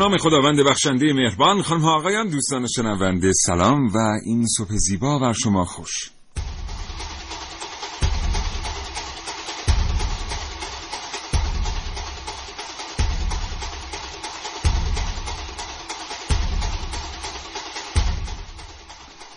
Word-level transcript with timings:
نام 0.00 0.16
خداوند 0.18 0.60
بخشنده 0.60 1.12
مهربان. 1.12 1.62
خانم 1.62 1.84
آقایان 1.84 2.28
دوستان 2.28 2.66
شنونده 2.76 3.32
سلام 3.32 3.86
و 3.86 3.98
این 4.24 4.46
صبح 4.46 4.76
زیبا 4.76 5.18
بر 5.18 5.32
شما 5.32 5.64
خوش. 5.64 6.10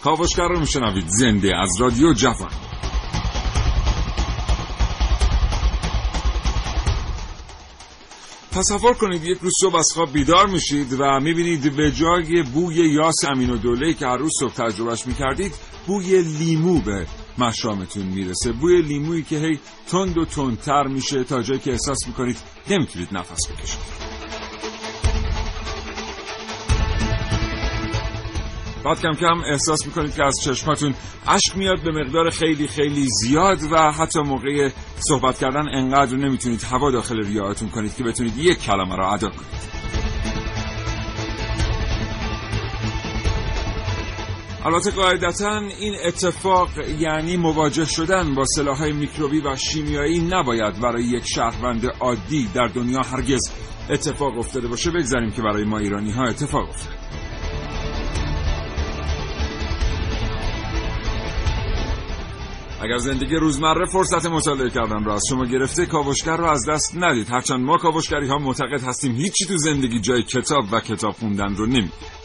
کاوشگر 0.03 0.47
رو 0.47 0.59
میشنوید. 0.59 1.07
زنده 1.07 1.57
از 1.57 1.69
رادیو 1.79 2.13
جوان. 2.13 2.72
تصور 8.55 8.93
کنید 8.93 9.23
یک 9.23 9.37
روز 9.41 9.53
صبح 9.61 9.75
از 9.75 9.87
خواب 9.93 10.13
بیدار 10.13 10.47
میشید 10.47 10.93
و 10.99 11.19
می‌بینید 11.19 11.75
به 11.75 11.91
جای 11.91 12.43
بوی 12.53 12.75
یاس 12.75 13.25
امین 13.25 13.49
و 13.49 13.57
دوله 13.57 13.93
که 13.93 14.05
هر 14.05 14.17
روز 14.17 14.31
صبح 14.39 14.53
تجربهش 14.53 15.07
می‌کردید 15.07 15.53
بوی 15.87 16.21
لیمو 16.21 16.81
به 16.81 17.07
مشامتون 17.37 18.05
می‌رسه. 18.05 18.51
بوی 18.51 18.81
لیمویی 18.81 19.23
که 19.23 19.37
هی 19.39 19.59
تند 19.87 20.17
و 20.17 20.25
تندتر 20.25 20.83
میشه 20.87 21.23
تا 21.23 21.41
جایی 21.41 21.59
که 21.59 21.71
احساس 21.71 22.07
می‌کنید 22.07 22.37
نمی‌تونید 22.69 23.09
نفس 23.11 23.51
بکشید. 23.51 24.12
بعد 28.85 29.01
کم 29.01 29.13
کم 29.13 29.41
احساس 29.51 29.85
می‌کنید 29.85 30.15
که 30.15 30.23
از 30.23 30.33
چشماتون 30.43 30.93
اشک 31.27 31.57
میاد 31.57 31.83
به 31.83 31.91
مقدار 31.91 32.29
خیلی 32.29 32.67
خیلی 32.67 33.07
زیاد 33.21 33.59
و 33.71 33.91
حتی 33.91 34.19
موقع 34.19 34.69
صحبت 34.99 35.39
کردن 35.39 35.67
انقدر 35.67 36.17
نمی‌تونید 36.17 36.63
هوا 36.63 36.91
داخل 36.91 37.25
ریاهتون 37.25 37.69
کنید 37.69 37.95
که 37.95 38.03
بتونید 38.03 38.37
یک 38.37 38.59
کلمه 38.59 38.95
را 38.95 39.13
ادا 39.13 39.29
کنید. 39.29 39.73
البته 44.65 44.91
قاعدتا 44.91 45.57
این 45.57 45.95
اتفاق 46.05 46.69
یعنی 46.99 47.37
مواجه 47.37 47.85
شدن 47.85 48.35
با 48.35 48.45
سلاحهای 48.45 48.91
میکروبی 48.91 49.41
و 49.41 49.55
شیمیایی 49.55 50.19
نباید 50.19 50.81
برای 50.81 51.03
یک 51.03 51.23
شهروند 51.35 51.85
عادی 51.99 52.49
در 52.53 52.67
دنیا 52.67 53.01
هرگز 53.01 53.51
اتفاق 53.89 54.37
افتاده 54.37 54.67
باشه. 54.67 54.91
بگذاریم 54.91 55.31
که 55.31 55.41
برای 55.41 55.63
ما 55.63 55.77
ایرانی 55.77 56.11
ها 56.11 56.23
اتفاق 56.23 56.69
افتاده. 56.69 57.22
اگر 62.83 62.97
زندگی 62.97 63.35
روزمره 63.35 63.85
فرصت 63.85 64.25
مطالعه 64.25 64.69
کردن 64.69 65.03
را 65.03 65.13
از 65.13 65.21
شما 65.29 65.45
گرفته 65.45 65.85
کاوشگر 65.85 66.37
را 66.37 66.51
از 66.51 66.69
دست 66.69 66.95
ندید. 66.97 67.29
هرچند 67.29 67.59
ما 67.59 67.77
کاوشگری 67.77 68.27
ها 68.27 68.37
معتقد 68.37 68.83
هستیم 68.83 69.15
هیچی 69.15 69.45
تو 69.45 69.57
زندگی 69.57 69.99
جای 69.99 70.23
کتاب 70.23 70.65
و 70.71 70.79
کتاب 70.79 71.11
خوندن 71.11 71.55
رو 71.55 71.65
نمیده 71.65 72.22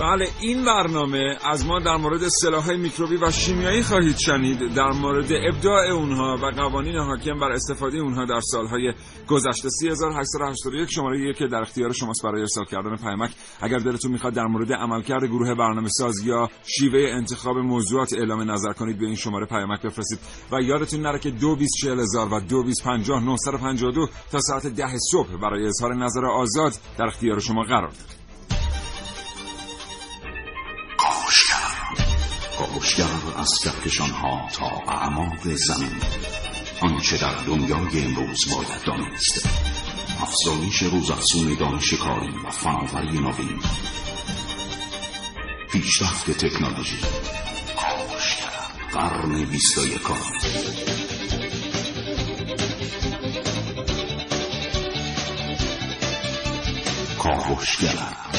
بله 0.00 0.28
این 0.40 0.64
برنامه 0.64 1.36
از 1.44 1.66
ما 1.66 1.78
در 1.78 1.96
مورد 1.96 2.28
سلاحهای 2.28 2.76
میکروبی 2.76 3.16
و 3.16 3.30
شیمیایی 3.30 3.82
خواهید 3.82 4.16
شنید. 4.16 4.74
در 4.74 4.90
مورد 4.90 5.32
ابداع 5.32 5.90
اونها 5.90 6.36
و 6.42 6.50
قوانین 6.50 6.96
حاکم 6.96 7.38
بر 7.38 7.52
استفاده 7.52 7.98
اونها 7.98 8.24
در 8.24 8.40
سالهای 8.40 8.92
گذشته. 9.28 9.68
3881 9.68 10.90
شماره 10.90 11.34
که 11.34 11.46
در 11.46 11.60
اختیار 11.60 11.92
شماست 11.92 12.22
برای 12.24 12.40
ارسال 12.40 12.64
کردن 12.64 12.96
پیامک. 12.96 13.30
اگر 13.60 13.78
دلتون 13.78 14.12
می‌خواد 14.12 14.32
در 14.32 14.46
مورد 14.46 14.72
عملکرد 14.72 15.24
گروه 15.24 15.54
برنامه 15.54 15.88
ساز 15.88 16.26
یا 16.26 16.48
شیوه 16.66 17.10
انتخاب 17.12 17.56
موضوعات 17.56 18.12
اعلام 18.12 18.50
نظر 18.50 18.72
کنید 18.72 18.98
به 18.98 19.06
این 19.06 19.16
شماره 19.16 19.46
پیامک 19.46 19.82
بفرستید. 19.82 20.18
و 20.52 20.60
یادتون 20.60 21.00
نره 21.00 21.18
که 21.18 21.30
224000 21.30 22.34
و 22.34 22.40
2250 22.40 24.08
تا 24.32 24.40
ساعت 24.40 24.66
10 24.66 24.86
صبح 25.12 25.36
برای 25.42 25.66
اظهار 25.66 25.94
نظر 25.94 26.26
آزاد 26.26 26.72
در 26.98 27.04
اختیار 27.04 27.38
شما 27.38 27.62
قرار 27.62 27.90
داره 27.90 28.19
کاوشگر 32.60 33.38
از 33.38 33.50
کهکشان 33.62 34.10
ها 34.10 34.48
تا 34.52 34.92
اعماق 34.92 35.54
زمین. 35.54 36.00
آنچه 36.80 37.18
در 37.18 37.34
دنیای 37.46 38.04
امروز 38.04 38.38
باید 38.54 38.84
دانست. 38.86 39.48
افزایش 40.22 40.82
روزافزون 40.82 41.54
دانش 41.54 41.94
کاری 41.94 42.34
و 42.46 42.50
فناوری 42.50 43.18
نوین. 43.18 43.60
پیشرفت 45.72 46.30
تکنولوژی. 46.30 46.98
کاوشگر 47.76 48.50
قرن 48.92 49.44
بیست 49.44 49.78
و 49.78 49.86
یکم 49.86 50.14
کاوشگر 57.18 58.29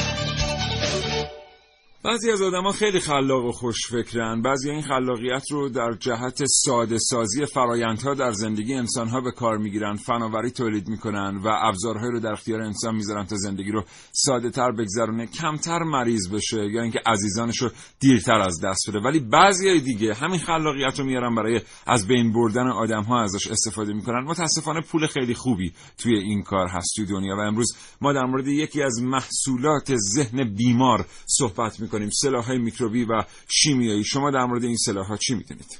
بعضی 2.04 2.30
از 2.30 2.42
آدما 2.42 2.72
خیلی 2.72 3.00
خلاق 3.00 3.44
و 3.44 3.52
خوشفکرن. 3.52 4.42
بعضی 4.42 4.70
این 4.70 4.82
خلاقیت 4.82 5.42
رو 5.50 5.68
در 5.68 5.92
جهت 6.00 6.44
ساده 6.46 6.98
سازی 6.98 7.46
فرایندها 7.46 8.14
در 8.14 8.30
زندگی 8.30 8.74
انسانها 8.74 9.20
به 9.20 9.30
کار 9.30 9.58
می‌گیرن 9.58 9.96
فناوری 9.96 10.50
تولید 10.50 10.88
می‌کنن 10.88 11.40
و 11.44 11.48
ابزارهایی 11.62 12.12
رو 12.12 12.20
در 12.20 12.32
اختیار 12.32 12.60
انسان 12.60 12.94
می‌ذارن 12.94 13.26
تا 13.26 13.36
زندگی 13.36 13.70
رو 13.70 13.84
ساده 14.12 14.50
تر 14.50 14.72
بگذرونه 14.72 15.26
کمتر 15.26 15.78
مریض 15.78 16.28
بشه 16.28 16.70
یا 16.70 16.82
اینکه 16.82 17.00
عزیزانش 17.06 17.62
رو 17.62 17.70
دیرتر 18.00 18.40
از 18.40 18.60
دست 18.64 18.90
بده. 18.90 18.98
ولی 18.98 19.20
بعضی 19.20 19.80
دیگه 19.80 20.14
همین 20.14 20.38
خلاقیت 20.38 20.98
رو 20.98 21.04
میارن 21.04 21.34
برای 21.34 21.60
از 21.86 22.06
بین 22.06 22.32
بردن 22.32 22.68
آدم 22.68 23.02
ها 23.02 23.22
ازش 23.22 23.46
استفاده 23.46 23.92
می‌کنن. 23.92 24.24
متاسفانه 24.24 24.80
پول 24.80 25.06
خیلی 25.06 25.34
خوبی 25.34 25.72
توی 25.98 26.18
این 26.18 26.42
کار 26.42 26.68
هست 26.68 26.96
توی 26.96 27.06
دنیا. 27.06 27.36
و 27.36 27.40
امروز 27.40 27.76
ما 28.00 28.12
در 28.12 28.24
مورد 28.24 28.48
یکی 28.48 28.82
از 28.82 29.02
محصولات 29.02 29.96
ذهن 29.96 30.54
بیمار 30.54 31.06
صحبت 31.26 31.80
می‌کنیم. 31.80 31.91
کنیم 31.92 32.10
سلاح 32.10 32.44
های 32.44 32.58
میکروبی 32.58 33.04
و 33.04 33.24
شیمیایی. 33.48 34.04
شما 34.04 34.30
در 34.30 34.44
مورد 34.44 34.64
این 34.64 34.76
سلاح 34.76 35.06
ها 35.06 35.16
چی 35.16 35.34
می‌دونید؟ 35.34 35.78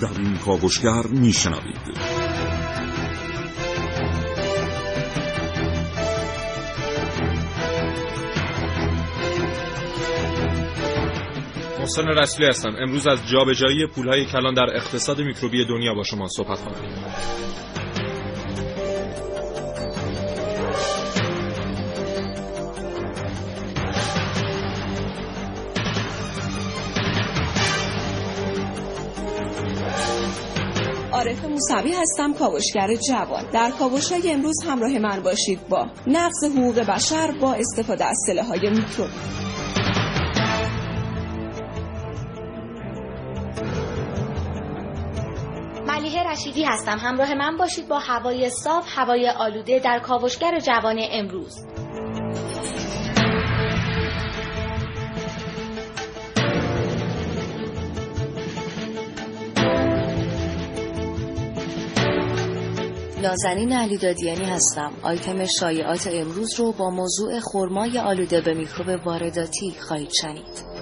در 0.00 0.20
این 0.20 0.36
کاوشگر 0.36 1.06
میشنوید. 1.06 2.23
محسن 11.84 12.08
رسولی 12.08 12.48
هستم. 12.48 12.68
امروز 12.78 13.06
از 13.06 13.18
جابجایی 13.32 13.86
پولهای 13.86 14.26
کلان 14.26 14.54
در 14.54 14.76
اقتصاد 14.76 15.20
میکروبی 15.20 15.64
دنیا 15.64 15.94
با 15.94 16.02
شما 16.02 16.28
صحبت 16.28 16.58
خواهم 16.58 17.04
عارف 31.12 31.44
موسوی 31.44 31.92
هستم 31.92 32.34
کاوشگر 32.34 32.88
جوان. 33.08 33.50
در 33.52 33.70
کاوش 33.70 34.12
های 34.12 34.32
امروز 34.32 34.64
همراه 34.66 34.98
من 34.98 35.22
باشید 35.22 35.68
با 35.68 35.86
نقض 36.06 36.44
حقوق 36.44 36.78
بشر 36.78 37.32
با 37.40 37.54
استفاده 37.54 38.04
از 38.04 38.16
سلاح 38.26 38.46
های 38.46 38.70
میکروبی. 38.70 39.43
رشیدی 46.44 46.64
هستم. 46.64 46.98
همراه 46.98 47.34
من 47.34 47.56
باشید 47.56 47.88
با 47.88 47.98
هوای 47.98 48.50
صاف 48.50 48.98
هوای 48.98 49.28
آلوده 49.28 49.78
در 49.78 49.98
کاوشگر 49.98 50.58
جوان 50.58 50.98
امروز. 51.10 51.66
نازنین 63.22 63.72
علی 63.72 63.96
دادیانی 63.96 64.44
هستم. 64.44 64.92
آیتم 65.02 65.44
شایعات 65.60 66.08
امروز 66.12 66.60
رو 66.60 66.72
با 66.72 66.90
موضوع 66.90 67.40
خرمای 67.40 67.98
آلوده 67.98 68.40
به 68.40 68.54
میکروب 68.54 69.06
وارداتی 69.06 69.74
خواهید 69.88 70.10
شنید. 70.22 70.73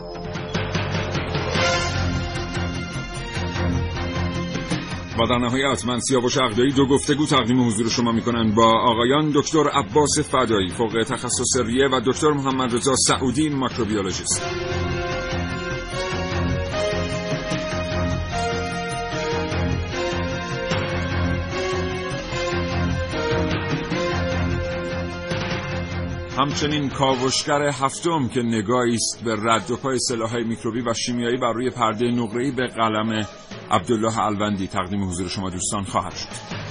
و 5.19 5.27
در 5.27 5.39
نهایت 5.39 5.85
من 5.87 6.01
سیاوش 6.01 6.39
عقدایی 6.39 6.73
دو 6.73 6.87
گفتگو 6.87 7.27
تقدیم 7.27 7.67
حضور 7.67 7.89
شما 7.89 8.13
می‌کنن 8.13 8.55
با 8.55 8.73
آقایان 8.81 9.33
دکتر 9.35 9.69
عباس 9.69 10.19
فدایی 10.19 10.69
فوق 10.69 11.05
تخصص 11.09 11.57
ریه 11.67 11.89
و 11.89 12.01
دکتر 12.07 12.31
محمد 12.31 12.75
رضا 12.75 12.95
سعودی 12.97 13.49
ماکروبیولوژیست. 13.49 14.43
همچنین 26.39 26.89
کاوشگر 26.89 27.63
هفتم 27.63 28.29
که 28.29 28.43
نگاهی 28.43 28.95
است 28.95 29.25
به 29.25 29.37
رد 29.37 29.71
و 29.71 29.77
پای 29.77 29.99
سلاح‌های 29.99 30.45
میکروبی 30.45 30.81
و 30.81 30.95
شیمیایی 30.95 31.37
بر 31.37 31.53
روی 31.53 31.71
پرده 31.71 32.07
نقره‌ای 32.07 32.51
به 32.51 32.67
قلم 32.67 33.27
عبدالله 33.71 34.19
الوندی 34.19 34.67
تقدیم 34.67 35.09
حضور 35.09 35.29
شما 35.29 35.51
دوستان 35.51 35.85
خواهد 35.85 36.15
شد. 36.15 36.63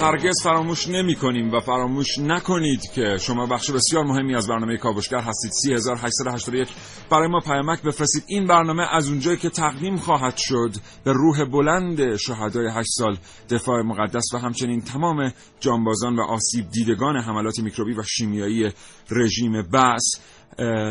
هرگز 0.00 0.42
فراموش 0.42 0.88
نمی 0.88 1.14
کنیم 1.14 1.52
و 1.52 1.60
فراموش 1.60 2.18
نکنید 2.18 2.80
که 2.94 3.16
شما 3.20 3.46
بخش 3.46 3.70
بسیار 3.70 4.04
مهمی 4.04 4.34
از 4.34 4.48
برنامه 4.48 4.76
کاوشگر 4.76 5.20
هستید. 5.20 5.50
3881 5.52 6.68
برای 7.10 7.28
ما 7.28 7.40
پیامک 7.40 7.82
بفرستید. 7.82 8.24
این 8.26 8.46
برنامه 8.46 8.86
از 8.90 9.08
اونجایی 9.08 9.36
که 9.36 9.50
تقدیم 9.50 9.96
خواهد 9.96 10.36
شد 10.36 10.70
به 11.04 11.12
روح 11.12 11.44
بلند 11.44 12.16
شهدای 12.16 12.68
8 12.68 12.88
سال 12.90 13.16
دفاع 13.50 13.82
مقدس 13.82 14.34
و 14.34 14.38
همچنین 14.38 14.80
تمام 14.80 15.32
جانبازان 15.60 16.16
و 16.16 16.22
آسیب 16.22 16.70
دیدگان 16.70 17.16
حملات 17.16 17.58
میکروبی 17.58 17.94
و 17.94 18.02
شیمیایی 18.02 18.72
رژیم 19.10 19.62
بس. 19.62 20.02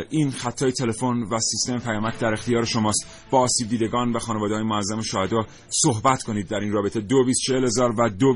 این 0.10 0.32
خطای 0.32 0.72
تلفن 0.72 1.24
و 1.32 1.40
سیستم 1.40 1.80
پیامک 1.80 2.20
در 2.20 2.34
اختیار 2.34 2.66
شماست. 2.66 3.06
با 3.32 3.40
آسیب 3.40 3.70
دیدگان 3.70 4.12
و 4.12 4.20
خانواده 4.20 4.56
های 4.56 4.64
معظم 4.64 5.02
شهدا 5.02 5.46
صحبت 5.70 6.24
کنید 6.24 6.48
در 6.48 6.60
این 6.60 6.72
رابطه. 6.72 7.02
دو 7.02 7.24
هزار 7.64 7.92
و 7.98 8.10
دو 8.10 8.34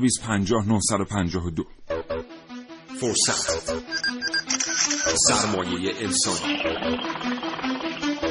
دو. 1.50 1.64
فرصت. 3.00 3.74
سرمایه 5.28 5.94
انسان. 6.00 6.36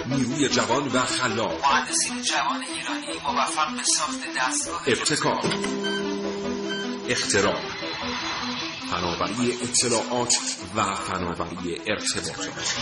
نیروی 0.06 0.50
جوان 0.50 0.88
و 0.88 1.00
خلاق. 1.00 1.66
مهندسین 1.66 2.22
جوان 2.22 2.62
ایرانی 2.62 3.20
موفق 3.24 3.76
به 3.76 3.84
ساخت 3.84 4.20
دستگاه 4.38 4.84
ابتکار. 4.88 5.44
اختراع 7.10 7.60
فناوری 8.92 9.54
اطلاعات 9.64 10.36
و 10.76 10.96
فناوری 10.96 11.78
ارتباطات 11.88 12.76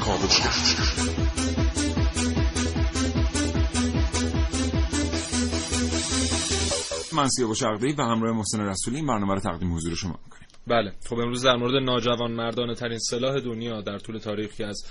کاوشگر 0.00 0.50
من 7.12 7.28
سیاوش 7.28 7.62
عقده‌ای 7.62 7.92
و 7.92 8.02
همراه 8.02 8.36
محسن 8.36 8.60
رسولی 8.60 9.02
برنامه 9.02 9.34
رو 9.34 9.40
تقدیم 9.40 9.74
حضور 9.74 9.94
شما 9.94 10.18
می‌کنیم. 10.24 10.48
بله. 10.66 10.92
خب 11.08 11.18
امروز 11.18 11.44
در 11.44 11.56
مورد 11.56 11.82
ناجوان 11.82 12.32
مردانه 12.32 12.74
ترین 12.74 12.98
سلاح 12.98 13.40
دنیا 13.40 13.80
در 13.80 13.98
طول 13.98 14.18
تاریخ 14.18 14.54
که 14.54 14.66
از 14.66 14.86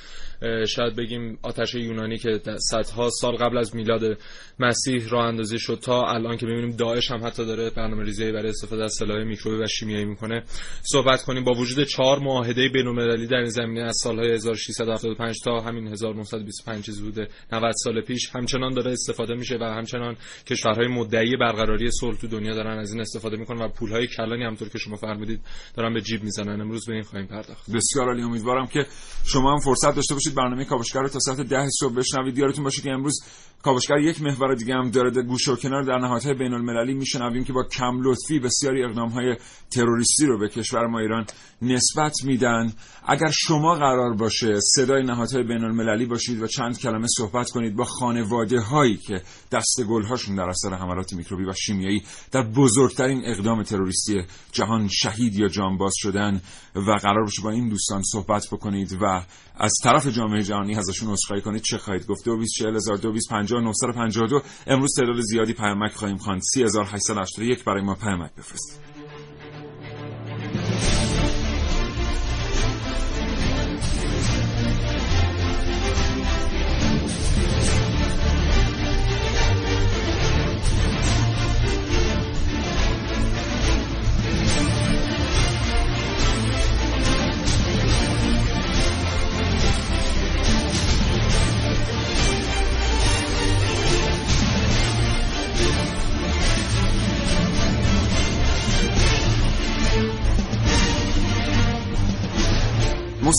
شاید 0.68 0.96
بگیم 0.96 1.40
آتش 1.44 1.76
یونانی 1.76 2.18
که 2.18 2.42
صدها 2.58 3.10
سال 3.10 3.36
قبل 3.36 3.58
از 3.58 3.76
میلاد 3.76 4.18
مسیح 4.60 5.10
راه 5.10 5.26
اندازی 5.26 5.60
شد 5.60 5.80
تا 5.82 6.04
الان 6.04 6.38
که 6.38 6.46
ببینیم 6.46 6.76
داعش 6.76 7.12
هم 7.12 7.26
حتی 7.26 7.46
داره 7.46 7.70
برنامه 7.70 8.04
ریزی 8.04 8.32
برای 8.32 8.50
استفاده 8.50 8.84
از 8.84 8.94
سلاح 9.00 9.24
میکروبی 9.24 9.64
و 9.64 9.68
شیمیایی 9.68 10.06
می‌کنه. 10.06 10.44
صحبت 10.84 11.24
کنیم 11.24 11.44
با 11.44 11.52
وجود 11.54 11.84
چهار 11.84 12.20
معاهده 12.20 12.70
بین‌المللی 12.70 13.28
در 13.28 13.38
این 13.38 13.50
زمینه 13.50 13.82
از 13.82 13.98
سالهای 14.04 14.32
1675 14.32 15.36
تا 15.44 15.60
همین 15.60 15.88
1925 15.88 16.86
چیز 16.86 17.02
بوده. 17.02 17.28
90 17.52 17.74
سال 17.84 18.02
پیش 18.02 18.30
همچنان 18.36 18.74
داره 18.74 18.92
استفاده 18.92 19.36
میشه 19.36 19.58
و 19.62 19.64
همچنان 19.64 20.18
کشورهای 20.48 20.88
مدعی 20.88 21.38
برقراری 21.38 21.92
صلح 21.92 22.18
تو 22.18 22.28
دنیا 22.28 22.54
دارن 22.54 22.80
از 22.80 22.92
این 22.92 23.02
استفاده 23.02 23.38
می‌کنن 23.38 23.62
و 23.62 23.68
پولهای 23.68 24.08
کلانی 24.08 24.44
همطور 24.44 24.70
که 24.70 24.78
شما 24.78 24.96
فرمودید 24.96 25.42
دارن 25.76 25.94
به 25.94 26.02
جیب 26.02 26.24
می‌زنن. 26.24 26.62
امروز 26.62 26.86
به 26.86 26.94
این 26.94 27.04
خواهیم 27.04 27.28
پرداخت. 27.28 27.72
بسیار 27.72 28.08
عالی. 28.08 28.24
امیدوارم 28.24 28.68
که 28.68 28.86
شما 29.26 29.52
هم 29.52 29.60
فرصت 29.60 29.96
داشته 29.96 30.14
باشید 30.14 30.36
برنامه 30.36 30.66
کاوشگر 30.66 31.02
رو 31.02 31.10
تا 31.10 31.20
ساعت 31.20 31.42
ده 31.42 31.68
صبح 31.80 31.94
بشنوید. 31.94 32.38
یادتون 32.38 32.64
باشه 32.64 32.82
که 32.82 32.92
امروز 32.92 33.24
کاوشگر 33.64 33.98
یک 33.98 34.22
محور 34.22 34.56
دیگه 34.56 34.74
هم 34.74 34.92
داره. 34.92 35.12
گوش 35.24 35.48
و 35.48 35.56
کنار 35.56 35.84
در 35.84 35.98
نهادهای 35.98 36.34
بین 36.34 36.54
المللی 36.54 36.94
میشنویم 36.94 37.44
که 37.44 37.54
با 37.54 37.64
کم 37.64 38.02
لطفی 38.02 38.40
بسیاری 38.40 38.84
اقدام 38.84 39.10
های 39.10 39.36
تروریستی 39.72 40.26
رو 40.26 40.40
به 40.40 40.50
کشور 40.50 40.88
ما 40.88 41.00
ایران 41.00 41.26
نسبت 41.62 42.14
میدن. 42.24 42.74
اگر 43.08 43.32
شما 43.32 43.76
قرار 43.76 44.14
باشه 44.14 44.60
صدای 44.76 45.04
نهادهای 45.04 45.44
بین 45.44 45.64
المللی 45.64 46.06
باشید 46.06 46.42
و 46.42 46.48
چند 46.48 46.80
کلمه 46.80 47.08
صحبت 47.18 47.50
کنید 47.50 47.76
با 47.76 47.86
خانواده 47.86 48.60
هایی 48.60 48.98
که 48.98 49.22
دست 49.52 49.84
گل 49.90 50.04
هاشون 50.04 50.36
در 50.36 50.50
اثر 50.50 50.74
حملات 50.74 51.14
میکروبی 51.14 51.44
و 51.44 51.54
شیمیایی 51.54 52.04
در 52.32 52.42
بزرگترین 52.42 53.22
اقدام 53.26 53.64
تروریستی 53.64 54.22
جهان 54.52 54.88
شهید 54.88 55.36
یا 55.36 55.48
جانباز 55.52 55.94
شدن 55.96 56.42
و 56.76 56.92
قرار 56.92 57.24
باشه 57.24 57.42
با 57.42 57.50
این 57.50 57.70
دوستان 57.70 58.02
صحبت 58.04 58.48
بکنید 58.52 58.98
و 59.02 59.26
از 59.56 59.72
طرف 59.84 60.08
جامعه 60.08 60.44
جهانی 60.44 60.76
ازشون 60.76 61.10
عذرخواهی 61.10 61.42
کنید 61.42 61.62
چه 61.62 61.78
خواهید 61.78 62.08
گفت؟ 62.08 62.26
224000 62.26 64.44
امروز 64.68 64.96
تعداد 64.98 65.22
زیادی 65.22 65.54
پیامک 65.54 65.92
خواهیم 65.92 66.18
خواند. 66.18 66.42
3881 66.54 67.64
برای 67.64 67.84
ما 67.84 67.96
پیامک 67.96 68.32
بفرستید. 68.38 68.82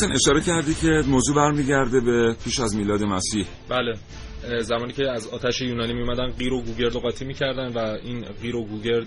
محسن 0.02 0.14
اشاره 0.14 0.40
کردی 0.40 0.74
که 0.74 1.02
موضوع 1.08 1.36
برمیگرده 1.36 2.00
به 2.00 2.36
پیش 2.44 2.60
از 2.60 2.76
میلاد 2.76 3.02
مسیح. 3.02 3.46
بله. 3.68 3.94
زمانی 4.60 4.92
که 4.92 5.10
از 5.10 5.28
آتش 5.28 5.60
یونانی 5.60 5.92
می 5.92 6.02
اومدن 6.02 6.30
غیر 6.30 6.52
و 6.52 6.62
گوگرد 6.62 6.96
و 6.96 7.00
قاطی 7.00 7.24
می‌کردن 7.24 7.72
و 7.72 7.78
این 8.04 8.24
غیر 8.42 8.56
و 8.56 8.64
گوگرد 8.64 9.06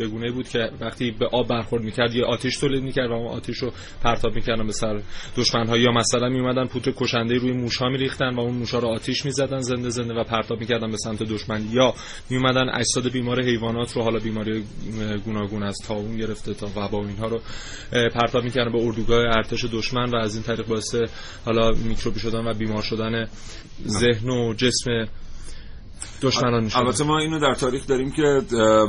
بگونه 0.00 0.32
بود 0.32 0.48
که 0.48 0.70
وقتی 0.80 1.10
به 1.10 1.26
آب 1.32 1.48
برخورد 1.48 1.84
می‌کرد 1.84 2.14
یه 2.14 2.24
آتش 2.24 2.56
تولید 2.58 2.82
می‌کرد 2.82 3.10
و 3.10 3.12
اون 3.12 3.26
آتش 3.26 3.56
رو 3.56 3.72
پرتاب 4.02 4.34
می‌کردن 4.34 4.66
به 4.66 4.72
سر 4.72 5.00
دشمن 5.36 5.66
ها 5.66 5.76
یا 5.76 5.90
مثلا 5.92 6.28
می 6.28 6.40
اومدن 6.40 6.66
پودر 6.66 6.92
کشنده 6.96 7.34
روی 7.34 7.52
موشا 7.52 7.88
میریختن 7.88 8.34
و 8.34 8.40
اون 8.40 8.54
موشا 8.54 8.78
رو 8.78 8.88
آتش 8.88 9.24
می‌زدن 9.24 9.60
زنده 9.60 9.90
زنده 9.90 10.14
و 10.14 10.24
پرتاب 10.24 10.60
می‌کردن 10.60 10.90
به 10.90 10.96
سمت 10.96 11.22
دشمن. 11.22 11.66
یا 11.72 11.94
می 12.30 12.36
اومدن 12.36 12.68
اجساد 12.74 13.12
بیمار 13.12 13.42
حیوانات 13.42 13.92
رو 13.96 14.02
حالا 14.02 14.18
بیماری 14.18 14.64
گوناگون 15.24 15.62
از 15.62 15.76
تاون 15.86 16.16
گرفته 16.16 16.54
تا 16.54 16.66
وبا 16.76 17.06
اینها 17.06 17.26
رو 17.26 17.40
پرتاب 17.92 18.44
می‌کردن 18.44 18.72
به 18.72 18.78
اردوگاه 18.82 19.18
ارتش 19.18 19.64
دشمن 19.64 20.10
و 20.10 20.16
از 20.16 20.34
این 20.34 20.44
طریق 20.44 20.66
باعث 20.66 20.94
حالا 21.44 21.70
میکروبی 21.70 22.20
شدن 22.20 22.46
و 22.46 22.54
بیمار 22.54 22.82
شدن 22.82 23.28
ذهن 23.86 24.28
و 24.28 24.54
اسم 24.70 25.06
دشمنان 26.22 26.70
البته 26.74 27.04
ما 27.04 27.18
اینو 27.18 27.38
در 27.38 27.54
تاریخ 27.54 27.86
داریم 27.86 28.10
که 28.10 28.42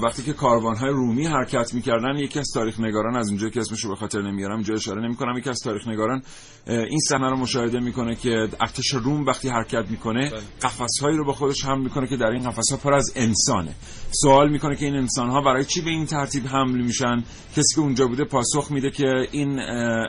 وقتی 0.04 0.24
که 0.24 0.34
های 0.80 0.90
رومی 0.90 1.26
حرکت 1.26 1.74
می‌کردن 1.74 2.18
یکی 2.18 2.40
از 2.40 2.48
تاریخ 2.54 2.80
نگاران 2.80 3.16
از 3.16 3.30
اونجایی 3.30 3.52
که 3.52 3.60
اسمشو 3.60 3.90
به 3.90 3.96
خاطر 3.96 4.22
نمیارم 4.22 4.62
جای 4.62 4.76
اشاره 4.76 5.02
نمی‌کنم 5.02 5.38
یکی 5.38 5.50
از 5.50 5.60
تاریخ 5.60 5.88
نگاران 5.88 6.22
این 6.68 7.00
صحنه 7.00 7.30
رو 7.30 7.38
مشاهده 7.38 7.80
می‌کنه 7.80 8.16
که 8.16 8.48
ارتش 8.62 8.88
روم 8.94 9.26
وقتی 9.26 9.50
حرکت 9.50 9.86
می‌کنه 9.90 10.30
بله. 10.30 10.40
قفسهایی 10.62 11.18
رو 11.18 11.26
با 11.26 11.34
خودش 11.34 11.66
حمل 11.66 11.82
می‌کنه 11.84 12.08
که 12.08 12.18
در 12.18 12.28
این 12.28 12.50
قفسها 12.50 12.78
پر 12.78 12.94
از 12.94 13.14
انسانه 13.16 13.76
سوال 14.12 14.50
می‌کنه 14.50 14.76
که 14.76 14.86
این 14.86 14.96
انسان 14.96 15.30
ها 15.30 15.42
برای 15.42 15.66
چی 15.66 15.82
به 15.82 15.90
این 15.90 16.06
ترتیب 16.06 16.48
حمل 16.48 16.82
میشن 16.82 17.24
کسی 17.58 17.76
که 17.76 17.82
اونجا 17.82 18.08
بوده 18.08 18.24
پاسخ 18.24 18.72
میده 18.72 18.90
که 18.90 19.28
این 19.32 19.60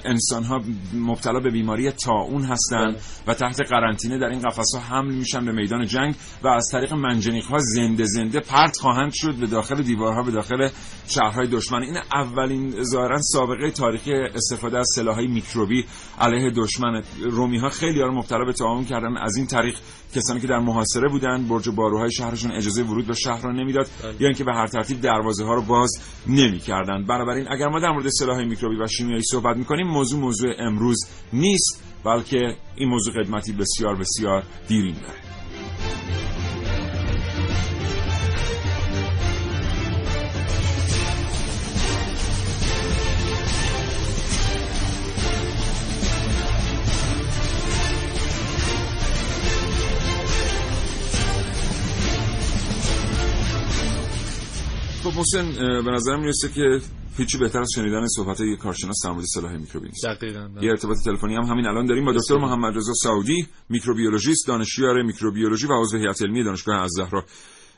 انسان 0.05 0.45
ها 0.45 0.61
مبتلا 0.95 1.41
به 1.41 1.51
بیماری 1.51 1.91
تاون 1.91 2.43
هستند 2.43 2.95
بله. 2.95 3.03
و 3.27 3.35
تحت 3.35 3.61
قرنطینه 3.71 4.19
در 4.19 4.27
این 4.27 4.41
قفسها 4.41 4.81
حمل 4.81 5.15
میشن 5.15 5.45
به 5.45 5.53
میدان 5.53 5.87
جنگ 5.87 6.15
و 6.43 6.49
از 6.49 6.69
طریق 6.73 6.95
منجنیق 7.13 7.45
ها 7.45 7.59
زنده 7.59 8.05
زنده 8.05 8.41
پرت 8.41 8.77
خواهند 8.77 9.13
شد 9.15 9.35
به 9.35 9.47
داخل 9.47 9.83
دیوارها 9.83 10.23
به 10.23 10.31
داخل 10.31 10.69
شهرهای 11.09 11.47
دشمن. 11.47 11.83
این 11.83 11.97
اولین 12.15 12.83
ظاهرا 12.83 13.19
سابقه 13.23 13.71
تاریخی 13.71 14.13
استفاده 14.13 14.79
از 14.79 14.87
سلاحهای 14.95 15.27
میکروبی 15.27 15.85
علیه 16.21 16.51
دشمن. 16.51 17.03
رومی 17.23 17.59
ها 17.59 17.69
خیلی 17.69 18.01
ها 18.01 18.07
رو 18.07 18.15
مبتلا 18.15 18.45
به 18.45 18.53
تعاون 18.53 18.85
کردن. 18.85 19.17
از 19.17 19.37
این 19.37 19.47
طریق 19.47 19.79
کسانی 20.15 20.41
که 20.41 20.47
در 20.47 20.59
محاصره 20.59 21.09
بودن 21.09 21.49
برج 21.49 21.69
باروهای 21.69 22.13
شهرشون 22.13 22.53
اجازه 22.53 22.83
ورود 22.83 23.07
به 23.07 23.15
شهر 23.15 23.43
را 23.43 23.53
نمی‌داد 23.53 23.89
یا 24.21 24.29
اینکه 24.29 24.45
به 24.45 24.53
هر 24.53 24.67
ترتیب 24.67 25.01
دروازه 25.01 25.45
ها 25.45 25.55
رو 25.55 25.63
باز 25.63 25.91
نمی‌کردند 26.27 27.07
بنابراین 27.07 27.47
اگر 27.51 27.69
ما 27.69 27.81
در 27.81 27.91
مورد 27.91 28.09
سلاح 28.09 28.45
میکروبی 28.45 28.77
و 28.77 28.87
شیمیایی 28.87 29.23
صحبت 29.23 29.57
می‌کنیم 29.57 29.87
موضوع 29.87 30.21
موضوع 30.21 30.51
امروز 30.59 30.99
نیست 31.33 31.85
بلکه 32.05 32.57
این 32.77 32.89
موضوع 32.89 33.15
خدمتی 33.15 33.53
بسیار 33.53 33.97
بسیار 33.97 34.43
دیرین 34.69 34.95
داره 34.95 35.22
خب 55.13 55.19
محسن 55.19 55.65
اه، 55.65 55.83
به 55.83 55.91
نظرم 55.91 56.21
می‌رسه 56.21 56.49
که 56.49 56.81
هیچی 57.17 57.39
بهتر 57.39 57.61
از 57.61 57.69
شنیدن 57.75 58.07
صحبت 58.07 58.41
یک 58.41 58.59
کارشناس 58.59 58.97
در 59.05 59.11
مورد 59.11 59.25
سلاح 59.25 59.57
میکروبی 59.57 59.87
نیست 59.87 60.05
دقیقاً. 60.07 60.49
یه 60.61 60.71
ارتباط 60.71 60.97
تلفنی 61.05 61.35
هم 61.35 61.43
همین 61.43 61.67
الان 61.67 61.87
داریم 61.87 62.05
با 62.05 62.13
دکتر 62.13 62.37
محمد 62.37 62.77
رضا 62.77 62.93
سعودی 62.93 63.47
میکروبیولوژیست 63.69 64.49
دانشیار 64.49 65.03
میکروبیولوژی 65.03 65.67
و 65.67 65.73
عضو 65.73 65.99
هیئت 65.99 66.23
علمی 66.23 66.45
دانشگاه 66.45 66.81
الزهرا 66.83 67.25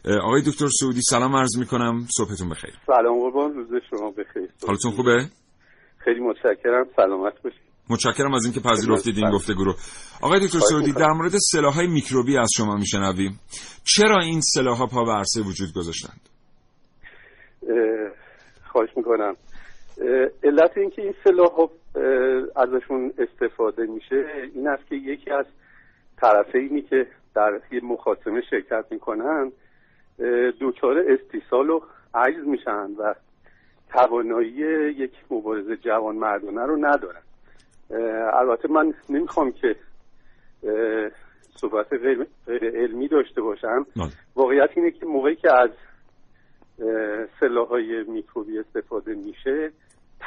اه، 0.05 0.17
آقای 0.17 0.43
دکتر 0.43 0.69
سعودی 0.81 1.00
سلام 1.03 1.37
عرض 1.37 1.59
می‌کنم. 1.59 2.07
صبحتون 2.17 2.49
بخیر. 2.49 2.75
سلام 2.87 3.21
قربان 3.21 3.55
روز 3.55 3.83
شما 3.91 4.11
بخیر. 4.11 4.49
حالتون 4.67 4.91
خوبه؟ 4.93 5.29
خیلی 6.05 6.21
متشکرم 6.21 6.85
سلامت 6.97 7.43
باشید. 7.45 7.61
متشکرم 7.91 8.35
از 8.35 8.45
اینکه 8.45 8.61
پذیرفتید 8.61 9.19
این. 9.19 9.31
گفتگو 9.31 9.64
رو. 9.64 9.75
آقای 10.23 10.47
دکتر 10.47 10.61
سعودی. 10.61 10.93
در 10.93 11.12
مورد 11.12 11.33
سلاح‌های 11.38 11.87
میکروبی 11.87 12.37
از 12.37 12.49
شما 12.57 12.75
میشنویم. 12.75 13.41
چرا 13.85 14.23
این 14.23 14.41
سلاح‌ها 14.41 14.87
پا 14.87 15.05
به 15.05 15.12
عرصه 15.12 15.41
وجود 15.41 15.73
گذاشتند؟ 15.73 16.21
خواهش 18.64 18.97
می‌کنم. 18.97 19.37
علت 20.44 20.78
اینکه 20.78 21.02
این 21.02 21.14
سلاح 21.25 21.68
ازشون 22.56 23.12
استفاده 23.18 23.87
میشه 23.87 24.25
این 24.54 24.68
است 24.68 24.87
که 24.87 24.94
یکی 24.94 25.30
از 25.30 25.47
طرفینی 26.21 26.83
که 26.83 27.06
در 27.35 27.61
یه 27.73 27.85
مخاصمه 27.85 28.40
شرکت 28.50 28.85
می‌کنن 28.90 29.52
دوچار 30.61 31.04
استیصال 31.09 31.71
و 31.71 31.80
عجز 32.14 32.47
میشن 32.47 32.90
و 32.99 33.14
توانایی 33.92 34.52
یک 34.97 35.12
مبارزه 35.30 35.76
جوان 35.76 36.16
مردانه 36.16 36.66
رو 36.66 36.76
ندارن. 36.76 37.23
البته 38.33 38.68
من 38.68 38.94
نمی‌خوام 39.09 39.52
که 39.52 39.76
صحبت 41.56 41.92
غیر, 41.92 42.26
غیر 42.47 42.64
علمی 42.64 43.09
داشته 43.09 43.40
باشم. 43.40 43.87
بله. 43.97 44.09
واقعیت 44.37 44.71
اینه 44.76 44.90
که 44.90 45.06
موقعی 45.06 45.37
که 45.37 45.52
از 45.52 45.71
سلاح 47.40 47.69
های 47.69 48.04
میکروبی 48.09 48.59
استفاده 48.59 49.14
میشه 49.14 49.71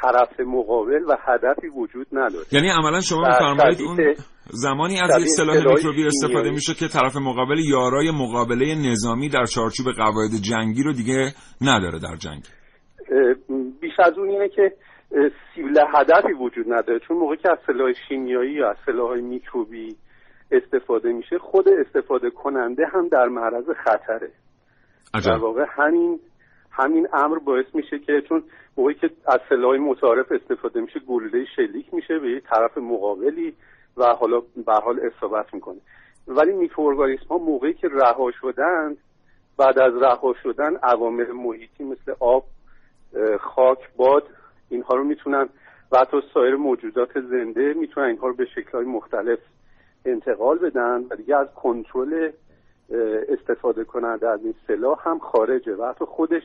طرف 0.02 0.40
مقابل 0.40 1.04
و 1.04 1.18
هدفی 1.20 1.68
وجود 1.68 2.08
نداره. 2.12 2.46
یعنی 2.52 2.70
عملا 2.70 3.02
شما 3.02 3.22
در 3.24 3.30
میفرمایید 3.30 3.82
اون 3.82 4.16
زمانی 4.50 5.00
از 5.00 5.22
یک 5.22 5.28
سلاح 5.28 5.58
میکروبی 5.58 6.06
استفاده. 6.06 6.50
میشه 6.50 6.74
که 6.74 6.88
طرف 6.88 7.16
مقابل 7.16 7.60
یارای 7.60 8.12
مقابله 8.12 8.76
نظامی 8.92 9.30
در 9.30 9.46
چارچوب 9.46 9.88
قواعد 9.98 10.32
جنگی 10.50 10.84
رو 10.84 10.94
دیگه 10.94 11.32
نداره 11.62 12.00
در 12.00 12.16
جنگ. 12.16 12.44
بیش 13.82 14.00
از 14.00 14.18
اون 14.18 14.30
اینه 14.30 14.50
که 14.50 14.72
سیبل 15.56 15.80
هدفی 15.94 16.34
وجود 16.34 16.74
نداره. 16.74 17.00
چون 17.08 17.18
موقعی 17.18 17.38
که 17.38 17.52
از 17.52 17.58
سلاح 17.68 17.94
شیمیایی 18.08 18.54
یا 18.54 18.70
از 18.70 18.78
سلاح 18.86 19.16
میکروبی 19.16 19.96
استفاده 20.52 21.12
میشه 21.12 21.38
خود 21.38 21.66
استفاده 21.70 22.30
کننده 22.30 22.84
هم 22.94 23.08
در 23.08 23.28
معرض 23.28 23.66
خطره. 23.84 24.32
در 25.14 25.20
عجب 25.20 25.44
واقع 25.44 25.66
همین 25.70 26.20
همین 26.78 27.08
امر 27.14 27.40
باعث 27.40 27.66
میشه 27.74 28.00
که 28.00 28.22
چون 28.22 28.44
موقعی 28.78 28.94
که 28.94 29.10
از 29.26 29.40
سلاح 29.50 29.78
متعارف 29.78 30.32
استفاده 30.32 30.82
میشه 30.82 31.00
گلوله 31.00 31.46
شلیک 31.56 31.94
میشه 31.94 32.20
به 32.20 32.32
یه 32.32 32.40
طرف 32.40 32.78
مقابلی 32.78 33.54
و 33.98 34.06
حالا 34.06 34.42
به 34.66 34.74
حال 34.74 35.00
اصابت 35.00 35.54
می‌کنه. 35.54 35.78
ولی 36.28 36.54
میکروارگانیسم 36.54 37.26
ها 37.30 37.38
موقعی 37.38 37.74
که 37.74 37.88
رها 37.88 38.32
شدن 38.32 38.98
بعد 39.58 39.80
از 39.80 40.02
رها 40.02 40.36
شدن 40.44 40.76
عوامل 40.76 41.32
محیطی 41.32 41.84
مثل 41.84 42.14
آب 42.20 42.46
خاک 43.40 43.90
باد 43.98 44.24
اینها 44.70 44.96
رو 44.96 45.04
می‌تونن 45.04 45.50
و 45.92 45.98
حتی 45.98 46.22
سایر 46.34 46.56
موجودات 46.56 47.20
زنده 47.20 47.74
می‌تونن 47.74 48.08
اینها 48.08 48.28
رو 48.28 48.34
به 48.34 48.46
شکلهای 48.46 48.86
مختلف 48.86 49.40
انتقال 50.06 50.58
بدن 50.58 51.06
و 51.10 51.16
دیگه 51.16 51.36
از 51.36 51.48
کنترل 51.54 52.32
استفاده 53.30 53.84
کننده 53.84 54.30
از 54.30 54.40
این 54.44 54.54
سلاح 54.68 55.10
هم 55.10 55.20
خارجه 55.20 55.76
و 55.76 55.86
حتی 55.86 56.06
خودش 56.06 56.44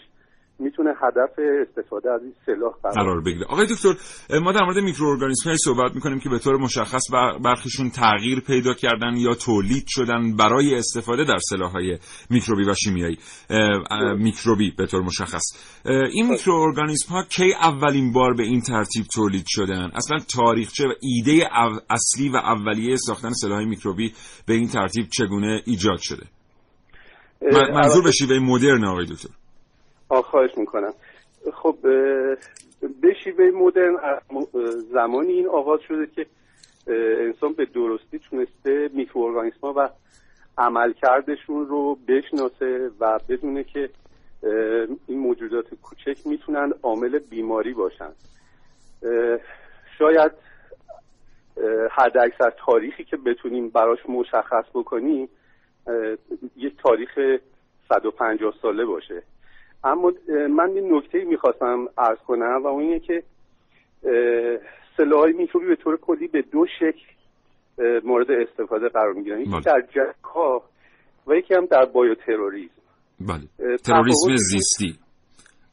می‌تونه 0.58 0.90
هدف 0.90 1.30
استفاده 1.68 2.10
از 2.12 2.20
این 2.22 2.34
سلاح 2.46 2.94
قرار 2.94 3.20
بگیره. 3.20 3.46
آقای 3.48 3.66
دکتر 3.66 3.94
ما 4.40 4.52
در 4.52 4.64
مورد 4.64 4.78
میکروارگانیسم 4.78 5.48
های 5.48 5.58
صحبت 5.58 5.94
می‌کنیم 5.94 6.18
که 6.20 6.28
به 6.28 6.38
طور 6.38 6.56
مشخص 6.56 7.02
بر- 7.12 7.38
برخیشون 7.38 7.90
تغییر 7.90 8.40
پیدا 8.40 8.74
کردن 8.74 9.16
یا 9.16 9.34
تولید 9.34 9.84
شدن 9.88 10.36
برای 10.36 10.74
استفاده 10.74 11.24
در 11.24 11.38
سلاح 11.50 11.72
های 11.72 11.98
میکروبی 12.30 12.70
و 12.70 12.74
شیمیایی. 12.74 13.18
میکروبی 14.18 14.70
به 14.78 14.86
طور 14.86 15.02
مشخص. 15.02 15.42
این 16.12 16.28
میکروارگانیسم 16.28 17.14
ها 17.14 17.24
کی 17.28 17.54
اولین 17.54 18.12
بار 18.12 18.34
به 18.34 18.42
این 18.42 18.60
ترتیب 18.60 19.04
تولید 19.14 19.44
شدن؟ 19.48 19.90
اصلا 19.94 20.18
تاریخچه 20.34 20.84
و 20.84 20.92
ایده 21.00 21.48
اصلی 21.90 22.28
و 22.28 22.36
اولیه 22.36 22.96
ساختن 22.96 23.32
سلاح 23.32 23.56
های 23.56 23.66
میکروبی 23.66 24.12
به 24.46 24.54
این 24.54 24.68
ترتیب 24.68 25.06
چگونه 25.18 25.62
ایجاد 25.66 25.98
شده؟ 25.98 26.26
منظور 27.74 28.04
به 28.04 28.12
شیوه 28.12 28.38
مدرن 28.38 28.84
آقای 28.84 29.06
دکتر. 29.06 29.28
خواهش 30.20 30.58
می‌کنم. 30.58 30.92
خب 31.54 31.76
به 33.00 33.14
شیوه 33.24 33.50
مدرن 33.54 33.96
زمانی 34.92 35.32
این 35.32 35.48
آغاز 35.48 35.80
شده 35.80 36.06
که 36.06 36.26
انسان 37.20 37.52
به 37.52 37.64
درستی 37.64 38.18
تونسته 38.18 38.90
میکروارگانیسم 38.92 39.66
و 39.66 39.88
عملکردشون 40.58 41.66
رو 41.66 41.98
بشناسه 42.08 42.90
و 43.00 43.18
بدونه 43.28 43.64
که 43.64 43.90
این 45.06 45.18
موجودات 45.18 45.66
کوچک 45.82 46.26
می‌تونن 46.26 46.72
عامل 46.82 47.18
بیماری 47.18 47.72
باشن. 47.72 48.10
شاید 49.98 50.32
حد 51.90 52.18
اکثر 52.18 52.52
تاریخی 52.66 53.04
که 53.04 53.16
بتونیم 53.16 53.68
براش 53.68 53.98
مشخص 54.08 54.64
بکنیم 54.74 55.28
یک 56.56 56.76
تاریخ 56.82 57.18
150 57.88 58.54
ساله 58.62 58.84
باشه. 58.84 59.22
اما 59.84 60.12
من 60.28 60.76
یه 60.76 60.82
نکته 60.82 61.24
می‌خواستم 61.24 61.86
عرض 61.98 62.18
کنم 62.26 62.60
و 62.64 62.66
اون 62.66 62.82
اینه 62.82 63.00
که 63.00 63.22
سلاحهای 64.96 65.32
میکروبی 65.32 65.66
به 65.66 65.76
طور 65.76 65.96
کلی 65.96 66.28
به 66.28 66.42
دو 66.42 66.66
شکل 66.78 67.06
مورد 68.04 68.30
استفاده 68.30 68.88
قرار 68.88 69.12
می‌گیرن. 69.12 69.40
یکی 69.40 69.50
بله. 69.50 69.60
در 69.60 70.14
ها 70.24 70.62
و 71.26 71.34
یکی 71.34 71.54
هم 71.54 71.66
در 71.66 71.84
بایوتروریسم. 71.84 72.82
بله. 73.20 73.76
تروریسم 73.76 74.36
زیستی. 74.36 74.98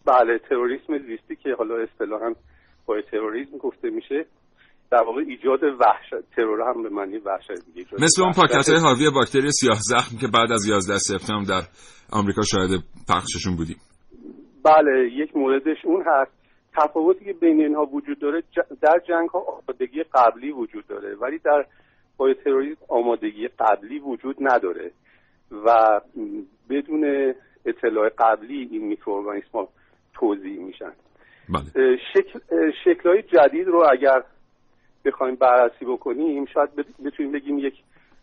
بله 0.05 0.39
تروریسم 0.49 0.97
زیستی 0.97 1.35
که 1.35 1.49
حالا 1.57 1.75
اصطلاحا 1.75 2.33
بایوتروریسم 2.85 3.57
گفته 3.57 3.89
میشه 3.89 4.25
در 4.91 5.03
واقع 5.03 5.21
ایجاد 5.27 5.63
وحشت 5.63 6.35
ترور 6.35 6.61
هم 6.61 6.83
به 6.83 6.89
معنی 6.89 7.17
وحشت 7.17 7.65
دیگه 7.65 7.87
مثل 7.99 8.21
اون. 8.21 8.31
پاکت 8.31 8.69
های 8.69 8.79
حاوی 8.79 9.09
باکتری 9.09 9.51
سیاه 9.51 9.77
زخم 9.79 10.17
که 10.17 10.27
بعد 10.27 10.51
از 10.51 10.67
11 10.67 10.97
سپتامبر 10.97 11.45
در 11.49 11.67
آمریکا 12.11 12.41
شاهد 12.41 12.69
پخششون 13.09 13.55
بودیم. 13.55 13.77
بله 14.63 15.09
یک 15.11 15.35
موردش 15.37 15.85
اون 15.85 16.03
هست. 16.07 16.31
تفاوتی 16.77 17.25
که 17.25 17.33
بین 17.33 17.61
اینها 17.61 17.85
وجود 17.85 18.19
داره 18.19 18.43
در 18.81 18.99
جنگ 19.07 19.29
ها 19.29 19.39
آمادگی 19.39 20.03
قبلی 20.03 20.51
وجود 20.51 20.87
داره 20.87 21.15
ولی 21.15 21.37
در 21.37 21.65
پای 22.17 22.33
تروریسم 22.33 22.81
آمادگی 22.87 23.47
قبلی 23.47 23.99
وجود 23.99 24.35
نداره. 24.39 24.91
و 25.65 26.01
بدون 26.69 27.33
اطلاع 27.65 28.09
قبلی 28.17 28.67
این 28.71 28.87
میکروارگانیسم 28.87 29.49
ها 29.53 29.67
توضیح 30.13 30.59
میشن. 30.59 30.91
بله. 31.49 31.97
شکل 32.13 32.39
شکلهای 32.85 33.21
جدید 33.21 33.67
رو 33.67 33.85
اگر 33.91 34.23
بخوایم 35.05 35.35
بررسی 35.35 35.85
بکنیم 35.85 36.45
شاید 36.45 36.75
بت- 36.75 37.01
بتونیم 37.05 37.31
بگیم 37.31 37.59
یک 37.59 37.73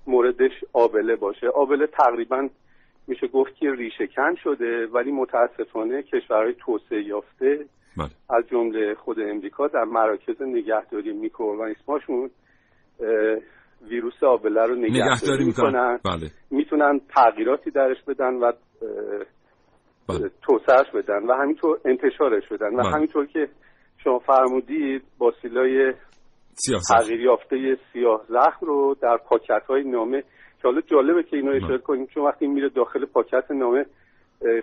موردش 0.06 0.52
آبله 0.72 1.16
باشه. 1.16 1.48
آبله 1.48 1.86
تقریبا 1.86 2.48
میشه 3.08 3.26
گفت 3.26 3.54
که 3.56 3.70
ریشه 3.70 4.06
کن 4.06 4.34
شده 4.44 4.86
ولی 4.86 5.12
متاسفانه 5.12 6.02
کشورهای 6.02 6.54
توسعه 6.54 7.02
یافته 7.02 7.64
بله 7.96 8.10
از 8.30 8.44
جمله 8.50 8.94
خود 8.94 9.20
امریکا 9.20 9.66
در 9.66 9.84
مراکز 9.84 10.42
نگهداری 10.42 11.12
میکروارگانیسماشون 11.12 12.30
اه، 13.00 13.38
ویروس 13.88 14.22
آبله 14.22 14.66
رو 14.66 14.74
نگهداری 14.74 15.44
می‌کنن 15.44 15.98
بله. 16.04 16.30
می‌تونن 16.50 17.00
تغییراتی 17.16 17.70
درش 17.70 18.02
بدن 18.08 18.34
و 18.34 18.52
بله. 20.08 20.30
توسعهش 20.42 20.90
بدن 20.94 21.26
و 21.26 21.32
همینطور 21.32 21.78
انتشارش 21.84 22.48
بدن 22.48 22.74
و 22.74 22.82
بله. 22.82 22.90
همینطور 22.90 23.26
که 23.26 23.48
شما 24.04 24.18
فرمودید 24.18 25.02
باسیلای. 25.18 25.94
تغییر 26.88 27.20
یافته 27.20 27.76
سیاه 27.92 28.24
زخم 28.28 28.66
رو 28.66 28.96
در 29.02 29.16
پاکت 29.16 29.62
های 29.68 29.84
نامه 29.84 30.22
که 30.62 30.68
حالا 30.68 30.80
جالبه 30.80 31.22
که 31.22 31.36
اینو 31.36 31.52
اشاره 31.52 31.78
کنیم 31.78 32.06
چون 32.06 32.24
وقتی 32.24 32.46
میره 32.46 32.68
داخل 32.68 33.04
پاکت 33.04 33.50
نامه 33.50 33.86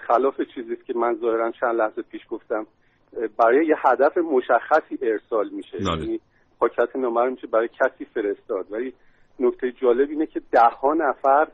خلاف 0.08 0.42
چیزی 0.56 0.76
که 0.88 0.94
من 0.94 1.16
ظاهرا 1.16 1.52
چند 1.52 1.76
لحظه 1.76 2.02
پیش 2.02 2.22
گفتم 2.30 2.66
برای 3.38 3.66
یه 3.66 3.76
هدف 3.86 4.18
مشخصی 4.18 5.00
ارسال 5.02 5.50
میشه 5.50 5.78
بله. 5.78 6.04
یعنی 6.04 6.20
پاکت 6.60 6.96
نامه 6.96 7.22
رو 7.22 7.32
میشه 7.32 7.48
برای 7.48 7.70
کسی 7.80 8.06
فرستاد 8.06 8.72
ولی 8.72 8.94
نکته 9.40 9.72
جالب 9.72 10.10
اینه 10.10 10.26
که 10.26 10.42
ده 10.52 10.70
ها 10.82 10.94
نفر 10.94 11.48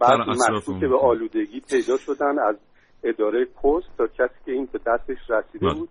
بعد 0.00 0.28
مشکوک 0.28 0.68
اون. 0.68 0.80
به 0.80 0.98
آلودگی 0.98 1.60
پیدا 1.60 1.96
شدن 1.96 2.38
از 2.38 2.56
اداره 3.04 3.44
پست 3.44 3.96
تا 3.98 4.06
کسی 4.06 4.34
که 4.44 4.52
این 4.52 4.68
به 4.72 4.80
دستش 4.86 5.30
رسیده 5.30 5.66
بله. 5.66 5.74
بود 5.74 5.88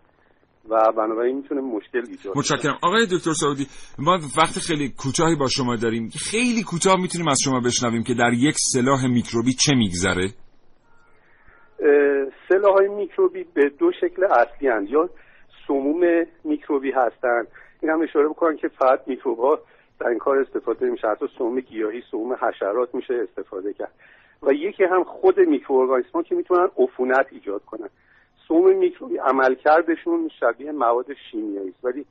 و 0.70 0.92
بنابراین 0.98 1.36
می‌تونه 1.36 1.62
مشکل 1.62 2.02
ایجاد 2.08 2.34
کنه. 2.34 2.38
متشکرم. 2.38 2.78
آقای 2.84 3.06
دکتر 3.06 3.34
سعودی 3.34 3.68
ما 4.00 4.20
وقت 4.38 4.60
خیلی 4.60 4.90
کوتاهی 4.90 5.36
با 5.36 5.48
شما 5.48 5.76
داریم. 5.76 6.10
خیلی 6.32 6.64
کوتاه 6.64 7.02
می‌تونیم 7.02 7.28
از 7.28 7.38
شما 7.46 7.60
بشنویم 7.60 8.04
که 8.04 8.14
در 8.14 8.34
یک 8.34 8.56
سلاح 8.58 9.08
میکروبی 9.08 9.54
چه 9.54 9.76
میگذره؟ 9.76 10.28
سلاح 12.50 12.74
های 12.74 12.88
میکروبی 12.88 13.44
به 13.54 13.70
دو 13.80 13.92
شکل 14.02 14.24
اصلی 14.24 14.68
هستند. 14.68 14.90
یا 14.90 15.10
سموم 15.68 16.02
میکروبی 16.44 16.92
هستند. 16.92 17.48
این 17.82 17.92
هم 17.92 18.02
اشاره 18.02 18.30
بکنم 18.30 18.58
که 18.58 18.68
فقط 18.68 19.08
میکروب 19.08 19.40
ها 19.40 19.60
در 20.00 20.08
این 20.08 20.20
کار 20.20 20.40
استفاده 20.40 20.90
میشه 20.90 21.08
حتی 21.08 21.26
سموم 21.38 21.60
گیاهی 21.60 22.02
سموم 22.12 22.34
حشرات 22.34 22.96
میشه 22.96 23.14
استفاده 23.30 23.74
کرد. 23.74 23.92
و 24.44 24.54
یکی 24.54 24.84
هم 24.84 25.04
خود 25.04 25.40
میکروارگانیسم 25.40 26.24
که 26.24 26.36
می‌تونن 26.36 26.68
عفونت 26.78 27.26
ایجاد 27.32 27.62
کنن. 27.66 27.90
سموم 28.48 28.76
میکروبی 28.76 29.18
عملکردشون 29.18 30.30
شبیه 30.40 30.72
مواد 30.72 31.06
شیمیایی 31.32 31.70
است 31.70 31.86
ولی 31.86 32.06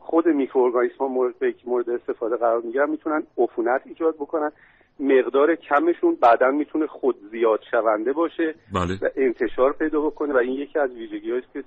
خود 0.00 0.28
میکروارگانیسم 0.28 0.96
ها 0.98 1.08
مورد, 1.08 1.34
مورد 1.66 1.90
استفاده 1.90 2.36
قرار 2.36 2.60
می‌گیرن 2.60 2.90
می‌تونن 2.90 3.22
عفونت 3.38 3.80
ایجاد 3.84 4.14
بکنن 4.14 4.52
مقدار 5.00 5.54
کمشون 5.54 6.14
بعدا 6.14 6.50
می‌تونه 6.50 6.86
خود 6.86 7.16
زیاد 7.30 7.60
شونده 7.70 8.12
باشه 8.12 8.54
بله 8.72 8.98
و 9.02 9.08
انتشار 9.16 9.72
پیدا 9.72 10.00
بکنه 10.00 10.34
و 10.34 10.36
این 10.36 10.52
یکی 10.52 10.78
از 10.78 10.90
ویژگی 10.90 11.32
است 11.32 11.52
که 11.52 11.64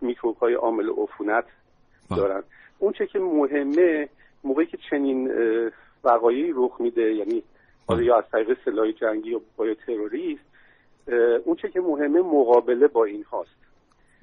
میکروب 0.00 0.36
های 0.36 0.54
عامل 0.54 0.90
عفونت 0.90 1.44
بله. 2.10 2.20
دارن 2.20 2.42
اون 2.78 2.92
چه 2.92 3.06
که 3.06 3.18
مهمه 3.18 4.08
موقعی 4.44 4.66
که 4.66 4.78
چنین 4.90 5.30
وقایعی 6.04 6.52
رخ 6.56 6.80
میده 6.80 7.14
یعنی 7.14 7.42
حالا 7.86 7.98
بله. 7.98 8.06
یا 8.06 8.18
از 8.18 8.24
طریق 8.32 8.58
سلاح 8.64 8.92
جنگی 8.92 9.30
یا 9.30 9.40
با 9.56 9.74
تروریست 9.74 10.49
اه، 11.12 11.40
اون 11.44 11.56
چه 11.56 11.68
که 11.68 11.80
مهمه 11.80 12.20
مقابله 12.20 12.86
با 12.86 13.04
این 13.04 13.22
هاست 13.22 13.50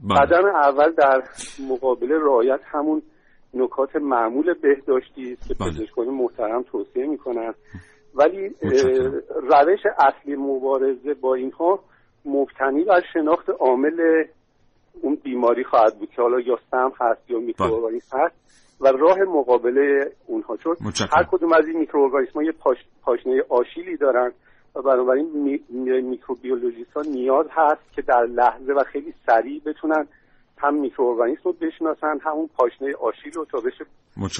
بله. 0.09 0.19
قدم 0.19 0.45
اول 0.45 0.91
در 0.91 1.23
مقابله 1.69 2.15
رعایت 2.19 2.59
همون 2.63 3.01
نکات 3.53 3.95
معمول 3.95 4.53
بهداشتی 4.53 5.33
است 5.33 5.47
که 5.47 5.53
بله. 5.53 5.69
پزشکان 5.69 6.07
محترم 6.07 6.63
توصیه 6.63 7.05
می‌کنن 7.05 7.53
ولی. 8.15 8.55
روش 9.41 9.79
اصلی 9.99 10.35
مبارزه 10.35 11.13
با 11.13 11.35
اینها 11.35 11.79
مبتنی 12.25 12.83
بر 12.83 13.01
شناخت 13.13 13.49
عامل 13.49 14.23
اون 15.01 15.15
بیماری 15.23 15.63
خواهد 15.63 15.99
بود 15.99 16.09
که 16.09 16.21
حالا 16.21 16.39
یا 16.39 16.59
سم 16.71 16.91
هست 16.99 17.29
یا 17.29 17.39
میکروارگانیسم 17.39 18.17
هست 18.17 18.35
و 18.81 18.87
راه 18.87 19.19
مقابله 19.19 20.11
اونها 20.27 20.57
چون 20.57 20.75
متشکرم. 20.85 21.09
هر 21.11 21.23
کدوم 21.23 21.53
از 21.53 21.67
این 21.67 21.79
میکروارگانیسم 21.79 22.41
یه 22.41 22.51
پاش... 22.51 22.77
پاشنه 23.01 23.43
آشیلی 23.49 23.97
دارن 23.97 24.31
و 24.77 24.81
بنابراین 24.81 25.29
می... 25.33 25.59
می... 25.69 26.01
میکروبیولوژیست 26.01 26.91
ها 26.95 27.01
نیاز 27.01 27.45
هست 27.51 27.93
که 27.95 28.01
در 28.01 28.25
لحظه 28.25 28.73
و 28.73 28.83
خیلی 28.91 29.13
سریع 29.25 29.61
بتونن 29.65 30.07
هم 30.57 30.73
میکروارگانیسم 30.73 31.41
رو 31.43 31.53
بشناسن 31.53 32.19
همون 32.25 32.49
پاشنه 32.57 32.93
آشیل 33.01 33.31
رو 33.33 33.45
تا 33.45 33.59
بشه 33.59 33.85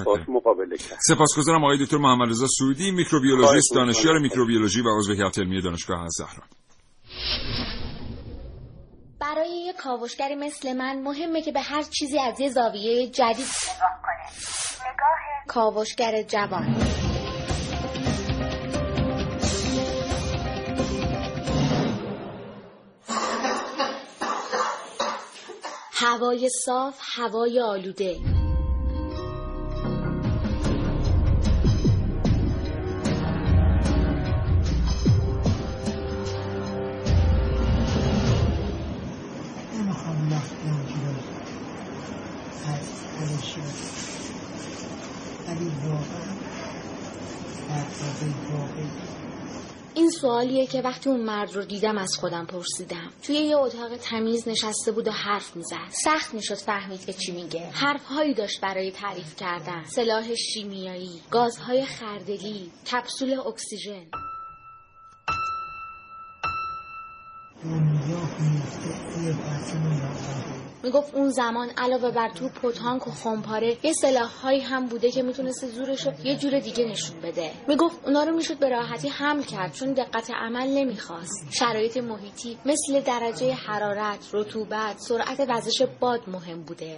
باش 0.06 0.30
مقابله 0.30 0.78
کرد. 0.78 0.97
سپاسگزارم 1.08 1.63
آقای 1.63 1.78
دکتر 1.78 1.97
محمد 1.97 2.30
رضا 2.30 2.47
سعودی 2.60 2.91
میکروبیولوژیست. 2.91 3.76
دانشیار 3.76 4.19
میکروبیولوژی 4.19 4.82
و 4.82 4.97
عضو 4.97 5.13
هیئت 5.13 5.39
علمی 5.39 5.62
دانشگاه 5.62 6.02
الزهرا 6.02 6.43
برای 9.21 9.50
یک 9.50 9.76
کاوشگری 9.76 10.36
مثل 10.36 10.78
من 10.78 11.02
مهمه 11.02 11.41
که 11.41 11.52
به 11.52 11.62
هر 11.62 11.82
چیزی 11.82 12.19
از 12.19 12.39
یه 12.39 12.50
زاویه 12.50 13.08
جدید 13.08 13.45
نگاه 13.76 14.02
کنه. 14.04 14.93
نگاه 14.93 15.45
کاوشگر 15.47 16.21
جوان. 16.21 16.76
هوای 26.00 26.50
صاف 26.50 27.00
هوای 27.02 27.60
آلوده. 27.62 28.37
سوالیه 50.21 50.67
که 50.67 50.82
وقتی 50.82 51.10
اون 51.10 51.21
مرد 51.21 51.56
رو 51.56 51.65
دیدم 51.65 51.97
از 51.97 52.15
خودم 52.19 52.45
پرسیدم. 52.45 53.10
توی 53.23 53.36
یه 53.36 53.58
اتاق 53.58 53.97
تمیز 53.97 54.47
نشسته 54.47 54.91
بود 54.91 55.08
و 55.08 55.12
حرف 55.12 55.56
می‌زد. 55.56 55.89
سخت 55.89 56.34
می‌شد 56.34 56.56
فهمید 56.56 57.06
که 57.06 57.13
چی 57.13 57.32
میگه. 57.32 57.69
حرفهایی 57.69 58.34
داشت 58.34 58.62
برای 58.62 58.91
تعریف 58.91 59.36
کردن. 59.36 59.84
سلاح 59.84 60.36
شیمیایی 60.36 61.21
گازهای 61.32 61.86
خردلی 61.86 62.71
کپسول 62.91 63.39
اکسیژن. 63.39 64.06
دنیا 67.63 68.17
می‌گفت 70.84 71.16
اون 71.16 71.30
زمان 71.30 71.70
علاوه 71.78 72.12
بر 72.12 72.30
توپ 72.30 72.66
و 72.66 72.72
تانک 72.72 73.08
و 73.08 73.12
خمپاره 73.12 73.78
یه 73.84 73.94
سلاحهایی 73.94 74.60
هم 74.60 74.86
بوده 74.86 75.12
که 75.12 75.24
می‌تونست 75.24 75.66
زورش 75.68 76.08
رو 76.08 76.13
یه 76.24 76.36
جور 76.36 76.60
دیگه 76.60 76.86
نشون 76.86 77.22
بده. 77.22 77.52
می‌گفت 77.68 78.06
اونا 78.06 78.24
رو 78.24 78.36
می‌شد 78.36 78.60
به 78.60 78.70
راحتی 78.70 79.10
حمل 79.10 79.44
کرد 79.44 79.74
چون 79.74 79.94
دقت 79.94 80.32
عمل 80.32 80.68
نمی‌خواست. 80.68 81.48
شرایط 81.52 81.98
محیطی 81.98 82.58
مثل 82.66 83.02
درجه 83.02 83.54
حرارت 83.54 84.30
رطوبت 84.34 84.96
سرعت 84.98 85.46
وزش 85.50 85.82
باد 86.00 86.22
مهم 86.30 86.62
بوده. 86.62 86.98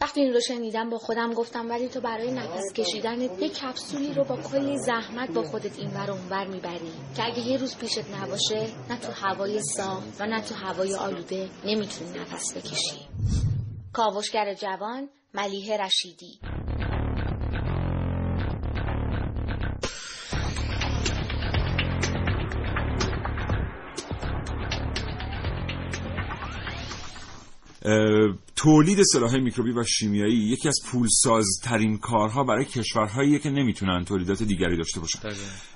وقتی 0.00 0.20
این 0.20 0.32
رو 0.32 0.40
شنیدم 0.40 0.90
با 0.90 0.98
خودم 0.98 1.34
گفتم 1.34 1.70
ولی 1.70 1.88
تو 1.88 2.00
برای 2.00 2.30
نفس 2.30 2.72
کشیدن 2.74 3.20
یه 3.20 3.28
کپسولی 3.28 4.12
رو 4.12 4.24
با 4.24 4.36
کلی 4.36 4.78
زحمت 4.78 5.30
با 5.30 5.42
خودت 5.42 5.78
این 5.78 5.90
ور 5.90 6.10
اونور 6.10 6.46
می‌بری 6.46 6.92
که 7.16 7.24
اگه 7.24 7.38
یه 7.38 7.56
روز 7.56 7.76
پیشت 7.76 8.10
نباشه 8.22 8.66
نه 8.90 8.98
تو 9.00 9.12
هوای 9.12 9.60
صاف 9.62 10.20
و 10.20 10.26
نه 10.26 10.42
تو 10.42 10.54
هوای 10.54 10.94
آلوده 10.94 11.48
نمی‌تونی 11.64 12.18
نفس 12.18 12.56
بکشی. 12.56 13.08
کاوشگر 13.92 14.54
جوان 14.54 15.08
ملیه 15.34 15.76
رشیدی. 15.76 16.40
تولید 28.58 29.02
سلاح 29.02 29.36
میکروبی 29.36 29.72
و 29.72 29.84
شیمیایی 29.84 30.36
یکی 30.36 30.68
از 30.68 30.80
پولسازترین 30.86 31.98
کارها 31.98 32.44
برای 32.44 32.64
کشورهایی 32.64 33.38
که 33.38 33.50
نمی‌تونن 33.50 34.04
تولیدات 34.04 34.42
دیگری 34.42 34.76
داشته 34.76 35.00
باشن. 35.00 35.18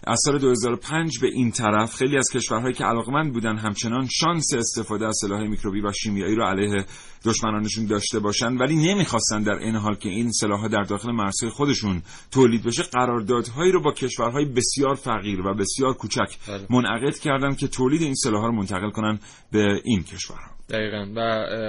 از 0.05 0.21
سال 0.25 0.38
2005 0.38 1.18
به 1.18 1.27
این 1.27 1.51
طرف 1.51 1.95
خیلی 1.95 2.18
از 2.18 2.29
کشورهایی 2.35 2.75
که 2.75 2.85
علاقمند 2.85 3.33
بودن 3.33 3.57
همچنان 3.57 4.09
شانس 4.21 4.55
استفاده 4.59 5.07
از 5.07 5.18
سلاح 5.21 5.40
میکروبی 5.49 5.81
و 5.81 5.92
شیمیایی 5.92 6.35
رو 6.35 6.45
علیه 6.45 6.85
دشمنانشون 7.25 7.87
داشته 7.87 8.18
باشن 8.18 8.57
ولی 8.57 8.77
نمی‌خواستن 8.77 9.42
در 9.42 9.53
این 9.53 9.77
حال 9.77 9.95
که 9.95 10.09
این 10.09 10.33
سلاحها 10.33 10.68
در 10.68 10.83
داخل 10.83 11.12
مرزهای 11.12 11.51
خودشون 11.51 12.03
تولید 12.31 12.64
بشه 12.64 12.83
قراردادهایی 12.83 13.73
رو 13.73 13.83
با 13.83 13.92
کشورهای 13.92 14.45
بسیار 14.45 14.95
فقیر 14.95 15.40
و 15.40 15.55
بسیار 15.55 15.92
کوچک 15.92 16.37
بله. 16.49 16.66
منعقد 16.71 17.18
کردن 17.18 17.55
که 17.55 17.68
تولید 17.68 18.03
این 18.03 18.14
سلاحها 18.14 18.47
رو 18.47 18.53
منتقل 18.53 18.90
کنن 18.90 19.18
به 19.53 19.81
این 19.85 20.03
کشورها. 20.03 20.51
دقیقا. 20.68 21.07
و 21.16 21.21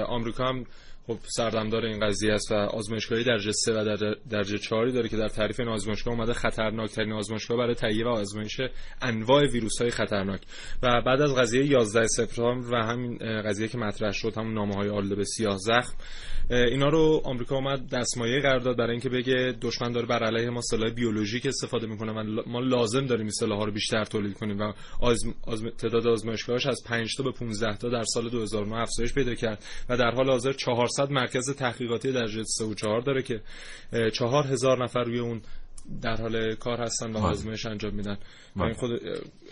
آمریکا 0.08 0.44
هم 0.44 0.64
خب 1.06 1.18
سردمدار 1.22 1.84
این 1.84 2.06
قضیه 2.06 2.32
است 2.32 2.52
و 2.52 2.54
آزمایشگاهی 2.54 3.24
درجه 3.24 3.52
3 3.52 3.72
و 3.72 3.84
درجه, 3.84 4.16
درجه 4.30 4.58
4 4.58 4.88
داره 4.88 5.08
که 5.08 5.16
در 5.16 5.28
تعریف 5.28 5.60
این 5.60 5.68
آزمایشگاه 5.68 6.14
اومده 6.14 6.32
خطرناکترین 6.32 7.12
آزمایشگاه 7.12 7.58
برای 7.58 7.74
تهیه 7.74 8.04
و 8.04 8.08
آزمایش 8.08 8.60
انواع 9.02 9.46
ویروس 9.46 9.80
های 9.80 9.90
خطرناک. 9.90 10.40
و 10.82 11.02
بعد 11.06 11.20
از 11.20 11.34
قضیه 11.34 11.66
11 11.66 12.06
سپتامبر 12.06 12.72
و 12.72 12.84
همین 12.84 13.18
قضیه 13.42 13.68
که 13.68 13.78
مطرح 13.78 14.12
شد 14.12 14.32
همون 14.36 14.54
نامه 14.54 14.74
های 14.74 14.88
آلوده 14.88 15.14
به 15.14 15.24
سیاه 15.24 15.56
زخم 15.58 15.94
اینا 16.50 16.88
رو 16.88 17.22
آمریکا 17.24 17.56
اومد 17.56 17.88
دستمایه 17.88 18.40
قرار 18.40 18.58
داد 18.58 18.76
برای 18.76 18.90
اینکه 18.90 19.08
بگه 19.08 19.54
دشمن 19.60 19.92
داره 19.92 20.06
بر 20.06 20.24
علیه 20.24 20.50
ما 20.50 20.60
سلاح 20.60 20.90
بیولوژیک 20.90 21.46
استفاده 21.46 21.86
می‌کنه 21.86 22.12
و 22.12 22.42
ما 22.46 22.60
لازم 22.60 23.06
داریم 23.06 23.22
این 23.22 23.30
سلاح 23.30 23.64
رو 23.64 23.72
بیشتر 23.72 24.04
تولید 24.04 24.34
کنیم 24.34 24.58
و 24.58 24.72
آزم... 25.00 25.34
آزم... 25.46 25.68
تعداد 25.68 26.06
آزمایشگاهاش 26.06 26.66
از 26.66 26.82
5 26.86 27.16
تا 27.16 27.22
به 27.22 27.32
15 27.32 27.76
تا 27.76 27.88
در 27.88 28.02
سال 28.04 28.30
2009 28.30 28.76
افزایش 28.76 29.14
پیدا 29.14 29.34
کرد 29.34 29.64
و 29.88 29.96
در 29.96 30.10
حال 30.10 30.30
حاضر 30.30 30.52
400 30.96 31.12
مرکز 31.12 31.50
تحقیقاتی 31.50 32.12
در 32.12 32.26
3 32.46 32.64
و 32.64 32.74
4 32.74 33.00
داره 33.00 33.22
که 33.22 33.40
4000 34.12 34.84
نفر 34.84 35.04
روی 35.04 35.18
اون 35.18 35.42
در 36.02 36.16
حال 36.16 36.54
کار 36.54 36.80
هستن 36.80 37.12
و 37.12 37.18
آزمایش 37.18 37.66
انجام 37.66 37.94
میدن. 37.94 38.18
و 38.56 38.62
این 38.62 38.74
خود 38.74 38.90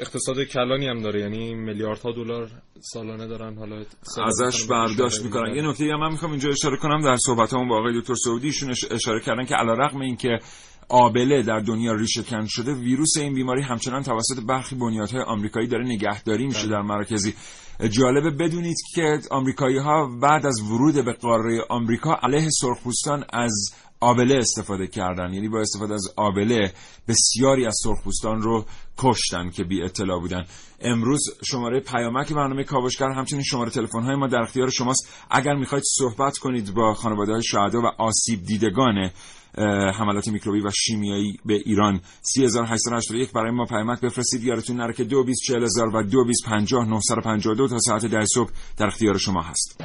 اقتصاد 0.00 0.44
کلانی 0.44 0.88
هم 0.88 1.02
داره 1.02 1.20
یعنی 1.20 1.54
میلیاردها 1.54 2.12
دلار 2.12 2.50
سالانه 2.80 3.26
دارن 3.26 3.54
حالا 3.58 3.84
ازش 4.26 4.64
برداشت 4.64 5.22
می‌کنن. 5.22 5.54
یه 5.54 5.62
نکته 5.62 5.84
هم 5.84 6.00
من 6.00 6.12
می‌خوام 6.12 6.30
اینجا 6.30 6.50
اشاره 6.50 6.76
کنم 6.76 7.02
در 7.02 7.16
صحبتامون 7.26 7.68
با 7.68 7.78
آقای 7.78 8.00
دکتر 8.00 8.14
سعودی 8.14 8.46
ایشون 8.46 8.74
اشاره 8.90 9.20
کردن 9.20 9.44
که 9.44 9.54
علیرغم 9.54 10.00
اینکه 10.00 10.38
آبله 10.92 11.42
در 11.42 11.60
دنیا 11.60 11.92
ریشه 11.92 12.22
کن 12.22 12.46
شده 12.46 12.74
ویروس 12.74 13.16
این 13.16 13.34
بیماری 13.34 13.62
همچنان 13.62 14.02
توسط 14.02 14.40
برخی 14.48 14.76
بنیادهای 14.76 15.22
آمریکایی 15.22 15.66
داره 15.66 15.84
نگهداری 15.84 16.46
میشه 16.46 16.68
در 16.68 16.82
مراکزی. 16.82 17.34
جالبه 17.90 18.30
بدونید 18.30 18.76
که 18.94 19.18
آمریکایی 19.30 19.78
ها 19.78 20.18
بعد 20.22 20.46
از 20.46 20.60
ورود 20.60 21.04
به 21.04 21.12
قاره 21.12 21.64
آمریکا 21.70 22.18
علیه 22.22 22.48
سرخپوستان 22.60 23.24
از 23.32 23.74
آبله 24.00 24.36
استفاده 24.38 24.86
کردن. 24.86 25.32
یعنی 25.32 25.48
با 25.48 25.60
استفاده 25.60 25.94
از 25.94 26.08
آبله 26.16 26.72
بسیاری 27.08 27.66
از 27.66 27.76
سرخپوستان 27.84 28.42
رو 28.42 28.64
کشتن 28.98 29.50
که 29.50 29.64
بی 29.64 29.82
اطلاع 29.82 30.20
بودن. 30.20 30.44
امروز 30.80 31.20
شماره 31.44 31.80
پیامک 31.80 32.32
برنامه 32.32 32.64
کاوشگر 32.64 33.08
همچنین 33.08 33.42
شماره 33.42 33.70
تلفن 33.70 34.02
های 34.02 34.16
ما 34.16 34.26
در 34.26 34.40
اختیار 34.40 34.70
شماست. 34.70 35.08
اگر 35.30 35.54
می‌خواید 35.54 35.84
صحبت 35.98 36.38
کنید 36.38 36.74
با 36.74 36.94
خانواده 36.94 37.32
های 37.32 37.42
شهدا 37.42 37.80
و 37.80 37.86
آسیب 37.98 38.42
دیدگان 38.42 39.10
حملات 39.98 40.28
میکروبی 40.28 40.60
و 40.60 40.70
شیمیایی 40.70 41.36
به 41.44 41.54
ایران. 41.54 42.00
3881 42.22 43.32
برای 43.32 43.50
ما 43.50 43.64
پیامک 43.64 44.00
بفرستید. 44.00 44.44
یادتون 44.44 44.76
نره 44.76 44.92
که 44.92 45.04
224000 45.04 45.96
و 45.96 46.02
2250 46.02 47.68
تا 47.68 47.78
ساعت 47.78 48.06
10 48.06 48.24
صبح 48.24 48.50
در 48.76 48.86
اختیار 48.86 49.18
شما 49.18 49.42
هست. 49.42 49.80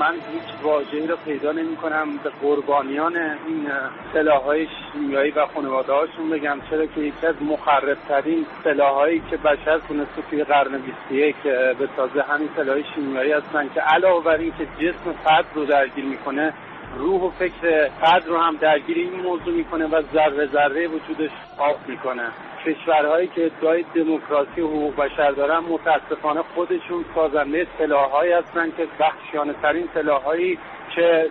من 0.00 0.14
هیچ 0.14 0.62
واژه‌ای 0.62 1.06
رو 1.06 1.16
پیدا 1.16 1.52
نمی 1.52 1.76
کنم 1.76 2.16
به 2.24 2.30
قربانیان 2.42 3.16
این 3.16 3.66
سلاح‌های 4.12 4.66
شیمیایی 4.92 5.30
و 5.30 5.46
خانواده 5.46 5.92
هاشون 5.92 6.30
بگم. 6.30 6.58
چرا 6.70 6.86
که 6.86 7.00
یکی 7.00 7.26
از 7.26 7.34
مخربترین 7.42 8.46
سلاح‌هایی 8.64 9.22
که 9.30 9.36
بشر 9.36 9.78
تونسته 9.88 10.22
توی 10.30 10.44
قرن 10.44 10.78
21 11.08 11.36
بسازه 11.80 12.22
همین 12.22 12.48
سلاح‌های 12.56 12.84
شیمیایی 12.94 13.32
هستن 13.32 13.68
که 13.74 13.80
علاوه 13.80 14.24
بر 14.24 14.36
اینکه 14.36 14.66
جسم 14.78 15.12
فرد 15.24 15.44
رو 15.54 15.64
درگیر 15.64 16.04
می‌کنه 16.04 16.52
روح 16.98 17.22
و 17.22 17.30
فکر 17.30 17.88
فرد 18.00 18.26
رو 18.26 18.38
هم 18.38 18.56
درگیر 18.56 18.96
این 18.96 19.20
موضوع 19.22 19.54
می‌کنه 19.54 19.86
و 19.86 20.02
ذره 20.14 20.46
ذره 20.46 20.86
وجودش 20.86 21.30
آب 21.58 21.76
می‌کنه. 21.88 22.26
کشورهایی 22.66 23.28
که 23.28 23.44
ادعای 23.46 23.84
دموکراسی 23.94 24.60
و 24.60 24.66
حقوق 24.66 24.96
بشر 24.96 25.30
دارن 25.30 25.58
متاسفانه 25.58 26.42
خودشون 26.54 27.04
سازنده 27.14 27.66
سلاحهایی 27.78 28.32
هستن 28.32 28.70
که 28.76 28.86
بخشیانه 29.00 29.52
ترین 29.62 29.88
سلاحهایی 29.94 30.58
که 30.94 31.30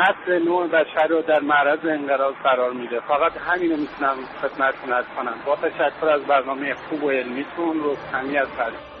نسل 0.00 0.44
نوع 0.44 0.66
بشر 0.66 1.06
رو 1.06 1.22
در 1.22 1.40
معرض 1.40 1.86
انقراض 1.86 2.34
قرار 2.34 2.72
میده. 2.72 3.00
فقط 3.00 3.32
همین 3.36 3.70
رو 3.70 3.76
می‌تونم 3.76 4.16
خدمتتون 4.42 4.92
ارز 4.92 5.06
کنم. 5.16 5.34
با 5.46 5.56
تشکر 5.56 6.08
از 6.08 6.22
برنامه 6.22 6.74
خوب 6.74 7.04
و 7.04 7.10
علمیتون 7.10 7.84
رستمی 7.84 8.38
از 8.38 8.48
فرید 8.48 8.98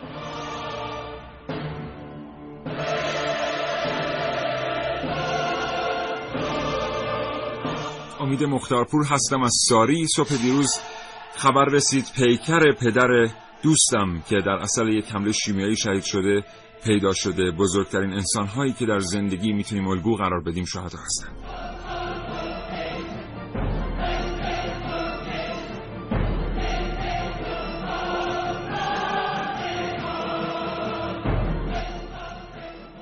امید 8.20 8.44
مختارپور 8.44 9.04
هستم 9.12 9.42
از 9.42 9.52
ساری. 9.68 10.06
صبح 10.16 10.28
دیروز 10.42 10.97
خبر 11.38 11.64
رسید 11.64 12.04
پیکر 12.16 12.72
پدر 12.72 13.26
دوستم 13.62 14.22
که 14.28 14.36
در 14.46 14.52
اصل 14.52 14.88
یک 14.88 15.04
حمله 15.14 15.32
شیمیایی 15.32 15.76
شهید 15.76 16.02
شده 16.02 16.42
پیدا 16.84 17.12
شده. 17.12 17.50
بزرگترین 17.50 18.12
انسانهایی 18.12 18.72
که 18.72 18.86
در 18.86 18.98
زندگی 18.98 19.52
می‌تونیم 19.52 19.88
الگو 19.88 20.16
قرار 20.16 20.40
بدیم 20.40 20.64
شهدا 20.64 20.98
هستند. 21.04 21.36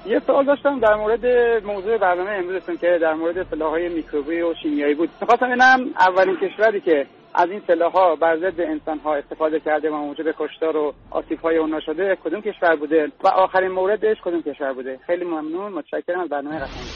یه 0.06 0.22
سوال 0.26 0.46
داشتم 0.46 0.80
در 0.80 0.94
مورد 0.94 1.26
موضوع 1.64 1.98
برنامه 1.98 2.30
امروزتون 2.30 2.76
که 2.76 2.98
در 3.02 3.14
مورد 3.14 3.50
سلاح‌های 3.50 3.88
میکروبی 3.88 4.40
و 4.40 4.54
شیمیایی 4.62 4.94
بود. 4.94 5.10
می‌خواستم 5.20 5.46
ببینم 5.46 5.80
اولین 5.98 6.36
کشوری 6.36 6.80
که 6.80 7.06
از 7.38 7.50
این 7.50 7.62
سلاح‌ها 7.66 8.16
بر 8.16 8.36
ضد 8.36 8.60
انسان‌ها 8.60 9.16
استفاده 9.16 9.60
کرده 9.60 9.90
و 9.90 9.96
موجب 9.96 10.34
کشتار 10.38 10.76
و 10.76 10.94
آسیب‌های 11.10 11.56
اونا 11.56 11.80
شده 11.80 12.16
کدوم 12.24 12.40
کشور 12.40 12.76
بوده؟ 12.76 13.12
و 13.24 13.28
آخرین 13.28 13.70
موردش 13.70 14.16
کدوم 14.24 14.42
کشور 14.42 14.72
بوده؟ 14.72 14.98
خیلی 15.06 15.24
ممنون. 15.24 15.72
متشکرم 15.72 16.20
از 16.20 16.28
برنامه 16.28 16.58
قشنگ. 16.58 16.95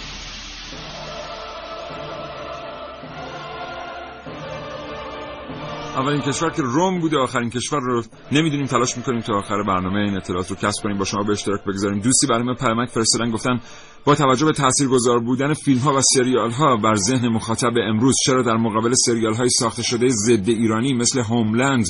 اولین 5.96 6.20
کشور 6.20 6.50
که 6.50 6.62
روم 6.62 7.00
بوده 7.00 7.18
آخرین 7.18 7.50
کشور 7.50 7.80
رو 7.80 8.02
نمی‌دونیم 8.32 8.66
تلاش 8.66 8.96
می‌کنیم 8.96 9.20
تا 9.20 9.34
آخر 9.34 9.62
برنامه 9.62 10.00
این 10.00 10.16
اطلاعات 10.16 10.50
رو 10.50 10.56
کسب 10.56 10.82
کنیم. 10.82 10.98
با 10.98 11.04
شما 11.04 11.22
به 11.22 11.32
اشتراک 11.32 11.60
بگذاریم. 11.64 12.00
دوستی 12.00 12.26
برای 12.26 12.42
من 12.42 12.54
پیامک 12.54 12.88
فرستادن 12.88 13.30
گفتن 13.30 13.60
با 14.04 14.14
توجه 14.14 14.46
به 14.46 14.52
تاثیرگذار 14.52 15.18
بودن 15.18 15.54
فیلم 15.54 15.78
ها 15.78 15.94
و 15.94 16.00
سریال 16.00 16.50
ها 16.50 16.76
بر 16.76 16.94
ذهن 16.94 17.28
مخاطب 17.28 17.72
امروز 17.88 18.14
چرا 18.26 18.42
در 18.42 18.56
مقابل 18.56 18.92
سریال 19.06 19.34
های 19.34 19.48
ساخته 19.48 19.82
شده 19.82 20.08
ضد 20.08 20.48
ایرانی 20.48 20.94
مثل 20.94 21.20
هوملند 21.20 21.86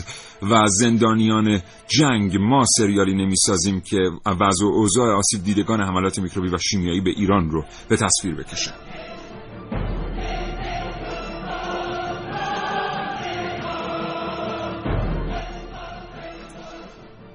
و 0.51 0.67
زندانیان 0.67 1.61
جنگ 1.89 2.37
ما 2.37 2.65
سریالی 2.79 3.15
نمی‌سازیم 3.15 3.81
که 3.81 3.97
وضع 4.27 4.65
و 4.65 4.69
اوضاع 4.69 5.17
آسیب 5.17 5.45
دیدگان 5.45 5.81
حملات 5.81 6.19
میکروبی 6.19 6.49
و 6.49 6.59
شیمیایی 6.59 7.01
به 7.01 7.11
ایران 7.11 7.51
رو 7.51 7.65
به 7.89 7.97
تصویر 7.97 8.35
بکشه 8.35 8.90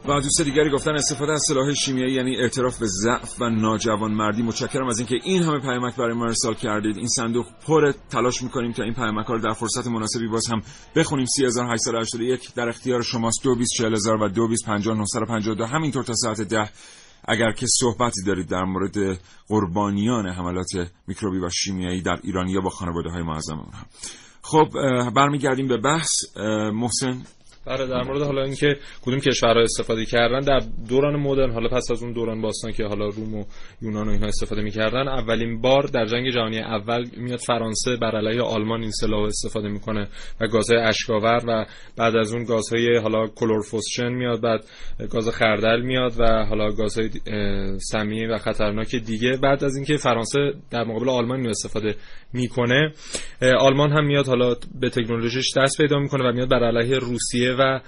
و 0.07 0.21
دوست 0.21 0.41
دیگری 0.41 0.69
گفتن 0.69 0.91
استفاده 0.91 1.31
از 1.31 1.43
سلاح 1.47 1.73
شیمیایی 1.73 2.13
یعنی 2.13 2.35
اعتراف 2.35 2.79
به 2.79 2.85
ضعف 2.85 3.41
و 3.41 3.49
ناجوانمردی. 3.49 4.41
متشکرم 4.41 4.87
از 4.87 4.99
اینکه 4.99 5.15
این 5.23 5.43
همه 5.43 5.59
پیامک 5.59 5.95
برای 5.95 6.13
ما 6.13 6.25
ارسال 6.25 6.53
کردید. 6.53 6.97
این 6.97 7.07
صندوق 7.07 7.45
پر 7.67 7.91
تلاش 8.09 8.43
می‌کنیم 8.43 8.71
تا 8.71 8.83
این 8.83 8.93
پیامک 8.93 9.25
ها 9.25 9.33
رو 9.33 9.39
در 9.39 9.53
فرصت 9.53 9.87
مناسبی 9.87 10.27
باز 10.27 10.47
هم 10.51 10.61
بخونیم. 10.95 11.25
3881 11.25 12.53
در 12.53 12.69
اختیار 12.69 13.01
شماست. 13.01 13.43
224000 13.43 14.23
و 14.23 14.27
225952 14.29 15.67
همینطور 15.67 16.03
تا 16.03 16.13
ساعت 16.15 16.41
ده. 16.41 16.69
اگر 17.27 17.51
که 17.51 17.65
صحبتی 17.79 18.23
دارید 18.23 18.47
در 18.47 18.63
مورد 18.63 19.19
قربانیان 19.47 20.27
حملات 20.27 20.91
میکروبی 21.07 21.39
و 21.39 21.49
شیمیایی 21.49 22.01
در 22.01 22.19
ایران 22.23 22.47
یا 22.47 22.61
با 22.61 22.69
خانواده 22.69 23.09
های 23.09 23.23
معظم 23.23 23.59
اونها. 23.59 23.85
خب 24.41 24.67
برمیگردیم 25.15 25.67
به 25.67 25.77
بحث. 25.77 26.09
محسن 26.73 27.21
بله 27.67 27.87
در 27.87 28.03
مورد 28.03 28.21
حالا 28.21 28.43
اینکه 28.43 28.77
کدوم 29.01 29.19
کشورها 29.19 29.61
استفاده 29.61 30.05
کردن 30.05 30.39
در 30.39 30.61
دوران 30.89 31.15
مدرن 31.15 31.51
حالا 31.51 31.69
پس 31.69 31.91
از 31.91 32.03
اون 32.03 32.13
دوران 32.13 32.41
باستان 32.41 32.71
که 32.71 32.85
حالا 32.85 33.07
روم 33.07 33.35
و 33.35 33.45
یونان 33.81 34.07
و 34.07 34.11
اینها 34.11 34.27
استفاده 34.27 34.61
می‌کردن 34.61 35.07
اولین 35.07 35.61
بار 35.61 35.83
در 35.83 36.05
جنگ 36.05 36.29
جهانی 36.29 36.59
اول 36.59 37.05
میاد 37.17 37.39
فرانسه 37.39 37.95
بر 37.95 38.15
علیه 38.15 38.41
آلمان 38.41 38.81
این 38.81 38.91
سلاح 38.91 39.23
استفاده 39.23 39.67
می‌کنه 39.67 40.07
و 40.41 40.47
گازهای 40.47 40.79
اشکاور 40.79 41.41
و 41.47 41.65
بعد 41.97 42.15
از 42.15 42.33
اون 42.33 42.43
گازهای 42.43 42.97
حالا 42.97 43.27
کلورفوسچن 43.27 44.09
میاد 44.09 44.41
بعد 44.41 44.65
گاز 45.09 45.29
خردل 45.29 45.81
میاد 45.81 46.13
و 46.19 46.45
حالا 46.45 46.71
گازهای 46.71 47.09
سمی 47.79 48.25
و 48.25 48.37
خطرناک 48.37 48.95
دیگه. 48.95 49.37
بعد 49.37 49.63
از 49.63 49.75
اینکه 49.75 49.97
فرانسه 49.97 50.53
در 50.71 50.83
مقابل 50.83 51.09
آلمان 51.09 51.47
استفاده 51.47 51.95
می‌کنه 52.33 52.93
آلمان 53.59 53.91
هم 53.91 54.05
میاد 54.05 54.27
حالا 54.27 54.55
به 54.79 54.89
تکنولوژیش 54.89 55.57
دست 55.57 55.77
پیدا 55.77 55.99
می‌کنه 55.99 56.29
و 56.29 56.33
میاد 56.33 56.49
بر 56.49 56.63
علیه 56.63 56.97
روسیه 56.97 57.54
و 57.59 57.81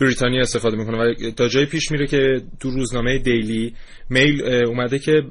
بریتانیا 0.00 0.40
استفاده 0.40 0.76
می‌کنه 0.76 0.98
و 0.98 1.30
تا 1.30 1.48
جایی 1.48 1.66
پیش 1.66 1.90
میره 1.92 2.06
که 2.06 2.42
تو 2.60 2.70
روزنامه 2.70 3.18
دیلی 3.18 3.74
میل 4.10 4.42
اومده 4.66 4.98
که 4.98 5.22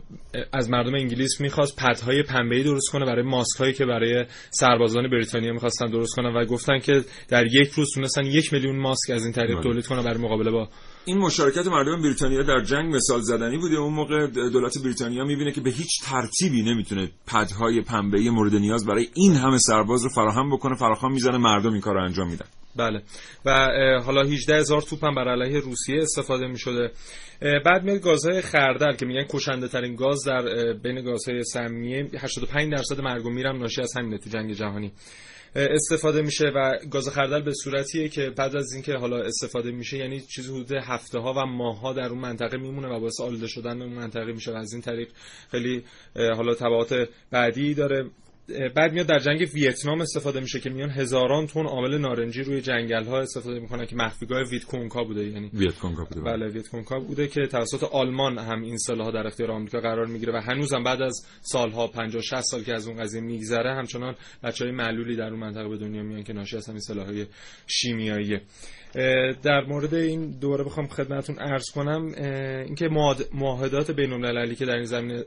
از 0.53 0.69
مردم 0.69 0.95
انگلیس 0.95 1.41
می‌خواست 1.41 1.79
پدهای 1.79 2.23
پنبه‌ای 2.23 2.63
درست 2.63 2.89
کنه 2.91 3.05
برای 3.05 3.23
ماسک 3.23 3.59
هایی 3.59 3.73
که 3.73 3.85
برای 3.85 4.25
سربازان 4.49 5.09
بریتانیا 5.09 5.53
می‌خواستن 5.53 5.85
درست 5.85 6.15
کنن 6.15 6.35
و 6.35 6.45
گفتن 6.45 6.79
که 6.79 7.01
در 7.29 7.45
یک 7.45 7.69
روز 7.69 7.87
تونستن 7.95 8.25
یک 8.25 8.53
میلیون 8.53 8.79
ماسک 8.79 9.09
از 9.09 9.23
این 9.23 9.33
طریق 9.33 9.53
بله. 9.53 9.63
تولید 9.63 9.87
کنه 9.87 10.03
برای 10.03 10.21
مقابله 10.21 10.51
با 10.51 10.69
این 11.05 11.17
مشارکت 11.17 11.67
مردم 11.67 12.01
بریتانیا 12.01 12.43
در 12.43 12.61
جنگ 12.61 12.95
مثال 12.95 13.21
زدنی 13.21 13.57
بوده. 13.57 13.75
اون 13.75 13.93
موقع 13.93 14.27
دولت 14.27 14.77
بریتانیا 14.83 15.23
می‌بینه 15.23 15.51
که 15.51 15.61
به 15.61 15.69
هیچ 15.69 16.03
ترتیبی 16.03 16.61
نمی‌تونه 16.63 17.09
پدهای 17.27 17.81
پنبه‌ای 17.81 18.29
مورد 18.29 18.55
نیاز 18.55 18.85
برای 18.85 19.07
این 19.13 19.35
همه 19.35 19.57
سرباز 19.57 20.03
رو 20.03 20.09
فراهم 20.09 20.49
بکنه. 20.55 20.75
فراخوان 20.75 21.11
می‌زنه 21.11 21.37
مردم 21.37 21.71
این 21.71 21.81
کار 21.81 21.93
رو 21.93 22.03
انجام 22.03 22.29
میدن. 22.29 22.45
بله. 22.75 23.01
و 23.45 23.51
حالا 24.05 24.21
18 24.21 24.55
هزار 24.55 24.81
توپ 24.81 25.05
هم 25.05 25.15
بر 25.15 25.27
علیه 25.27 25.59
روسیه 25.59 26.01
استفاده 26.01 26.47
می 26.47 26.59
شده 26.59 26.91
بعد 27.65 27.83
میاد 27.83 28.01
گازهای 28.01 28.41
خردل 28.41 28.95
که 28.95 29.05
میگن 29.05 29.25
کشنده 29.29 29.67
ترین 29.67 29.95
گاز 29.95 30.23
در 30.25 30.73
بین 30.73 31.01
گازهای 31.01 31.43
سمیه 31.43 32.09
85 32.19 32.71
درصد 32.71 33.01
مرگ 33.01 33.25
و 33.25 33.29
میرم 33.29 33.57
ناشی 33.57 33.81
از 33.81 33.93
همینه 33.97 34.17
تو 34.17 34.29
جنگ 34.29 34.53
جهانی. 34.53 34.91
استفاده 35.55 36.21
میشه 36.21 36.45
و 36.45 36.77
گاز 36.91 37.09
خردل 37.09 37.41
به 37.41 37.53
صورتیه 37.53 38.09
که 38.09 38.29
بعد 38.29 38.55
از 38.55 38.73
اینکه 38.73 38.93
حالا 38.93 39.23
استفاده 39.23 39.71
میشه 39.71 39.97
یعنی 39.97 40.21
چیزی 40.21 40.51
حدود 40.51 40.71
هفته 40.71 41.19
ها 41.19 41.33
و 41.33 41.45
ماه 41.45 41.79
ها 41.79 41.93
در 41.93 42.09
اون 42.09 42.19
منطقه 42.19 42.57
میمونه 42.57 42.87
و 42.87 42.99
باعث 42.99 43.21
آلوده 43.21 43.47
شدن 43.47 43.81
اون 43.81 43.93
منطقه 43.93 44.33
میشه 44.33 44.51
و 44.51 44.55
از 44.55 44.73
این 44.73 44.81
طریق 44.81 45.07
خیلی 45.51 45.83
حالا 46.15 46.53
تبعات 46.53 47.09
بعدی 47.31 47.73
داره. 47.73 48.09
بعد 48.75 48.93
میاد 48.93 49.07
در 49.07 49.19
جنگ 49.19 49.49
ویتنام 49.53 50.01
استفاده 50.01 50.39
میشه 50.39 50.59
که 50.59 50.69
میان 50.69 50.89
هزاران 50.89 51.47
تن 51.47 51.65
عامل 51.65 51.97
نارنجی 51.97 52.43
روی 52.43 52.61
جنگل 52.61 53.03
ها 53.03 53.19
استفاده 53.19 53.59
می‌کنن 53.59 53.85
که 53.85 53.95
مخفیگاه 53.95 54.43
ویتکونکا 54.49 55.03
بوده 55.03 55.23
یعنی 55.23 55.49
ویتکونگا 55.53 56.03
بوده. 56.03 56.21
بله 56.21 56.47
ویتکونگا 56.47 56.99
بوده 56.99 57.27
که 57.27 57.47
توسط 57.47 57.83
آلمان 57.83 58.37
هم 58.37 58.61
این 58.61 58.77
سلاح 58.77 59.11
در 59.11 59.27
اختیار 59.27 59.51
آمریکا 59.51 59.79
قرار 59.79 60.05
می‌گیره 60.05 60.33
و 60.33 60.41
هنوزم 60.41 60.83
بعد 60.83 61.01
از 61.01 61.25
سالها 61.41 61.87
50 61.87 62.21
60 62.21 62.41
سال 62.41 62.63
که 62.63 62.73
از 62.73 62.87
اون 62.87 62.97
قضیه 62.97 63.21
میگذره 63.21 63.75
همچنان 63.75 64.15
بچهای 64.43 64.71
معلولی 64.71 65.15
در 65.15 65.29
اون 65.29 65.39
منطقه 65.39 65.69
به 65.69 65.77
دنیا 65.77 66.03
میان 66.03 66.23
که 66.23 66.33
ناشی 66.33 66.57
از 66.57 66.67
همین 66.67 66.81
سلاحهای 66.81 67.25
شیمیاییه 67.67 68.41
اه، 68.95 69.33
در 69.33 69.61
مورد 69.61 69.93
این 69.93 70.31
دوره 70.39 70.63
بخوام 70.63 70.87
خدمتتون 70.87 71.35
عرض 71.39 71.71
کنم 71.75 72.05
اینکه 72.65 72.89
معاهدات 73.33 73.91
بین 73.91 74.13
المللی 74.13 74.55
که 74.55 74.65
در 74.65 74.75
این 74.75 74.85
زمینه 74.85 75.23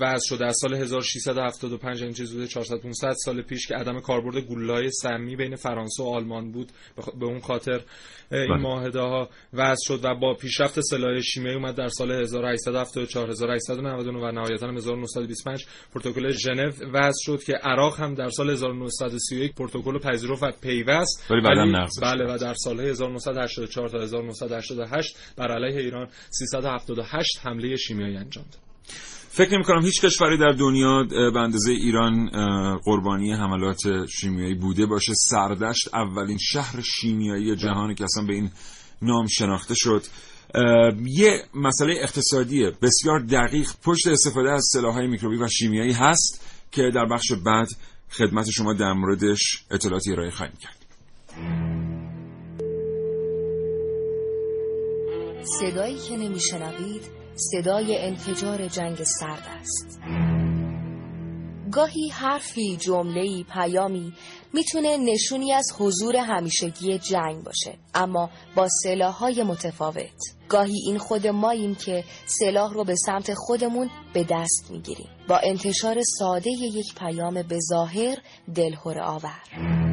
وضع 0.00 0.26
شده. 0.28 0.46
از 0.46 0.56
سال 0.60 0.74
1675 0.74 2.02
این 2.02 2.12
چیز 2.12 2.32
بوده 2.32 2.46
400 2.46 2.80
500 2.80 3.12
سال 3.12 3.42
پیش 3.42 3.66
که 3.66 3.74
عدم 3.74 4.00
کاربرد 4.00 4.44
گلوله‌های 4.44 4.90
سمی 4.90 5.36
بین 5.36 5.56
فرانسه 5.56 6.02
و 6.02 6.06
آلمان 6.06 6.52
بود. 6.52 6.68
به 7.20 7.26
اون 7.26 7.40
خاطر 7.40 7.80
این 8.32 8.46
بله. 8.46 8.56
معاهده 8.56 9.00
ها 9.00 9.28
وضع 9.52 9.82
شد 9.84 10.00
و 10.04 10.14
با 10.14 10.34
پیشرفت 10.34 10.80
سلاح 10.80 11.20
شیمیایی 11.20 11.56
اومد 11.56 11.74
در 11.74 11.88
سال 11.88 12.12
1874 12.12 13.30
1899 13.30 14.18
و 14.18 14.32
نهایتا 14.32 14.68
هم 14.68 14.76
1925 14.76 15.66
پروتکل 15.94 16.30
ژنو 16.30 16.70
وضع 16.92 17.18
شد 17.24 17.42
که 17.42 17.52
عراق 17.52 18.00
هم 18.00 18.14
در 18.14 18.28
سال 18.28 18.50
1931 18.50 19.54
پروتکل 19.54 19.92
رو 19.92 19.98
پذیرفت 19.98 20.42
و 20.42 20.50
پیوست. 20.62 21.30
ولی 21.30 21.40
بله 22.02 22.34
و 22.34 22.38
در 22.38 22.54
سال 22.54 22.80
1984 22.80 23.88
تا 23.88 23.98
1988 24.02 25.16
بر 25.36 25.52
علیه 25.52 25.80
ایران 25.80 26.08
378 26.30 27.40
حمله 27.42 27.76
شیمیایی 27.76 28.16
انجام 28.16 28.44
داد. 28.44 28.70
فکر 29.32 29.54
نمی 29.54 29.64
کنم 29.64 29.84
هیچ 29.84 30.00
کشوری 30.00 30.38
در 30.38 30.52
دنیا 30.52 31.02
به 31.02 31.40
اندازه 31.40 31.72
ایران 31.72 32.30
قربانی 32.76 33.32
حملات 33.32 34.06
شیمیایی 34.06 34.54
بوده 34.54 34.86
باشه. 34.86 35.12
سردشت 35.14 35.94
اولین 35.94 36.38
شهر 36.38 36.80
شیمیایی 36.80 37.56
جهانی 37.56 37.94
که 37.94 38.04
اصلا 38.04 38.24
به 38.24 38.34
این 38.34 38.50
نام 39.02 39.26
شناخته 39.26 39.74
شد. 39.76 40.02
یه 41.06 41.44
مسئله 41.54 41.94
اقتصادیه. 42.02 42.72
بسیار 42.82 43.20
دقیق 43.20 43.68
پشت 43.84 44.06
استفاده 44.06 44.50
از 44.50 44.68
سلاحهای 44.72 45.06
میکروبی 45.06 45.36
و 45.36 45.48
شیمیایی 45.48 45.92
هست 45.92 46.46
که 46.72 46.90
در 46.94 47.04
بخش 47.04 47.32
بعد 47.32 47.68
خدمت 48.10 48.50
شما 48.50 48.72
در 48.72 48.92
موردش 48.92 49.64
اطلاعاتی 49.70 50.12
ارائه 50.12 50.30
خواهیم 50.30 50.56
کرد. 50.60 50.76
صدایی 55.60 55.98
که 55.98 56.16
نمیشنوید 56.16 57.19
صدای 57.52 57.98
انفجار 57.98 58.66
جنگ 58.68 59.04
سرد 59.04 59.42
است. 59.60 60.00
گاهی 61.72 62.08
حرفی 62.08 62.76
جمله‌ای 62.76 63.44
پیامی 63.52 64.12
می‌تونه 64.52 64.96
نشونی 64.96 65.52
از 65.52 65.72
حضور 65.78 66.16
همیشگی 66.16 66.98
جنگ 66.98 67.44
باشه 67.44 67.78
اما 67.94 68.30
با 68.56 68.68
سلاح‌های 68.82 69.42
متفاوت. 69.42 70.20
گاهی 70.48 70.78
این 70.86 70.98
خود 70.98 71.26
ماییم 71.26 71.74
که 71.74 72.04
سلاح 72.26 72.72
رو 72.72 72.84
به 72.84 72.96
سمت 72.96 73.34
خودمون 73.34 73.90
به 74.12 74.24
دست 74.30 74.70
می‌گیریم. 74.70 75.08
با 75.28 75.38
انتشار 75.42 76.02
ساده 76.18 76.50
یک 76.50 76.94
پیام 76.94 77.42
به 77.42 77.58
ظاهر 77.70 78.16
دلهره 78.54 79.02
آور. 79.02 79.89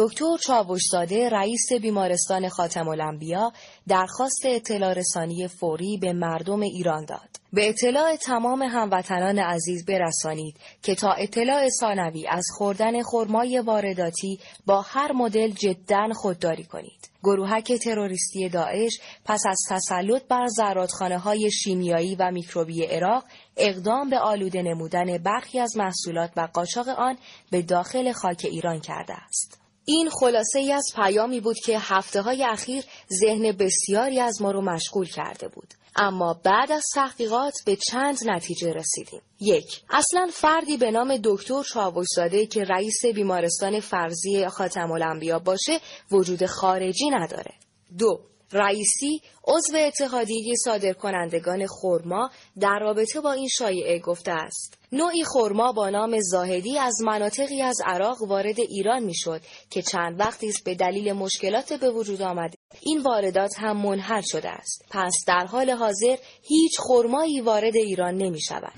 دکتر 0.00 0.36
چاوشزاده 0.40 1.28
رئیس 1.28 1.72
بیمارستان 1.82 2.48
خاتم 2.48 2.88
الانبیا 2.88 3.52
درخواست 3.88 4.42
اطلاع 4.44 4.92
رسانی 4.92 5.48
فوری 5.48 5.98
به 6.00 6.12
مردم 6.12 6.60
ایران 6.60 7.04
داد. 7.04 7.28
به 7.52 7.68
اطلاع 7.68 8.16
تمام 8.16 8.62
هموطنان 8.62 9.38
عزیز 9.38 9.86
برسانید 9.86 10.56
که 10.82 10.94
تا 10.94 11.12
اطلاع 11.12 11.68
ثانوی 11.80 12.26
از 12.28 12.46
خوردن 12.58 13.02
خرمای 13.02 13.58
وارداتی 13.58 14.38
با 14.66 14.80
هر 14.80 15.12
مدل 15.12 15.50
جدا 15.50 16.08
خودداری 16.14 16.64
کنید. 16.64 17.08
گروهک 17.22 17.72
تروریستی 17.72 18.48
داعش 18.48 19.00
پس 19.24 19.42
از 19.48 19.58
تسلط 19.70 20.22
بر 20.28 20.46
زرادخانه 20.46 21.18
های 21.18 21.50
شیمیایی 21.50 22.14
و 22.14 22.30
میکروبی 22.30 22.84
عراق 22.84 23.24
اقدام 23.56 24.10
به 24.10 24.18
آلوده 24.18 24.62
نمودن 24.62 25.18
برخی 25.18 25.60
از 25.60 25.76
محصولات 25.76 26.30
و 26.36 26.48
قاچاق 26.52 26.88
آن 26.88 27.18
به 27.50 27.62
داخل 27.62 28.12
خاک 28.12 28.46
ایران 28.50 28.80
کرده 28.80 29.14
است. 29.14 29.57
این 29.90 30.10
خلاصه 30.10 30.58
ای 30.58 30.72
از 30.72 30.92
پیامی 30.96 31.40
بود 31.40 31.56
که 31.58 31.78
هفته 31.78 32.22
های 32.22 32.44
اخیر 32.44 32.84
ذهن 33.20 33.52
بسیاری 33.52 34.20
از 34.20 34.42
ما 34.42 34.50
رو 34.50 34.60
مشغول 34.60 35.06
کرده 35.06 35.48
بود. 35.48 35.74
اما 35.96 36.40
بعد 36.44 36.72
از 36.72 36.82
تحقیقات 36.94 37.54
به 37.66 37.76
چند 37.76 38.18
نتیجه 38.26 38.72
رسیدیم. 38.72 39.20
یک، 39.40 39.82
اصلا 39.90 40.28
فردی 40.32 40.76
به 40.76 40.90
نام 40.90 41.16
دکتر 41.24 41.62
چاوشزاده 41.62 42.46
که 42.46 42.64
رئیس 42.64 43.06
بیمارستان 43.14 43.80
فرضی 43.80 44.48
خاتم 44.48 44.92
الانبیا 44.92 45.38
باشه 45.38 45.80
وجود 46.10 46.46
خارجی 46.46 47.10
نداره. 47.10 47.54
دو، 47.98 48.20
رئیسی 48.52 49.22
عضو 49.44 49.76
اتحادیه 49.76 50.54
صادرکنندگان 50.64 51.66
خرما 51.66 52.30
در 52.60 52.78
رابطه 52.80 53.20
با 53.20 53.32
این 53.32 53.48
شایعه 53.48 53.98
گفته 53.98 54.32
است 54.32 54.77
نوعی 54.92 55.24
خرما 55.24 55.72
با 55.72 55.90
نام 55.90 56.20
زاهدی 56.20 56.78
از 56.78 57.02
مناطقی 57.04 57.62
از 57.62 57.76
عراق 57.86 58.22
وارد 58.22 58.60
ایران 58.60 59.02
می‌شد 59.02 59.40
که 59.70 59.82
چند 59.82 60.20
وقتی 60.20 60.48
است 60.48 60.64
به 60.64 60.74
دلیل 60.74 61.12
مشکلات 61.12 61.72
به 61.72 61.90
وجود 61.90 62.22
آمده. 62.22 62.58
این 62.80 63.02
واردات 63.02 63.50
هم 63.58 63.76
منحل 63.76 64.22
شده 64.24 64.48
است. 64.48 64.84
پس 64.90 65.14
در 65.26 65.46
حال 65.46 65.70
حاضر 65.70 66.16
هیچ 66.42 66.72
خرمایی 66.80 67.40
وارد 67.40 67.76
ایران 67.76 68.14
نمی 68.14 68.40
شود 68.40 68.72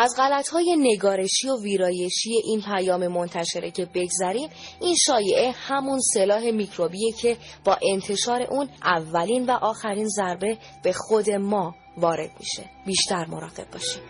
از 0.00 0.14
غلطهای 0.16 0.76
نگارشی 0.78 1.48
و 1.48 1.62
ویرایشی 1.62 2.30
این 2.44 2.62
پیام 2.62 3.08
منتشره 3.08 3.70
که 3.70 3.84
بگذریم 3.94 4.48
این 4.80 4.96
شایعه 5.06 5.50
همون 5.50 6.00
سلاح 6.14 6.50
میکروبیه 6.50 7.12
که 7.12 7.36
با 7.64 7.78
انتشار 7.92 8.42
اون 8.42 8.68
اولین 8.84 9.46
و 9.46 9.50
آخرین 9.50 10.08
ضربه 10.08 10.58
به 10.82 10.92
خود 10.92 11.30
ما 11.30 11.74
وارد 11.98 12.30
میشه. 12.40 12.70
بیشتر 12.86 13.26
مراقب 13.26 13.70
باشیم. 13.72 14.02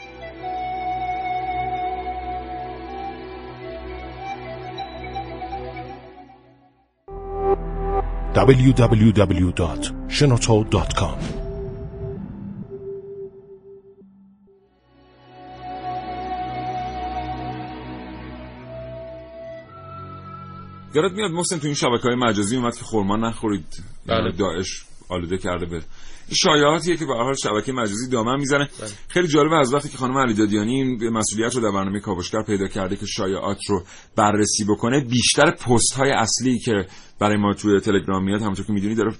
www.shenoto.com 8.35 11.19
یادت 20.95 21.13
میاد 21.17 21.31
محسن 21.31 21.59
تو 21.59 21.67
این 21.67 21.75
شبکه 21.75 22.03
های 22.03 22.15
مجازی 22.15 22.57
اومد 22.57 22.77
که 22.77 22.85
خورما 22.85 23.17
نخورید. 23.17 23.83
بله. 24.07 24.33
داعش. 24.33 24.88
آلوده 25.09 25.39
کرده 25.39 25.67
به 25.67 25.83
شایعاتیه 26.35 26.97
که 26.97 27.07
به 27.07 27.15
هر 27.15 27.23
حال 27.23 27.35
شبکه 27.35 27.73
مجازی 27.73 28.11
دامن 28.11 28.37
می‌زنه. 28.41 28.69
خیلی 29.09 29.29
جالبه 29.29 29.57
از 29.57 29.75
وقتی 29.75 29.89
که 29.89 29.97
خانم 29.97 30.19
علی 30.19 30.35
دادیانی 30.35 30.75
این 30.75 31.09
مسئولیت 31.09 31.55
رو 31.55 31.61
در 31.61 31.71
برنامه 31.71 32.01
کاوشگر 32.01 32.43
پیدا 32.43 32.69
کرده 32.69 32.97
که 32.97 33.07
شایعات 33.07 33.59
رو 33.69 33.85
بررسی 34.17 34.65
بکنه 34.65 35.01
بیشتر 35.05 35.51
پست 35.51 35.95
های 35.97 36.11
اصلی 36.11 36.59
که 36.59 36.87
برای 37.19 37.37
ما 37.37 37.55
توی 37.55 37.81
تلگرام 37.81 38.25
میاد 38.25 38.41
همونطور 38.41 38.67
که 38.67 38.73
می‌دونی 38.73 38.95
داره 38.95 39.15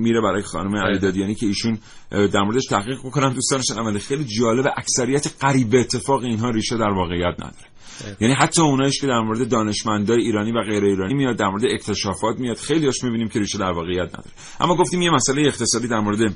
میره 0.00 0.20
برای 0.20 0.42
خانم 0.42 0.76
علی 0.76 0.98
دادیانی 0.98 1.34
که 1.34 1.46
ایشون 1.46 1.78
در 2.10 2.42
موردش 2.42 2.64
تحقیق 2.64 2.98
بکنن 3.04 3.32
دوستانشون 3.32 3.78
عمل 3.78 3.98
خیلی 3.98 4.24
جالب 4.24 4.66
اکثریت 4.76 5.34
قریب 5.40 5.74
اتفاق 5.74 6.22
اینها 6.22 6.50
ریشه 6.50 6.76
در 6.76 6.90
واقعیت 6.90 7.34
نداره. 7.38 7.71
یعنی 8.20 8.34
حتی 8.34 8.62
اونایش 8.62 9.00
که 9.00 9.06
در 9.06 9.20
مورد 9.20 9.48
دانشمندای 9.48 10.20
ایرانی 10.22 10.52
و 10.52 10.62
غیر 10.62 10.84
ایرانی 10.84 11.14
میاد 11.14 11.36
در 11.36 11.48
مورد 11.48 11.64
اکتشافات 11.64 12.38
میاد 12.38 12.56
خیلی 12.56 12.86
هاش 12.86 13.04
می‌بینیم 13.04 13.28
که 13.28 13.38
ریشه 13.38 13.58
در 13.58 13.70
واقعیت 13.70 14.08
نداره. 14.08 14.30
اما 14.60 14.76
گفتیم 14.76 15.02
یه 15.02 15.10
مسئله 15.10 15.42
اقتصادی 15.42 15.88
در 15.88 16.00
مورد 16.00 16.34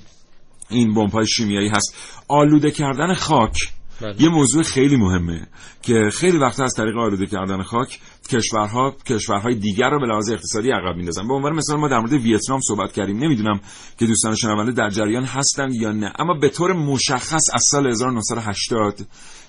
این 0.71 0.95
بمب‌های 0.95 1.27
شیمیایی 1.27 1.69
هست. 1.69 1.95
آلوده 2.29 2.71
کردن 2.71 3.15
خاک 3.15 3.57
بله. 4.01 4.23
یه 4.23 4.29
موضوع 4.29 4.63
خیلی 4.63 4.97
مهمه 4.97 5.47
که 5.83 6.11
خیلی 6.13 6.39
وقت 6.39 6.61
از 6.61 6.75
طریق 6.77 6.97
آلوده 6.97 7.27
کردن 7.27 7.63
خاک 7.63 7.99
کشورها 8.31 8.97
کشورهای 9.07 9.55
دیگر 9.55 9.91
رو 9.91 10.01
به 10.01 10.07
لحاظ 10.07 10.31
اقتصادی 10.31 10.71
عقب 10.71 10.97
میندازن. 10.97 11.29
به 11.29 11.35
عنوان 11.35 11.53
مثال 11.53 11.77
ما 11.79 11.89
در 11.89 11.99
مورد 11.99 12.13
ویتنام 12.13 12.61
صحبت 12.61 12.93
کردیم. 12.93 13.17
نمی‌دونم 13.17 13.61
که 13.99 14.07
دوستان 14.07 14.35
شنونده 14.35 14.73
در 14.73 14.91
جریان 14.91 15.25
هستند 15.25 15.75
یا 15.75 15.93
نه. 15.93 16.13
اما 16.19 16.35
به 16.35 16.49
طور 16.49 16.73
مشخص 16.73 17.43
از 17.55 17.63
سال 17.71 17.87
1980 17.87 19.01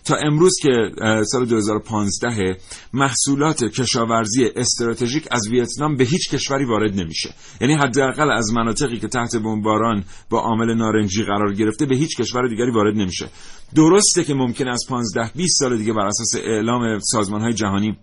تا 0.07 0.15
امروز 0.15 0.53
که 0.61 0.91
سال 1.31 1.45
2015 1.45 2.57
محصولات 2.93 3.63
کشاورزی 3.63 4.45
استراتژیک 4.55 5.27
از 5.31 5.47
ویتنام 5.51 5.95
به 5.95 6.03
هیچ 6.03 6.29
کشوری 6.29 6.65
وارد 6.65 6.99
نمیشه. 6.99 7.29
یعنی 7.61 7.73
حداقل 7.73 8.31
از 8.31 8.53
مناطقی 8.53 8.97
که 8.99 9.07
تحت 9.07 9.35
بمباران 9.35 10.03
با 10.29 10.39
عامل 10.39 10.73
نارنجی 10.73 11.23
قرار 11.23 11.53
گرفته 11.53 11.85
به 11.85 11.95
هیچ 11.95 12.17
کشور 12.17 12.47
دیگری 12.47 12.71
وارد 12.71 12.95
نمیشه. 12.95 13.29
درسته 13.75 14.23
که 14.23 14.33
ممکن 14.33 14.67
است 14.67 14.89
15 14.89 15.31
20 15.35 15.59
سال 15.59 15.77
دیگه 15.77 15.93
بر 15.93 16.05
اساس 16.05 16.35
اعلام 16.43 16.99
سازمان 16.99 17.41
های 17.41 17.53
جهانی 17.53 17.97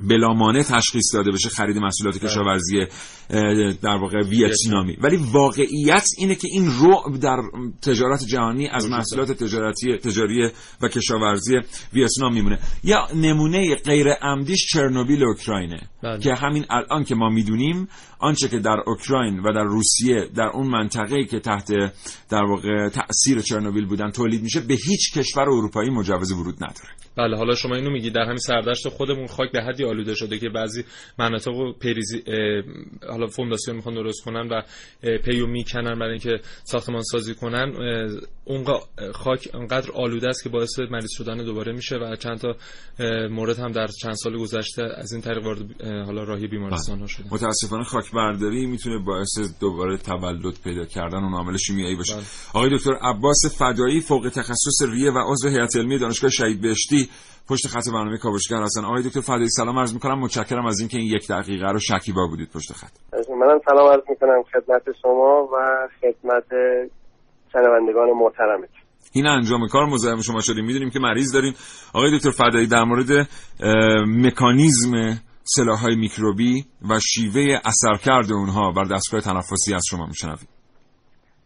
بلامانع 0.00 0.62
تشخیص 0.62 1.14
داده 1.14 1.30
بشه 1.30 1.48
خرید 1.48 1.76
محصولات 1.76 2.18
کشاورزی 2.18 2.78
اه، 3.30 3.72
در 3.72 3.96
واقع 3.96 4.18
ویتنامی. 4.22 4.96
ولی 5.00 5.16
واقعیت 5.16 6.06
اینه 6.18 6.34
که 6.34 6.48
این 6.50 6.66
رعب 6.66 7.20
در 7.20 7.36
تجارت 7.82 8.24
جهانی 8.24 8.68
از 8.68 8.90
محصولات 8.90 9.32
تجارتی 9.32 9.96
تجاری 9.96 10.50
و 10.82 10.88
کشاورزی 10.88 11.56
ویتنام 11.92 12.34
میمونه. 12.34 12.58
یا 12.84 13.08
نمونه 13.14 13.74
غیر 13.74 14.08
عمدیش 14.22 14.66
چرنوبیل 14.72 15.24
اوکراینه 15.24 15.80
بله. 16.02 16.18
که 16.18 16.34
همین 16.34 16.64
الان 16.70 17.04
که 17.04 17.14
ما 17.14 17.28
می‌دونیم 17.28 17.88
آنچه 18.18 18.48
که 18.48 18.58
در 18.58 18.76
اوکراین 18.86 19.40
و 19.40 19.52
در 19.52 19.64
روسیه 19.64 20.28
در 20.36 20.48
اون 20.48 20.66
منطقه‌ای 20.66 21.26
که 21.26 21.40
تحت 21.40 21.72
در 22.30 22.42
واقع 22.42 22.88
تاثیر 22.88 23.40
چرنوبیل 23.40 23.86
بودن 23.86 24.10
تولید 24.10 24.42
میشه 24.42 24.60
به 24.60 24.74
هیچ 24.74 25.18
کشور 25.18 25.42
اروپایی 25.42 25.90
مجوز 25.90 26.32
ورود 26.32 26.54
نداره. 26.54 26.88
بله 27.16 27.36
حالا 27.36 27.54
شما 27.54 27.74
اینو 27.74 27.90
میگی 27.90 28.10
در 28.10 28.22
همین 28.22 28.36
سردشت 28.36 28.88
خودمون 28.88 29.26
خاک 29.26 29.52
به 29.52 29.62
حدی 29.62 29.84
آلوده 29.88 30.14
شده 30.14 30.38
که 30.38 30.48
بعضی 30.48 30.84
مناطق 31.18 31.52
رو 31.52 31.72
پریزی 31.72 32.22
حالا 33.08 33.26
فونداسیون 33.26 33.76
می‌خوان 33.76 33.94
درست 33.94 34.24
کنن 34.24 34.48
و 34.48 34.62
پیو 35.18 35.46
می‌کنن 35.46 35.98
برای 35.98 36.10
اینکه 36.10 36.40
ساختمان 36.64 37.02
سازی 37.02 37.34
کنن 37.34 37.72
اونقدر 38.44 39.12
خاک 39.12 39.48
انقدر 39.54 39.90
آلوده 39.92 40.28
است 40.28 40.42
که 40.42 40.48
باعث 40.48 40.78
مریض 40.78 41.10
شدن 41.10 41.36
دوباره 41.36 41.72
میشه 41.72 41.96
و 41.96 42.16
چند 42.16 42.38
تا 42.38 42.56
مورد 43.30 43.58
هم 43.58 43.72
در 43.72 43.86
چند 44.02 44.14
سال 44.14 44.38
گذشته 44.38 44.82
از 44.96 45.12
این 45.12 45.22
طریق 45.22 45.44
وارد 45.44 45.82
حالا 45.82 46.24
راهی 46.24 46.46
بیمارستان 46.46 46.98
ها 47.00 47.06
شده 47.06 47.34
متاسفانه 47.34 47.84
خاک 47.84 48.12
برداری 48.12 48.66
می‌تونه 48.66 48.98
باعث 48.98 49.38
دوباره 49.60 49.96
تولد 49.96 50.54
پیدا 50.64 50.84
کردن 50.84 51.18
اون 51.18 51.34
عامل 51.34 51.56
شیمیایی 51.56 51.96
باشه. 51.96 52.14
بله. 52.14 52.24
آقای 52.54 52.76
دکتر 52.76 52.92
عباس 53.02 53.58
فدایی 53.58 54.00
فوق 54.00 54.28
تخصص 54.34 54.82
ریه 54.88 55.10
و 55.10 55.18
عضو 55.32 55.48
هیئت 55.48 55.76
علمی 55.76 55.98
دانشگاه 55.98 56.30
شهید 56.30 56.60
بهشتی 56.60 57.08
پشت 57.50 57.66
خط 57.66 57.84
برنامه 57.92 58.18
کاوشگر 58.18 58.62
هستن. 58.62 58.84
آقای 58.84 59.02
دکتر 59.02 59.20
فدایی 59.20 59.48
سلام 59.48 59.78
عرض 59.78 59.94
می‌کنم. 59.94 60.18
متشکرم 60.20 60.66
از 60.66 60.80
اینکه 60.80 60.98
این 60.98 61.06
یک 61.06 61.28
دقیقه 61.28 61.70
رو 61.72 61.78
شکیبا 61.78 62.26
بودید 62.26 62.50
پشت 62.54 62.72
خط. 62.72 62.92
منم 63.40 63.60
سلام 63.70 63.92
عرض 63.92 64.02
می‌کنم 64.08 64.42
خدمت 64.42 64.82
شما 65.02 65.48
و 65.52 65.88
خدمت 66.00 66.44
شنوندگان 67.52 68.10
محترمت 68.10 68.68
این 69.12 69.26
انجام 69.26 69.68
کار 69.72 69.86
مزاحم 69.86 70.20
شما 70.20 70.40
شدیم. 70.40 70.64
می‌دونیم 70.64 70.90
که 70.90 70.98
مریض 70.98 71.32
دارین 71.32 71.54
آقای 71.94 72.18
دکتر 72.18 72.30
فدایی 72.30 72.66
در 72.66 72.84
مورد 72.84 73.28
مکانیزم 74.06 74.92
سلاح‌های 75.44 75.96
میکروبی 75.96 76.64
و 76.90 77.00
شیوه 77.00 77.58
اثرکرد 77.64 78.32
اونها 78.32 78.72
بر 78.72 78.84
دستگاه 78.84 79.20
تنفسی 79.20 79.74
از 79.74 79.82
شما 79.90 80.06
میشنویم. 80.06 80.48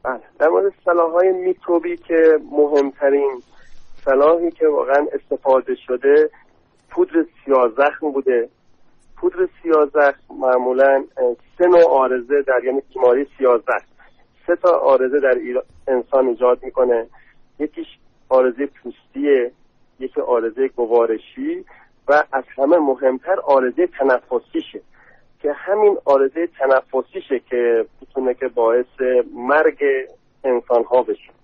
بله. 0.05 0.21
در 0.41 0.49
مورد 0.49 0.73
سلاحهای 0.85 1.33
میکروبی 1.33 1.97
که 1.97 2.39
مهمترین 2.53 3.43
سلاحی 4.05 4.51
که 4.51 4.69
واقعا 4.69 5.07
استفاده 5.13 5.75
شده 5.87 6.31
پودر 6.91 7.25
سیازخم 7.45 8.13
بوده. 8.13 8.49
پودر 9.17 9.49
سیازخم 9.63 10.21
معمولا 10.31 11.05
سه 11.59 11.67
نوع 11.67 11.89
آرزه 11.89 12.43
در 12.43 12.65
یعنی 12.65 12.83
بیماری 12.95 13.27
سیازخم. 13.39 13.87
سه 14.47 14.57
تا 14.57 14.79
آرزه 14.79 15.21
در 15.21 15.39
انسان 15.89 16.27
ایجاد 16.27 16.65
می‌کنه. 16.65 17.07
یکیش 17.59 17.87
آرزه 18.29 18.67
پوستیه 18.67 19.51
یکی 20.01 20.21
آرزه 20.21 20.69
گوارشی 20.69 21.65
و 22.09 22.25
از 22.33 22.45
همه 22.57 22.77
مهمتر 22.77 23.41
آرزه 23.41 23.87
تنفسیشه. 23.87 24.81
که 25.43 25.53
همین 25.53 25.99
آرزه 26.05 26.49
تنفسیشه 26.59 27.39
که 27.51 27.87
می‌تونه 28.01 28.35
که 28.35 28.49
باعث 28.49 29.01
مرگ 29.35 29.85
انسان 30.45 30.85
ها 30.85 31.03
بشه. 31.03 31.42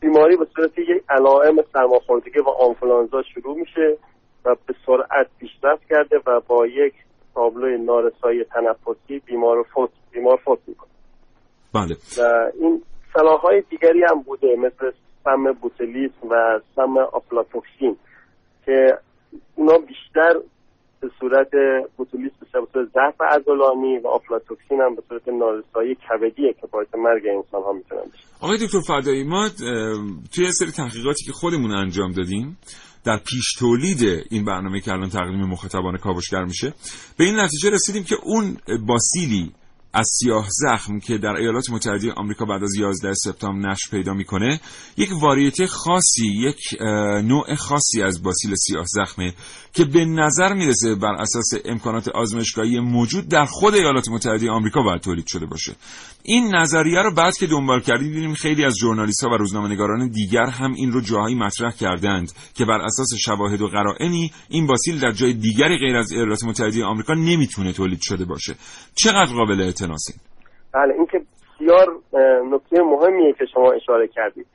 بیماری 0.00 0.36
به 0.36 0.46
صورت 0.56 0.78
یک 0.78 1.02
علائم 1.08 1.56
سرماخوردگی 1.72 2.38
و 2.38 2.48
آنفولانزا 2.48 3.22
شروع 3.22 3.56
میشه 3.56 3.96
و 4.44 4.56
به 4.66 4.74
سرعت 4.86 5.26
پیشرفت 5.38 5.88
کرده 5.90 6.20
و 6.26 6.40
با 6.40 6.66
یک 6.66 6.94
تابلوی 7.34 7.78
نارسایی 7.78 8.44
تنفسی 8.44 9.18
بیمار 9.18 9.62
فوت 9.62 9.90
بیمار 10.12 10.36
فوت 10.44 10.58
می‌کنه. 10.66 10.90
بله. 11.74 11.96
و 12.18 12.50
این 12.60 12.82
سلاحهای 13.14 13.62
دیگری 13.70 14.02
هم 14.04 14.22
بوده 14.22 14.56
مثل 14.56 14.92
سم 15.24 15.52
بوتلیس 15.52 16.10
و 16.30 16.60
سم 16.76 16.98
آفلاتوکسین 16.98 17.96
که 18.66 18.98
اونا 19.54 19.78
بیشتر 19.78 20.40
به 21.00 21.10
صورت 21.20 21.50
بوتولیس 21.96 22.32
به 22.40 22.46
صورت 22.52 22.88
ضعف 22.94 23.20
عضلانی 23.20 23.98
و 23.98 24.08
آفلاتوکسین 24.08 24.80
هم 24.80 24.94
به 24.94 25.02
صورت 25.08 25.28
نارسایی 25.28 25.94
کبدیه 25.94 26.52
که 26.52 26.66
باعث 26.72 26.88
مرگ 26.94 27.22
انسان 27.36 27.62
ها 27.62 27.72
می‌تونن 27.72 28.02
بشه. 28.12 28.24
آقای 28.40 28.58
دکتر 28.58 28.80
فدایی 28.80 29.24
ما 29.24 29.48
توی 30.34 30.52
سری 30.52 30.70
تحقیقاتی 30.70 31.24
که 31.24 31.32
خودمون 31.32 31.70
انجام 31.70 32.12
دادیم 32.12 32.58
در 33.04 33.16
پیش 33.16 33.54
تولید 33.58 34.26
این 34.30 34.44
برنامه 34.44 34.80
که 34.80 34.92
الان 34.92 35.08
تقدیم 35.08 35.44
مخاطبان 35.44 35.96
کاوشگر 35.96 36.44
میشه 36.44 36.74
به 37.18 37.24
این 37.24 37.40
نتیجه 37.40 37.70
رسیدیم 37.70 38.04
که 38.04 38.16
اون 38.24 38.56
باسیلی 38.88 39.52
از 39.92 40.08
سیاه 40.18 40.46
زخم 40.50 41.00
که 41.00 41.18
در 41.18 41.36
ایالات 41.36 41.70
متحده 41.70 42.12
آمریکا 42.12 42.44
بعد 42.44 42.62
از 42.62 42.74
11 42.74 43.14
سپتامبر 43.14 43.70
نشر 43.70 43.90
پیدا 43.90 44.14
می‌کنه 44.14 44.60
یک 44.96 45.08
واریته 45.22 45.66
خاصی 45.66 46.26
یک 46.26 46.58
نوع 47.24 47.54
خاصی 47.54 48.02
از 48.02 48.22
باسیل 48.22 48.54
سیاه 48.54 48.84
زخمه 48.88 49.34
که 49.74 49.84
به 49.84 50.04
نظر 50.04 50.54
می‌رسه 50.54 50.94
بر 50.94 51.14
اساس 51.14 51.50
امکانات 51.64 52.08
آزمایشگاهی 52.08 52.80
موجود 52.80 53.28
در 53.28 53.44
خود 53.44 53.74
ایالات 53.74 54.08
متحده 54.08 54.50
آمریکا 54.50 54.82
باید 54.82 55.00
تولید 55.00 55.26
شده 55.26 55.46
باشه. 55.46 55.72
این 56.22 56.54
نظریه 56.54 57.02
رو 57.02 57.14
بعد 57.14 57.36
که 57.36 57.46
دنبال 57.46 57.80
کردیم 57.80 58.12
دیدیم 58.12 58.34
خیلی 58.34 58.64
از 58.64 58.74
ژورنالیست 58.80 59.24
ها 59.24 59.30
و 59.30 59.34
روزنامه‌نگاران 59.34 60.08
دیگر 60.08 60.46
هم 60.46 60.72
این 60.72 60.92
رو 60.92 61.00
جاهایی 61.00 61.34
مطرح 61.34 61.72
کردند 61.72 62.32
که 62.54 62.64
بر 62.64 62.80
اساس 62.80 63.08
شواهد 63.24 63.62
و 63.62 63.68
قرائنی 63.68 64.32
این 64.48 64.66
باسیل 64.66 65.00
در 65.00 65.12
جای 65.12 65.32
دیگری 65.32 65.78
غیر 65.78 65.96
از 65.96 66.12
ایالات 66.12 66.44
متحده 66.44 66.84
آمریکا 66.84 67.14
نمی‌تونه 67.14 67.72
تولید 67.72 68.00
شده 68.02 68.24
باشه. 68.24 68.54
چقدر 68.94 69.32
قابل 69.34 69.60
اعتناسین 69.80 70.16
بله 70.72 70.94
این 70.94 71.06
که 71.06 71.18
بسیار 71.18 71.98
نکته 72.50 72.82
مهمیه 72.82 73.32
که 73.32 73.46
شما 73.46 73.72
اشاره 73.72 74.08
کردید. 74.08 74.46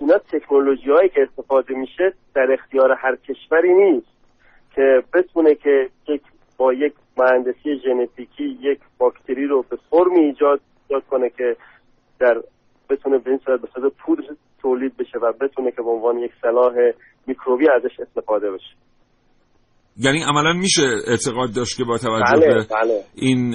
اینا 0.00 0.18
تکنولوژی 0.18 0.90
هایی 0.90 1.08
که 1.08 1.22
استفاده 1.22 1.74
میشه 1.74 2.12
در 2.34 2.52
اختیار 2.52 2.92
هر 2.92 3.16
کشوری 3.16 3.74
نیست 3.74 4.06
که 4.74 5.02
بتونه 5.14 5.54
که 5.54 5.88
یک 6.08 6.22
با 6.56 6.72
یک 6.72 6.94
مهندسی 7.16 7.80
ژنتیکی 7.84 8.58
یک 8.60 8.80
باکتری 8.98 9.46
رو 9.46 9.64
به 9.70 9.78
فرمی 9.90 10.20
ایجاد 10.20 10.60
ایجاد 10.88 11.04
کنه 11.10 11.30
که 11.30 11.56
در 12.18 12.42
بتونه 12.90 13.18
به 13.18 13.30
این 13.30 13.40
صورت 13.44 13.60
به 13.60 13.68
صورت 13.74 13.92
پودر 13.92 14.24
تولید 14.62 14.96
بشه 14.96 15.18
و 15.18 15.32
بتونه 15.32 15.70
که 15.70 15.82
به 15.82 15.90
عنوان 15.90 16.18
یک 16.18 16.32
سلاح 16.42 16.74
میکروبی 17.26 17.68
ازش 17.68 18.00
استفاده 18.00 18.50
بشه. 18.50 18.74
یعنی 19.96 20.22
عملا 20.22 20.52
میشه 20.52 20.82
اعتقاد 21.06 21.54
داشت 21.56 21.76
که 21.76 21.84
با 21.84 21.98
توجه 21.98 22.32
بله 22.32 22.54
به 22.54 22.66
بله. 22.70 23.04
این 23.14 23.54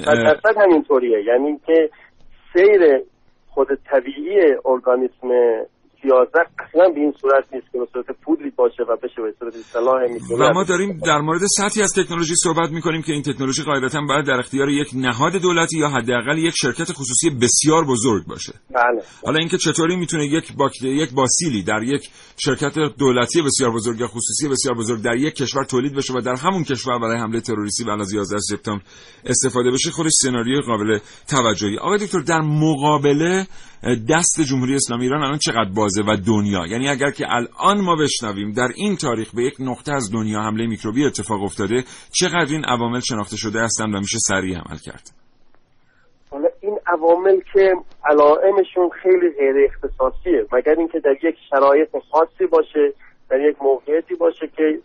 همینطوریه. 0.56 1.24
یعنی 1.24 1.60
که 1.66 1.90
سیر 2.52 2.80
خود 3.48 3.68
طبیعی 3.90 4.38
ارگانیسم 4.64 5.28
سیازخ 6.02 6.46
اصلا 6.58 6.88
به 6.94 7.00
این 7.00 7.14
صورت 7.20 7.44
نیست 7.52 7.72
که 7.72 7.78
به 7.78 7.86
صورت 7.92 8.06
پودری 8.24 8.50
باشه 8.50 8.82
و 8.82 8.96
بشه 8.96 9.22
به 9.22 9.34
صورت 9.38 9.54
میکروبی 10.10 10.42
و 10.42 10.52
ما 10.54 10.64
داریم 10.64 11.00
در 11.06 11.18
مورد 11.18 11.40
سطحی 11.58 11.82
از 11.82 11.92
تکنولوژی 11.92 12.34
صحبت 12.36 12.70
می‌کنیم 12.70 13.02
که 13.02 13.12
این 13.12 13.22
تکنولوژی 13.22 13.62
قاعدتا 13.62 14.00
باید 14.08 14.26
در 14.26 14.38
اختیار 14.38 14.68
یک 14.68 14.88
نهاد 14.94 15.32
دولتی 15.32 15.78
یا 15.78 15.88
حداقل 15.88 16.38
یک 16.38 16.54
شرکت 16.56 16.92
خصوصی 16.92 17.30
بسیار 17.30 17.84
بزرگ 17.84 18.26
باشه. 18.26 18.52
بله. 18.70 19.02
حالا 19.24 19.38
اینکه 19.38 19.58
چطوری 19.58 19.96
می‌تونه 19.96 20.26
یک 20.26 20.56
باکت... 20.56 20.82
یک 20.82 21.10
باسیلی 21.14 21.62
در 21.62 21.82
یک 21.82 22.10
شرکت 22.36 22.74
دولتی 22.98 23.42
بسیار 23.42 23.70
بزرگ 23.70 24.00
یا 24.00 24.06
خصوصی 24.06 24.48
بسیار 24.48 24.74
بزرگ 24.74 25.02
در 25.02 25.16
یک 25.16 25.34
کشور 25.34 25.64
تولید 25.64 25.94
بشه 25.94 26.14
و 26.14 26.20
در 26.20 26.34
همون 26.34 26.64
کشور 26.64 26.98
برای 26.98 27.18
حمله 27.18 27.40
تروریستی 27.40 27.84
بعد 27.84 28.00
از 28.00 28.12
11 28.12 28.38
سپتامبر 28.38 28.82
استفاده 29.24 29.70
بشه 29.70 29.90
خودش 29.90 30.12
سناریوی 30.22 30.60
قابل 30.60 30.98
توجهی 31.28 31.78
آقای 31.78 31.98
دکتر 31.98 32.20
در 32.20 32.40
مقابله 32.40 33.46
دست 33.82 34.40
جمهوری 34.50 34.74
اسلامی 34.74 35.04
ایران 35.04 35.22
الان 35.22 35.38
چقدر 35.38 35.70
بازه 35.76 36.02
و 36.02 36.16
دنیا؟ 36.26 36.66
یعنی 36.66 36.88
اگر 36.88 37.10
که 37.10 37.26
الان 37.28 37.80
ما 37.80 37.96
بشنویم 37.96 38.52
در 38.52 38.68
این 38.76 38.96
تاریخ 38.96 39.34
به 39.34 39.42
یک 39.42 39.54
نقطه 39.60 39.92
از 39.92 40.12
دنیا 40.12 40.40
حمله 40.40 40.66
میکروبی 40.66 41.06
اتفاق 41.06 41.42
افتاده 41.42 41.84
چقدر 42.12 42.52
این 42.52 42.64
عوامل 42.64 43.00
شناخته 43.00 43.36
شده 43.36 43.60
هستند 43.60 43.94
و 43.94 43.98
میشه 43.98 44.18
سریع 44.18 44.58
عمل 44.58 44.76
کرد؟ 44.76 45.10
حالا 46.30 46.48
این 46.60 46.78
عوامل 46.86 47.40
که 47.54 47.74
علائمشون 48.04 48.90
خیلی 49.02 49.30
غیر 49.38 49.68
اختصاصیه. 49.68 50.46
مگر 50.52 50.74
اینکه 50.78 51.00
در 51.00 51.14
یک 51.22 51.36
شرایط 51.50 51.88
خاصی 52.10 52.46
باشه 52.46 52.92
در 53.30 53.40
یک 53.40 53.56
موقعیتی 53.62 54.14
باشه 54.14 54.46
که 54.56 54.78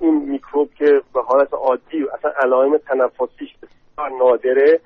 این 0.00 0.30
میکروب 0.30 0.70
که 0.78 1.00
به 1.14 1.22
حالت 1.22 1.54
عادی 1.54 2.04
اصلا 2.18 2.30
علائم 2.42 2.76
تنفسیش 2.76 3.50
بسیار 3.62 4.10
نادره 4.18 4.80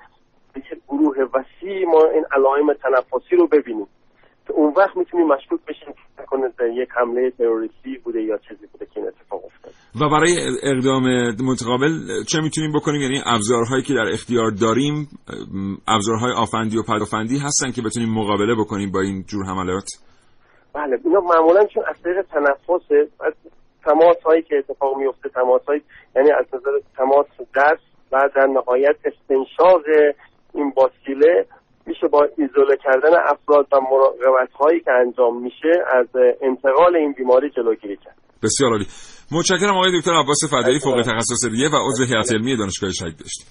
به 0.57 0.63
یک 0.71 0.81
گروه 0.87 1.15
وسیع 1.33 1.85
ما 1.85 2.03
این 2.13 2.25
علائم 2.31 2.73
تنفسی 2.73 3.35
رو 3.35 3.47
ببینیم. 3.47 3.87
که 4.47 4.53
اون 4.53 4.73
وقت 4.77 4.97
می‌تونیم 4.97 5.27
مشکوک 5.27 5.59
بشیم 5.67 5.93
که 5.93 6.21
نکنه 6.21 6.75
یک 6.75 6.89
حمله 6.91 7.31
تروریستی 7.31 7.97
بوده 8.03 8.21
یا 8.21 8.37
چیزی 8.37 8.67
بوده 8.71 8.85
که 8.85 8.99
این 8.99 9.07
اتفاق 9.07 9.45
افتاد. 9.45 9.73
و 10.01 10.09
برای 10.09 10.31
اقدام 10.63 11.03
متقابل 11.51 11.89
چه 12.31 12.41
می‌تونیم 12.41 12.71
بکنیم؟ 12.75 13.01
یعنی 13.01 13.21
ابزارهایی 13.25 13.83
که 13.83 13.93
در 13.93 14.07
اختیار 14.13 14.51
داریم 14.61 15.07
ابزارهای 15.87 16.31
آفندی 16.31 16.77
و 16.77 16.83
پدافندی 16.83 17.37
هستن 17.37 17.71
که 17.71 17.81
بتونیم 17.81 18.09
مقابله 18.09 18.55
بکنیم 18.55 18.91
با 18.91 19.01
این 19.01 19.23
جور 19.27 19.45
حملات؟ 19.45 19.87
بله 20.73 20.99
اینا 21.05 21.19
معمولا 21.19 21.65
چون 21.65 21.83
از 21.87 21.95
طریق 22.03 22.21
تنفسه 22.21 23.07
تماس 23.85 24.17
هایی 24.25 24.41
که 24.41 24.55
اتفاق 24.57 24.97
میفته 24.97 25.29
تماس 25.29 25.61
هایی 25.67 25.81
یعنی 26.15 26.31
از 26.31 26.45
نظر 26.53 26.71
تماس 26.97 27.27
دست 27.55 27.87
و 28.11 28.29
در 28.35 28.47
نهایت 28.47 28.95
استنشاق 29.05 29.81
این 30.57 30.73
باسیله 30.75 31.45
میشه 31.85 32.07
با 32.07 32.27
ایزوله 32.37 32.77
کردن 32.83 33.13
افراد 33.33 33.67
و 33.71 33.75
مراقبت 33.91 34.53
هایی 34.59 34.79
که 34.79 34.91
انجام 34.91 35.41
میشه 35.41 35.73
از 35.93 36.07
انتقال 36.41 36.95
این 36.95 37.13
بیماری 37.17 37.49
جلوگیری 37.49 37.97
کرد. 37.97 38.15
بسیار 38.43 38.71
عالی. 38.71 38.85
متشکرم 39.31 39.77
آقای 39.77 39.99
دکتر 39.99 40.11
عباس 40.11 40.43
فدایی 40.51 40.79
فوق 40.79 41.01
تخصص 41.01 41.45
ریه 41.51 41.69
و 41.69 41.75
عضو 41.87 42.03
هیئت 42.03 42.31
علمی 42.31 42.57
دانشگاه 42.57 42.91
شهید 42.91 43.17
بهشتی 43.17 43.43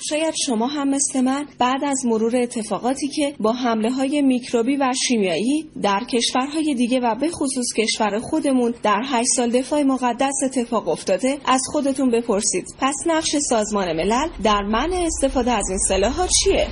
شاید 0.00 0.34
شما 0.46 0.66
هم 0.66 0.88
مثل 0.88 1.20
من 1.20 1.46
بعد 1.58 1.84
از 1.84 2.06
مرور 2.06 2.36
اتفاقاتی 2.36 3.08
که 3.08 3.34
با 3.40 3.52
حمله 3.52 3.92
های 3.92 4.22
میکروبی 4.22 4.76
و 4.76 4.92
شیمیایی 5.08 5.70
در 5.82 6.00
کشورهای 6.12 6.74
دیگه 6.74 7.00
و 7.00 7.14
به 7.14 7.28
خصوص 7.28 7.66
کشور 7.76 8.18
خودمون 8.18 8.74
در 8.82 9.02
8 9.04 9.28
سال 9.36 9.50
دفاع 9.50 9.82
مقدس 9.82 10.34
اتفاق 10.44 10.88
افتاده 10.88 11.38
از 11.46 11.60
خودتون 11.72 12.10
بپرسید 12.10 12.64
پس 12.80 12.94
نقش 13.06 13.36
سازمان 13.36 13.92
ملل 13.92 14.28
در 14.42 14.62
منع 14.62 15.06
استفاده 15.06 15.50
از 15.50 15.64
این 15.68 15.78
سلاح 15.78 16.26
چیه؟ 16.26 16.66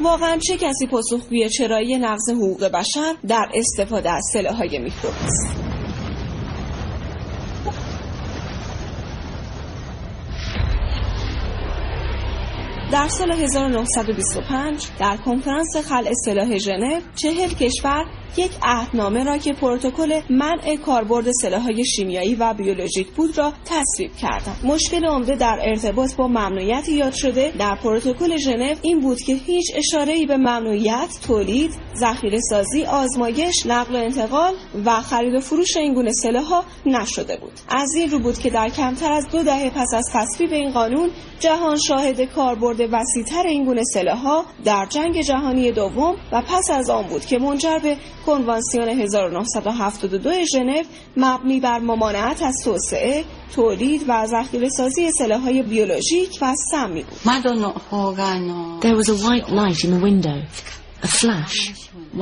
واقعا 0.00 0.38
چه 0.38 0.56
کسی 0.56 0.86
پاسخگوی 0.86 1.48
چرایی 1.48 1.98
نقض 1.98 2.30
حقوق 2.30 2.64
بشر 2.64 3.14
در 3.28 3.48
استفاده 3.54 4.10
از 4.10 4.24
سلاح‌های 4.32 4.78
میکروبی 4.78 5.16
است؟ 5.24 5.75
در 12.92 13.08
سال 13.08 13.32
1925 13.32 14.86
در 14.98 15.16
کنفرانس 15.16 15.76
خلع 15.88 16.12
سلاح 16.24 16.58
ژنو 16.58 17.00
چهل 17.16 17.48
کشور 17.48 18.04
یک 18.36 18.50
عهدنامه 18.62 19.24
را 19.24 19.38
که 19.38 19.52
پروتکل 19.52 20.20
منع 20.30 20.76
کاربرد 20.76 21.30
سلاح‌های 21.42 21.84
شیمیایی 21.84 22.34
و 22.34 22.54
بیولوژیک 22.54 23.08
بود 23.08 23.38
را 23.38 23.52
تصویب 23.64 24.16
کردند. 24.16 24.60
مشکل 24.64 25.06
عمده 25.06 25.36
در 25.36 25.58
ارتباط 25.62 26.14
با 26.14 26.28
ممنوعیت 26.28 26.88
یاد 26.88 27.12
شده 27.12 27.52
در 27.58 27.74
پروتکل 27.82 28.36
ژنو 28.36 28.74
این 28.82 29.00
بود 29.00 29.20
که 29.20 29.34
هیچ 29.34 29.72
اشاره‌ای 29.74 30.26
به 30.26 30.36
ممنوعیت 30.36 31.08
تولید، 31.26 31.74
ذخیره 31.96 32.40
سازی، 32.40 32.84
آزمایش، 32.84 33.66
نقل 33.66 33.94
و 33.94 33.98
انتقال 33.98 34.54
و 34.84 35.00
خرید 35.00 35.34
و 35.34 35.40
فروش 35.40 35.76
این 35.76 35.94
گونه 35.94 36.12
سلاح‌ها 36.12 36.64
نشده 36.86 37.36
بود. 37.36 37.52
از 37.68 37.94
این 37.94 38.10
رو 38.10 38.18
بود 38.18 38.38
که 38.38 38.50
در 38.50 38.68
کمتر 38.68 39.12
از 39.12 39.28
دو 39.32 39.42
دهه 39.42 39.70
پس 39.70 39.94
از 39.94 40.04
تصویب 40.12 40.52
این 40.52 40.70
قانون 40.70 41.10
جهان 41.40 41.76
شاهد 41.88 42.20
کاربرد 42.20 42.80
وسیعتر 42.80 43.46
این 43.46 43.64
گونه 43.64 43.82
سلاح‌ها 43.84 44.44
در 44.64 44.86
جنگ 44.90 45.20
جهانی 45.20 45.72
دوم 45.72 46.16
و 46.32 46.42
پس 46.42 46.70
از 46.70 46.90
آن 46.90 47.06
بود 47.06 47.26
که 47.26 47.38
منجر 47.38 47.78
به 47.82 47.96
کنوانسیون 48.26 48.88
1972 48.88 50.44
ژنو 50.52 50.82
مبنی 51.16 51.60
بر 51.60 51.78
ممانعت 51.78 52.42
از 52.42 52.54
توسعه، 52.64 53.24
تولید 53.54 54.04
و 54.08 54.26
ذخیره 54.26 54.68
سازی 54.68 55.10
سلاح‌های 55.18 55.62
بیولوژیک 55.62 56.38
و 56.42 56.54
سمی 56.70 57.02
بود. 57.02 57.18
There 58.82 58.96
was 58.96 59.08
a 59.08 59.16
white 59.26 59.48
light 59.48 59.84
in 59.84 59.90
the 59.90 60.02
window. 60.08 60.38
A 61.02 61.08
flash, 61.08 61.56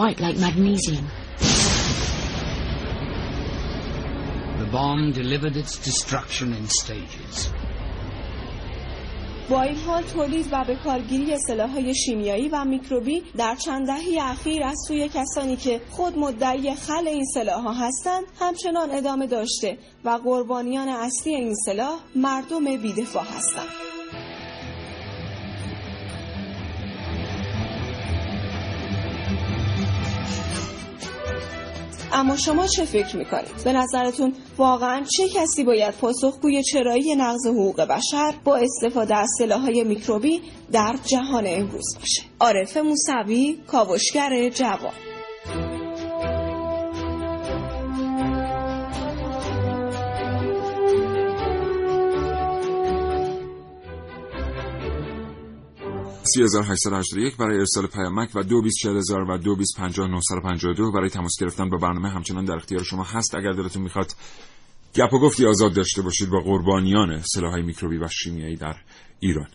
white 0.01 0.21
like 0.21 0.37
magnesium. 0.47 1.05
The 4.63 4.69
bomb 4.77 5.13
delivered 5.13 5.57
its 5.63 5.75
destruction 5.89 6.49
in 6.59 6.65
stages. 6.69 7.35
با 9.51 9.63
این 9.63 9.77
حال 9.77 10.03
تولید 10.03 10.47
و 10.53 10.65
به 10.67 10.77
کارگیری 10.77 11.39
سلاح‌های 11.39 11.95
شیمیایی 11.95 12.49
و 12.49 12.65
میکروبی 12.65 13.23
در 13.37 13.55
چند 13.55 13.87
دهه 13.87 14.31
اخیر 14.31 14.63
از 14.63 14.77
سوی 14.89 15.09
کسانی 15.09 15.57
که 15.57 15.81
خود 15.91 16.19
مدعی 16.19 16.75
خل 16.75 17.09
این 17.09 17.25
سلاح‌ها 17.25 17.73
هستند 17.73 18.25
همچنان 18.41 18.91
ادامه 18.91 19.27
داشته 19.27 19.79
و 20.05 20.11
قربانیان 20.11 20.89
اصلی 20.89 21.35
این 21.35 21.55
سلاح 21.55 22.01
مردم 22.15 22.65
بیدفاع 22.77 23.25
هستند. 23.25 23.94
اما 32.13 32.37
شما 32.37 32.67
چه 32.67 32.85
فکر 32.85 33.17
می‌کنید؟ 33.17 33.65
به 33.65 33.73
نظرتون 33.73 34.35
واقعا 34.59 35.05
چه 35.17 35.29
کسی 35.29 35.65
باید 35.65 35.95
پاسخگوی 35.95 36.63
چرایی 36.63 37.15
نقض 37.15 37.47
حقوق 37.47 37.81
بشر 37.81 38.35
با 38.45 38.57
استفاده 38.57 39.17
از 39.17 39.29
سلاحهای 39.39 39.85
میکروبی 39.85 40.43
در 40.73 40.97
جهان 41.05 41.45
امروز 41.47 41.97
باشه؟ 42.01 42.23
عارف 42.41 42.77
موسوی، 42.77 43.59
کاوشگر 43.67 44.49
جوان 44.49 45.14
یک 57.21 57.37
برای 57.37 57.59
ارسال 57.59 57.87
پیامک 57.87 58.31
و 58.35 58.43
دو 58.43 58.63
و 60.65 60.73
دو 60.75 60.93
برای 60.93 61.11
تماس 61.11 61.33
گرفتن 61.41 61.71
با 61.71 61.77
برنامه 61.77 62.09
همچنان 62.09 62.45
در 62.45 62.55
اختیار 62.55 62.85
شما 62.85 63.03
هست. 63.05 63.35
اگر 63.35 63.53
دلتون 63.53 63.83
می‌خواد 63.83 64.13
گپ 64.95 65.13
و 65.13 65.19
گفتی 65.19 65.47
آزاد 65.47 65.75
داشته 65.75 66.03
باشید 66.03 66.31
با 66.31 66.41
قربانیان 66.41 67.23
سلاحهای 67.23 67.63
میکروبی 67.63 67.99
و 67.99 68.09
شیمیایی 68.09 68.57
در 68.57 68.77
ایران. 69.21 69.49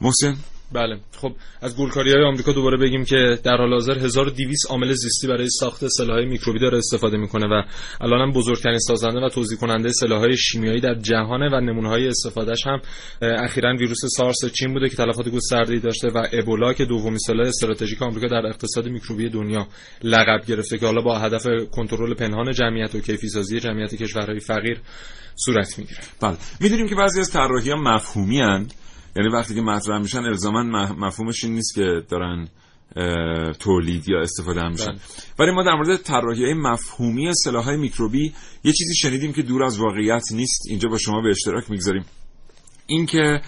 محسن. 0.00 0.36
بله. 0.74 1.00
خب 1.16 1.32
از 1.60 1.76
گلکاری 1.76 2.12
های 2.12 2.24
آمریکا 2.24 2.52
دوباره 2.52 2.76
بگیم 2.76 3.04
که 3.04 3.38
در 3.44 3.56
حال 3.56 3.72
حاضر 3.72 3.98
1200 3.98 4.70
عامل 4.70 4.92
زیستی 4.92 5.26
برای 5.26 5.48
ساخت 5.50 5.88
سلاح‌های 5.88 6.26
میکروبی 6.26 6.58
داره 6.58 6.78
استفاده 6.78 7.16
می‌کنه 7.16 7.46
و 7.46 7.62
الان 8.00 8.20
هم 8.20 8.32
بزرگترین 8.32 8.78
سازنده 8.78 9.20
و 9.20 9.28
توزیع 9.28 9.58
کننده 9.58 9.92
سلاح‌های 9.92 10.36
شیمیایی 10.36 10.80
در 10.80 10.94
جهانه 10.94 11.48
و 11.48 11.60
نمونه‌های 11.60 12.08
استفادهش 12.08 12.66
هم 12.66 12.80
اخیرا 13.22 13.76
ویروس 13.76 14.00
سارس 14.16 14.44
چین 14.52 14.72
بوده 14.72 14.88
که 14.88 14.96
تلفات 14.96 15.28
گسترده‌ای 15.28 15.80
داشته 15.80 16.08
و 16.08 16.26
ابولا 16.32 16.72
که 16.72 16.84
دومین 16.84 17.18
سلاح 17.18 17.46
استراتژیک 17.46 18.02
آمریکا 18.02 18.26
در 18.26 18.46
اقتصاد 18.46 18.88
میکروبی 18.88 19.28
دنیا 19.28 19.66
لقب 20.02 20.46
گرفته 20.46 20.78
که 20.78 20.86
حالا 20.86 21.00
با 21.00 21.18
هدف 21.18 21.46
کنترل 21.70 22.14
پنهان 22.14 22.52
جمعیت 22.52 22.94
و 22.94 23.00
کیفی 23.00 23.28
سازی 23.28 23.60
جمعیت 23.60 23.94
کشورهای 23.94 24.40
فقیر 24.40 24.80
صورت 25.44 25.78
می‌گیره. 25.78 26.00
بله. 26.20 26.36
می‌دونیم 26.60 26.88
که 26.88 26.94
بعضی 26.94 27.20
از 27.20 27.30
طراحی‌ها 27.30 27.76
مفهومی 27.76 28.42
یعنی 29.16 29.28
وقتی 29.28 29.54
که 29.54 29.60
مطرح 29.60 29.98
میشن 29.98 30.18
الزاما 30.18 30.62
مفهومش 30.98 31.44
این 31.44 31.54
نیست 31.54 31.74
که 31.74 32.02
دارن 32.08 32.48
تولید 33.58 34.08
یا 34.08 34.20
استفاده 34.20 34.60
هم 34.60 34.70
میشن. 34.70 34.92
بله. 34.92 35.00
ولی 35.38 35.50
ما 35.50 35.62
در 35.62 35.74
مورد 35.74 35.96
طراحی 35.96 36.44
های 36.44 36.54
مفهومی 36.54 37.34
سلاح 37.34 37.64
های 37.64 37.76
میکروبی 37.76 38.32
یه 38.64 38.72
چیزی 38.72 38.94
شنیدیم 38.94 39.32
که 39.32 39.42
دور 39.42 39.64
از 39.64 39.78
واقعیت 39.78 40.22
نیست. 40.32 40.62
اینجا 40.68 40.88
با 40.88 40.98
شما 40.98 41.20
به 41.20 41.30
اشتراک 41.30 41.70
می‌گذاریم. 41.70 42.04
اینکه 42.86 43.40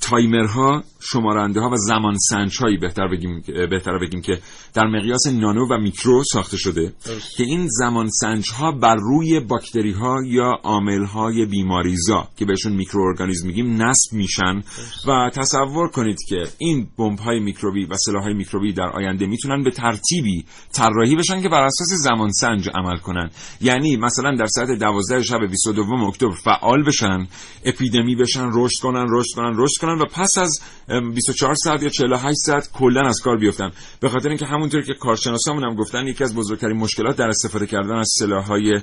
تایمرها 0.00 0.84
شمارنده 1.04 1.60
ها 1.60 1.70
و 1.70 1.76
زمان 1.76 2.16
سنج 2.18 2.58
هایی 2.60 2.76
بهتر 2.76 3.08
بگیم 3.08 3.42
بهتر 3.70 3.98
بگیم 3.98 4.20
که 4.20 4.38
در 4.74 4.86
مقیاس 4.86 5.26
نانو 5.26 5.66
و 5.70 5.78
میکرو 5.78 6.22
ساخته 6.32 6.56
شده 6.56 6.92
که 7.36 7.44
این 7.44 7.68
زمان 7.68 8.08
سنج 8.08 8.50
ها 8.50 8.72
بر 8.72 8.96
روی 8.96 9.40
باکتری 9.40 9.92
ها 9.92 10.16
یا 10.26 10.50
عامل 10.62 11.04
های 11.04 11.46
بیماریزا 11.46 12.28
که 12.36 12.44
بهشون 12.44 12.72
میکروارگانیسم 12.72 13.46
میگیم 13.46 13.82
نصب 13.82 14.12
میشن. 14.12 14.62
و 15.08 15.30
تصور 15.34 15.88
کنید 15.88 16.18
که 16.28 16.42
این 16.58 16.88
بمب 16.98 17.18
های 17.18 17.40
میکروبی 17.40 17.84
و 17.84 17.94
سلاح 17.96 18.22
های 18.22 18.34
میکروبی 18.34 18.72
در 18.72 18.88
آینده 18.88 19.26
می‌تونن 19.26 19.62
به 19.62 19.70
ترتیبی 19.70 20.44
طراحی 20.72 21.16
بشن 21.16 21.42
که 21.42 21.48
بر 21.48 21.62
اساس 21.62 21.88
زمان 21.88 22.30
سنج 22.30 22.68
عمل 22.74 22.96
کنن. 22.96 23.30
یعنی 23.60 23.96
مثلا 23.96 24.36
در 24.36 24.46
ساعت 24.46 24.68
12 24.70 25.22
شب 25.22 25.46
22 25.50 25.82
اکتبر 26.08 26.34
فعال 26.44 26.84
بشن 26.84 27.26
اپیدمی 27.64 28.16
بشن 28.16 28.48
رشد 28.52 28.82
کنن 28.82 29.06
رشد 29.08 29.36
کنن 29.36 29.52
رشد 29.56 29.80
کنن 29.80 29.98
و 29.98 30.04
پس 30.04 30.38
از 30.38 30.60
24 31.00 31.54
ساعت 31.54 31.82
یا 31.82 31.88
48 31.88 32.36
ساعت 32.46 32.70
کلا 32.72 33.00
از 33.00 33.20
کار 33.20 33.36
بیفتن. 33.36 33.70
به 34.00 34.08
خاطر 34.08 34.28
اینکه 34.28 34.46
همونطور 34.46 34.82
که 34.82 34.94
کارشناسامون 34.94 35.64
هم 35.64 35.74
گفتن 35.74 36.06
یکی 36.06 36.24
از 36.24 36.34
بزرگترین 36.34 36.76
مشکلات 36.76 37.16
در 37.16 37.28
استفاده 37.28 37.66
کردن 37.66 37.96
از 37.96 38.08
سلاح‌های 38.18 38.80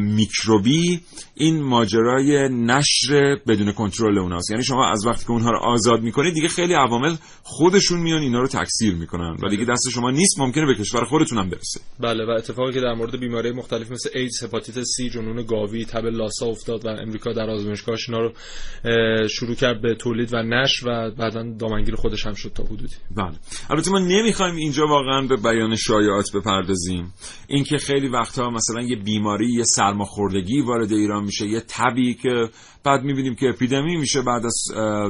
میکروبی 0.00 1.00
این 1.34 1.62
ماجرای 1.62 2.48
نشر 2.48 3.36
بدون 3.46 3.72
کنترل 3.72 4.18
اوناست. 4.18 4.50
یعنی 4.50 4.64
شما 4.64 4.90
از 4.90 5.06
وقتی 5.06 5.24
که 5.24 5.30
اونها 5.30 5.50
رو 5.50 5.58
آزاد 5.58 6.02
می‌کنید 6.02 6.34
دیگه 6.34 6.48
خیلی 6.48 6.74
عوامل 6.74 7.16
خودشون 7.42 8.00
میان 8.00 8.22
اینا 8.22 8.40
رو 8.40 8.48
تکثیر 8.48 8.94
می‌کنن 8.94 9.36
و 9.42 9.48
دیگه 9.48 9.64
دست 9.64 9.90
شما 9.90 10.10
نیست 10.10 10.40
ممکنه 10.40 10.66
به 10.66 10.74
کشور 10.74 11.04
خودتون 11.04 11.38
هم 11.38 11.50
برسه. 11.50 11.80
بله 12.00 12.26
و 12.26 12.30
اتفاقی 12.30 12.72
که 12.72 12.80
در 12.80 12.94
مورد 12.94 13.20
بیماری 13.20 13.52
مختلف 13.52 13.90
مثل 13.90 14.10
ایدز 14.14 14.44
هپاتیت 14.44 14.82
سی 14.82 15.10
جنون 15.10 15.46
گاوی 15.46 15.84
تب 15.84 16.04
لاسا 16.04 16.46
افتاد 16.46 16.86
و 16.86 16.88
امریکا 16.88 17.32
در 17.32 17.50
آزمایشگاهش 17.50 18.08
اینا 18.08 18.20
رو 18.20 18.32
شروع 19.28 19.54
کرد 19.54 19.82
به 19.82 19.94
تولید 19.94 20.34
و 20.34 20.42
نشر 20.42 20.88
و 20.88 21.10
بعدا 21.10 21.42
دامنگیر 21.58 21.94
خودش 21.94 22.26
هم 22.26 22.34
شد 22.34 22.52
تا 22.54 22.64
حدودی. 22.64 22.94
بله. 23.16 23.34
البته 23.70 23.90
ما 23.90 23.98
نمی‌خوایم 23.98 24.56
اینجا 24.56 24.86
واقعا 24.86 25.22
به 25.22 25.36
بیان 25.36 25.76
شایعات 25.76 26.32
بپردازیم. 26.34 27.14
اینکه 27.48 27.78
خیلی 27.78 28.08
وقتها 28.08 28.50
مثلا 28.50 28.82
یه 28.82 28.96
بیماری 28.96 29.43
یه 29.46 29.64
سرماخوردگی 29.64 30.60
وارد 30.60 30.92
ایران 30.92 31.24
میشه 31.24 31.46
یه 31.46 31.60
تبی 31.68 32.14
که 32.14 32.48
بعد 32.84 33.02
می‌بینیم 33.02 33.34
که 33.34 33.48
اپیدمی 33.48 33.96
میشه 33.96 34.22
بعد 34.22 34.46
از 34.46 34.54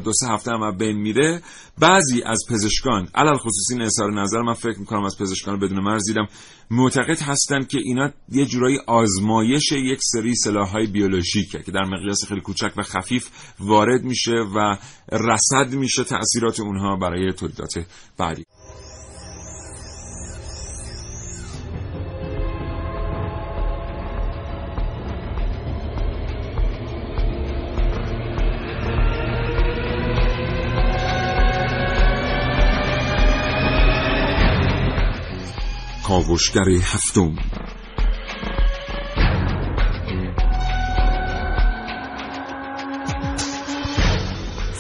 دو 0.05 0.13
سه 0.13 0.27
هفته 0.29 0.51
هم 0.51 0.77
بین 0.79 0.97
میره. 0.97 1.43
بعضی 1.79 2.23
از 2.27 2.39
پزشکان 2.51 3.09
علل 3.15 3.37
خصوصی 3.37 3.83
اظهار 3.83 4.13
نظر 4.13 4.43
من 4.43 4.53
فکر 4.53 4.79
می‌کنم 4.79 5.05
از 5.05 5.17
پزشکان 5.21 5.59
بدون 5.59 5.81
مرز 5.81 6.07
دیدم 6.07 6.27
معتقد 6.71 7.21
هستن 7.23 7.65
که 7.65 7.79
اینا 7.85 8.11
یه 8.29 8.47
جورایی 8.47 8.79
آزمایش 8.87 9.73
یک 9.73 9.99
سری 10.03 10.35
سلاحهای 10.35 10.87
بیولوژیکه 10.87 11.63
که 11.63 11.73
در 11.73 11.85
مقیاس 11.85 12.25
خیلی 12.29 12.41
کوچک 12.41 12.73
و 12.77 12.83
خفیف 12.83 13.29
وارد 13.61 14.05
میشه 14.05 14.37
و 14.55 14.77
رصد 15.13 15.75
میشه 15.75 16.05
تاثیرات 16.05 16.61
اونها 16.61 16.97
برای 16.97 17.33
تولیدات 17.33 17.87
بعدی. 18.19 18.45
کاوشگر 36.35 36.69
هفتم 36.69 37.37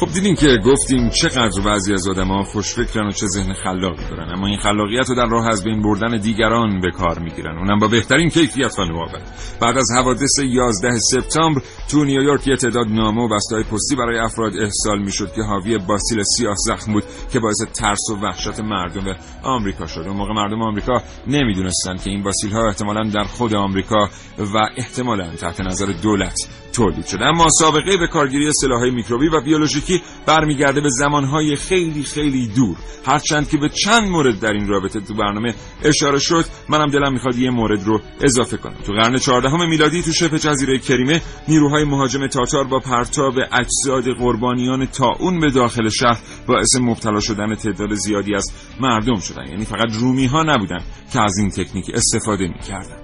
خب 0.04 0.12
دیدین 0.12 0.34
که 0.34 0.58
گفتیم 0.66 1.08
چقدر 1.08 1.62
بعضی 1.64 1.92
از 1.92 2.08
آدما 2.08 2.42
خوشفکرن 2.42 3.06
و 3.06 3.10
چه 3.10 3.26
ذهن 3.26 3.52
خلاقی 3.52 4.04
دارن. 4.10 4.32
اما 4.36 4.46
این 4.46 4.56
خلاقیت 4.56 5.08
رو 5.08 5.14
در 5.14 5.26
راه 5.26 5.48
از 5.48 5.64
بین 5.64 5.82
بردن 5.82 6.18
دیگران 6.18 6.80
به 6.80 6.90
کار 6.90 7.18
می‌گیرن. 7.18 7.58
اونم 7.58 7.78
با 7.78 7.88
بهترین 7.88 8.28
کیفیت 8.28 8.78
و 8.78 8.84
نوآوری. 8.84 9.22
بعد 9.60 9.78
از 9.78 9.90
حوادث 9.96 10.38
11 10.44 10.98
سپتامبر 10.98 11.62
تو 11.90 12.04
نیویورک 12.04 12.48
یه 12.48 12.56
تعداد 12.56 12.86
نامه 12.86 13.22
و 13.22 13.28
بستای 13.28 13.62
پستی 13.62 13.96
برای 13.96 14.18
افراد 14.18 14.52
ارسال 14.56 14.98
می‌شد 14.98 15.32
که 15.32 15.42
حاوی 15.42 15.78
باسیل 15.78 16.22
سیاه 16.36 16.54
زخم 16.56 16.92
بود 16.92 17.04
که 17.32 17.40
باعث 17.40 17.62
ترس 17.74 18.10
و 18.10 18.16
وحشت 18.16 18.60
مردم 18.60 19.16
آمریکا 19.42 19.86
شد. 19.86 20.00
اون 20.00 20.16
موقع 20.16 20.32
مردم 20.32 20.62
آمریکا 20.62 21.02
نمی‌دونستند 21.26 22.02
که 22.02 22.10
این 22.10 22.22
باسیل 22.22 22.52
ها 22.52 22.68
احتمالا 22.68 23.10
در 23.14 23.24
خود 23.24 23.54
آمریکا 23.54 24.08
و 24.38 24.68
احتمالا 24.76 25.36
تحت 25.36 25.60
نظر 25.60 25.86
دولت 26.02 26.63
تولید 26.74 27.06
شده. 27.06 27.24
اما 27.24 27.46
سابقه 27.58 27.96
به 27.96 28.06
کارگیری 28.06 28.52
سلاحهای 28.52 28.90
میکروبی 28.90 29.28
و 29.28 29.40
بیولوژیکی 29.40 30.02
برمیگرده 30.26 30.80
به 30.80 30.88
زمانهای 30.88 31.56
خیلی 31.56 32.02
خیلی 32.02 32.46
دور. 32.46 32.76
هرچند 33.06 33.48
که 33.48 33.56
به 33.56 33.68
چند 33.68 34.08
مورد 34.08 34.40
در 34.40 34.52
این 34.52 34.68
رابطه 34.68 35.00
تو 35.00 35.14
برنامه 35.14 35.54
اشاره 35.84 36.18
شد 36.18 36.44
منم 36.68 36.90
دلم 36.90 37.12
می‌خواد 37.12 37.36
یه 37.36 37.50
مورد 37.50 37.84
رو 37.84 38.00
اضافه 38.20 38.56
کنم. 38.56 38.76
تو 38.86 38.92
قرن 38.92 39.18
14 39.18 39.66
میلادی 39.66 40.02
تو 40.02 40.12
شبه 40.12 40.38
جزیره 40.38 40.78
کریمه 40.78 41.22
نیروهای 41.48 41.84
مهاجم 41.84 42.26
تاتار 42.26 42.64
با 42.64 42.78
پرتاب 42.78 43.34
اجساد 43.52 44.04
قربانیان 44.18 44.86
تاون 44.86 45.40
به 45.40 45.50
داخل 45.50 45.88
شهر 45.88 46.18
باعث 46.46 46.76
مبتلا 46.80 47.20
شدن 47.20 47.54
تعداد 47.54 47.94
زیادی 47.94 48.34
از 48.34 48.52
مردم 48.80 49.20
شدن. 49.20 49.46
یعنی 49.46 49.64
فقط 49.64 49.88
رومی 49.92 50.26
ها 50.26 50.42
نبودن 50.42 50.80
که 51.12 51.20
از 51.20 51.38
این 51.38 51.50
تکنیک 51.50 51.90
استفاده 51.94 52.48
می‌کردن. 52.48 53.03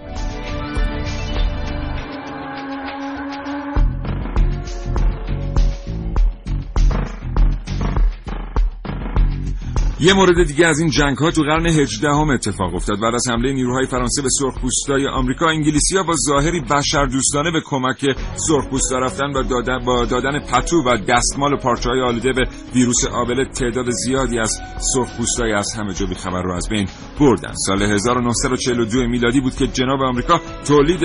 یه 10.02 10.12
مورد 10.12 10.46
دیگه 10.46 10.66
از 10.66 10.78
این 10.78 10.90
جنگ 10.90 11.16
ها 11.16 11.30
تو 11.30 11.42
قرن 11.42 11.66
18 11.66 12.08
هم 12.08 12.30
اتفاق 12.30 12.74
افتاد 12.74 13.00
بعد 13.00 13.14
از 13.14 13.28
حمله 13.28 13.52
نیروهای 13.52 13.86
فرانسه 13.86 14.22
به 14.22 14.28
سرخپوستای 14.30 15.06
آمریکا 15.06 15.48
انگلیسی 15.48 15.96
ها 15.96 16.02
با 16.02 16.14
ظاهری 16.28 16.60
بشر 16.60 17.06
دوستانه 17.06 17.50
به 17.50 17.60
کمک 17.64 18.06
سرخپوستا 18.36 18.98
رفتن 18.98 19.30
و 19.30 19.42
دادن 19.42 19.84
با 19.84 20.04
دادن 20.04 20.38
پتو 20.38 20.82
و 20.82 20.96
دستمال 21.08 21.52
و 21.52 21.56
پارچه 21.56 21.90
های 21.90 22.00
آلوده 22.00 22.32
به 22.32 22.48
ویروس 22.74 23.04
آبله 23.04 23.44
تعداد 23.44 23.90
زیادی 23.90 24.38
از 24.38 24.60
سرخپوستای 24.94 25.52
از 25.52 25.74
همه 25.76 25.94
جا 25.94 26.06
خبر 26.06 26.42
رو 26.42 26.52
از 26.52 26.68
بین 26.68 26.88
بردن. 27.20 27.52
سال 27.66 27.82
1942 27.82 29.08
میلادی 29.08 29.40
بود 29.40 29.54
که 29.54 29.66
جناب 29.66 30.02
آمریکا 30.02 30.40
تولید 30.66 31.00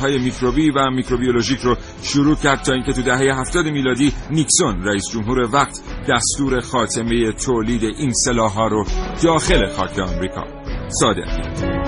های 0.00 0.18
میکروبی 0.18 0.70
و 0.70 0.90
میکروبیولوژیک 0.90 1.60
رو 1.60 1.76
شروع 2.02 2.36
کرد 2.36 2.62
تا 2.62 2.72
اینکه 2.72 2.92
تو 2.92 3.02
دهه 3.02 3.40
70 3.40 3.66
میلادی 3.66 4.12
نیکسون 4.30 4.82
رئیس 4.82 5.04
جمهور 5.12 5.38
وقت 5.52 5.80
دستور 6.08 6.60
خاتمه 6.60 7.32
تولید 7.32 7.84
این 7.84 8.12
ها 8.48 8.66
رو 8.66 8.84
داخل 9.24 9.66
خاک 9.66 9.98
آمریکا. 9.98 10.44
صادر 10.88 11.24
کرد 11.24 11.79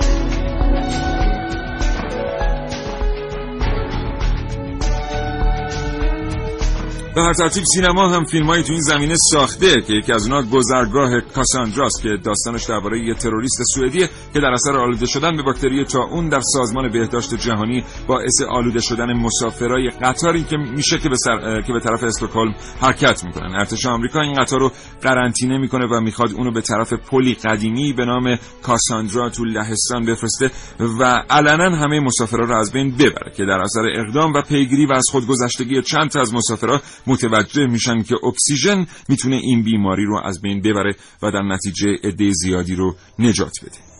به 7.15 7.21
هر 7.21 7.33
ترتیب 7.33 7.63
سینما 7.75 8.09
هم 8.09 8.25
فیلمایی 8.25 8.63
تو 8.63 8.71
این 8.73 8.81
زمینه 8.81 9.15
ساخته 9.31 9.81
که 9.81 9.93
یکی 9.93 10.13
از 10.13 10.27
اونها 10.27 10.41
گذرگاه 10.57 11.21
کاساندراست 11.21 12.01
که 12.03 12.09
داستانش 12.23 12.63
درباره 12.63 12.99
یه 12.99 13.13
تروریست 13.13 13.61
سوئدیه 13.75 14.09
که 14.33 14.39
در 14.39 14.47
اثر 14.47 14.77
آلوده 14.77 15.05
شدن 15.05 15.35
به 15.35 15.43
باکتری 15.43 15.85
تا 15.85 16.03
اون 16.03 16.29
در 16.29 16.41
سازمان 16.41 16.91
بهداشت 16.91 17.35
جهانی 17.35 17.83
باعث 18.07 18.41
آلوده 18.49 18.79
شدن 18.79 19.13
مسافرای 19.13 19.89
قطاری 19.89 20.43
که 20.43 20.57
میشه 20.57 20.97
که 20.99 21.09
به, 21.09 21.15
سر... 21.15 21.61
که 21.61 21.73
به 21.73 21.79
طرف 21.79 22.03
استکهلم 22.03 22.55
حرکت 22.81 23.23
می‌کنن. 23.23 23.55
ارتش 23.55 23.85
آمریکا 23.85 24.21
این 24.21 24.33
قطار 24.33 24.59
رو 24.59 24.71
قرنطینه 25.01 25.57
می‌کنه 25.57 25.85
و 25.85 26.01
می‌خواد 26.01 26.31
اونو 26.31 26.51
به 26.51 26.61
طرف 26.61 26.93
پلی 26.93 27.33
قدیمی 27.33 27.93
به 27.93 28.05
نام 28.05 28.37
کاساندرا 28.63 29.29
تو 29.29 29.45
لهستان 29.45 30.05
بفرسته 30.05 30.51
و 30.99 31.23
علنا 31.29 31.75
همه 31.75 31.99
مسافرا 31.99 32.45
رو 32.45 32.55
از 32.55 32.71
بین 32.71 32.95
ببره 32.95 33.31
که 33.37 33.45
در 33.45 33.61
اثر 33.61 33.81
اقدام 33.95 34.33
و 34.33 34.41
پیگیری 34.41 34.85
و 34.85 34.93
از 34.93 35.05
خودگذشتگی 35.11 35.81
چند 35.81 36.09
تا 36.09 36.21
از 36.21 36.33
مسافرها 36.33 36.81
متوجه 37.07 37.67
میشن 37.67 38.03
که 38.03 38.15
اکسیژن 38.23 38.85
می‌تونه 39.09 39.35
این 39.35 39.63
بیماری 39.63 40.05
رو 40.05 40.21
از 40.25 40.41
بین 40.41 40.61
ببره 40.61 40.95
و 41.21 41.31
در 41.31 41.41
نتیجه 41.41 41.87
عده 42.03 42.31
زیادی 42.31 42.75
رو 42.75 42.95
نجات 43.19 43.53
بده. 43.63 43.93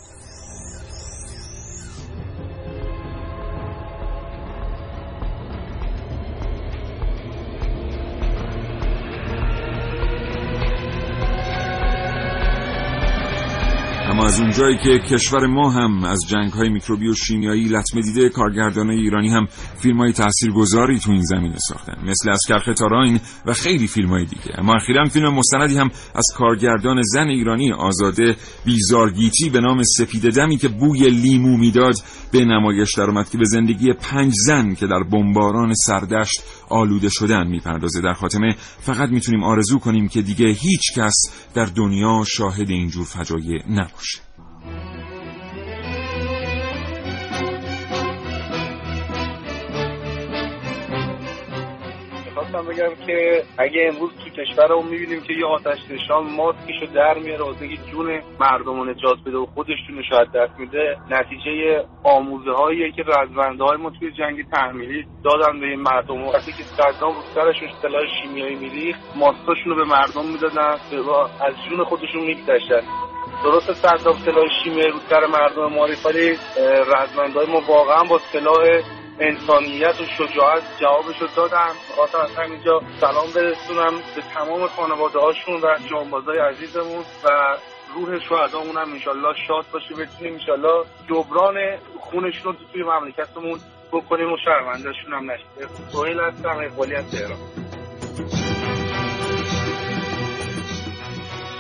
از 14.34 14.40
اونجایی 14.54 14.78
که 14.84 15.16
کشور 15.16 15.48
ما 15.48 15.70
هم 15.70 16.04
از 16.04 16.20
جنگ 16.28 16.52
های 16.52 16.70
میکروبی 16.70 17.08
و 17.08 17.14
شیمیایی 17.14 17.64
لطمه 17.64 18.02
دیده 18.02 18.30
کارگردان 18.30 18.90
ایرانی 18.90 19.30
هم 19.30 19.48
فیلم 19.82 19.98
های 19.98 20.14
تاثیرگذاری 20.14 21.00
تو 21.00 21.12
این 21.12 21.22
زمینه 21.22 21.58
ساختن. 21.58 22.10
مثل 22.10 22.30
از 22.30 22.40
کرخ 22.48 22.70
تاراین 22.78 23.20
و 23.46 23.54
خیلی 23.54 23.88
فیلم 23.88 24.10
های 24.10 24.26
دیگه. 24.26 24.60
اما 24.60 24.74
اخیرا 24.76 25.06
فیلم 25.06 25.34
مستندی 25.34 25.78
هم 25.78 25.92
از 26.16 26.26
کارگردان 26.36 27.02
زن 27.02 27.28
ایرانی 27.28 27.72
آزاده 27.72 28.36
بیزارگیتی 28.66 29.50
به 29.50 29.60
نام 29.60 29.84
سپید 29.84 30.32
دمی 30.32 30.58
که 30.58 30.68
بوی 30.68 31.10
لیمو 31.10 31.58
می‌داد 31.58 31.96
به 32.32 32.46
نمایش 32.46 32.96
درآمد 32.98 33.30
که 33.30 33.38
به 33.38 33.46
زندگی 33.46 33.94
پنج 33.94 34.34
زن 34.46 34.76
که 34.76 34.88
در 34.88 35.04
بمباران 35.04 35.74
سردشت 35.74 36.44
آلوده 36.70 37.10
شدن 37.10 37.48
می‌پردازه. 37.48 38.02
در 38.02 38.14
خاتمه 38.14 38.56
فقط 38.80 39.10
می‌تونیم 39.10 39.44
آرزو 39.44 39.80
کنیم 39.80 40.08
که 40.08 40.22
دیگه 40.22 40.48
هیچ 40.48 40.94
کس 40.98 41.14
در 41.54 41.66
دنیا 41.66 42.24
شاهد 42.28 42.70
اینجور 42.70 43.06
فجایع 43.06 43.62
نباشه. 43.70 44.33
می‌خواستم 52.64 52.96
بگم 52.96 53.06
که 53.06 53.44
اگه 53.58 53.92
امروز 53.94 54.12
تو 54.12 54.30
کشورمون 54.30 54.86
می‌بینیم 54.86 55.22
که 55.22 55.34
یه 55.34 55.46
آتش 55.46 55.80
نشان 55.90 56.24
ماسکشو 56.24 56.86
در 56.96 57.18
میاره 57.18 57.44
واسه 57.44 57.68
جون 57.92 58.22
مردم 58.40 58.80
رو 58.80 58.86
نجات 58.86 59.18
بده 59.26 59.38
و 59.38 59.46
خودش 59.46 59.78
جونش 59.88 60.12
رو 60.12 60.18
از 60.18 60.28
دست 60.36 60.60
میده 60.60 60.98
نتیجه 61.10 61.86
آموزه 62.04 62.52
هایی 62.52 62.92
که 62.92 63.04
رزمنده 63.04 63.64
های 63.64 63.78
ما 63.78 63.90
توی 63.90 64.12
جنگ 64.12 64.50
تحمیلی 64.50 65.06
دادن 65.24 65.60
به 65.60 65.66
این 65.66 65.80
مردم. 65.80 66.28
وقتی 66.28 66.52
که 66.52 66.64
صدام 66.64 67.16
رو 67.16 67.22
سرشون 67.36 67.70
سلاح 67.82 68.02
شیمیایی 68.22 68.56
میریخت 68.56 69.00
ماسکاشون 69.16 69.66
رو 69.66 69.76
به 69.76 69.84
مردم 69.84 70.26
می‌دادن 70.26 70.68
از 71.42 71.54
جون 71.70 71.84
خودشون 71.84 72.24
میگذشتن. 72.24 72.82
درست 73.44 73.74
صدام 73.74 74.14
سلاح 74.14 74.46
شیمیایی 74.64 74.92
رو 74.92 75.00
سر 75.10 75.26
مردم 75.26 75.66
ما 75.66 75.88
ولی 76.06 76.38
رزمنده 76.96 77.52
ما 77.52 77.62
واقعا 77.68 78.04
با 78.04 78.18
سلاح 78.18 78.82
انسانیت 79.20 80.02
و 80.02 80.06
شجاعت 80.06 80.64
جوابش 80.80 81.22
رو 81.22 81.28
دادم. 81.36 81.74
خاطر 81.96 82.18
از 82.18 82.36
همینجا 82.36 82.82
سلام 83.02 83.28
برسونم 83.36 83.94
به 84.16 84.22
تمام 84.34 84.68
خانواده 84.68 85.20
هاشون 85.20 85.62
و 85.62 85.78
جانبازای 85.92 86.40
عزیزمون 86.40 87.04
و 87.24 87.58
روح 87.96 88.20
شهدامون 88.20 88.78
هم 88.78 88.92
انشالله 88.94 89.34
شاد 89.48 89.66
باشه. 89.74 89.96
بتونیم 89.96 90.34
انشالله 90.34 90.86
جبران 91.10 91.56
خونشون 92.00 92.54
رو 92.54 92.60
توی 92.74 92.84
مملکتمون 92.84 93.60
بکنیم 93.92 94.34
و 94.34 94.38
شرمندهشون 94.46 95.14
هم 95.14 95.32
نشید 95.32 95.48
سوهیل 95.92 96.20
هستم 96.20 96.58
اقبالی 96.58 96.96
از 96.96 97.12
تهران. 97.12 97.38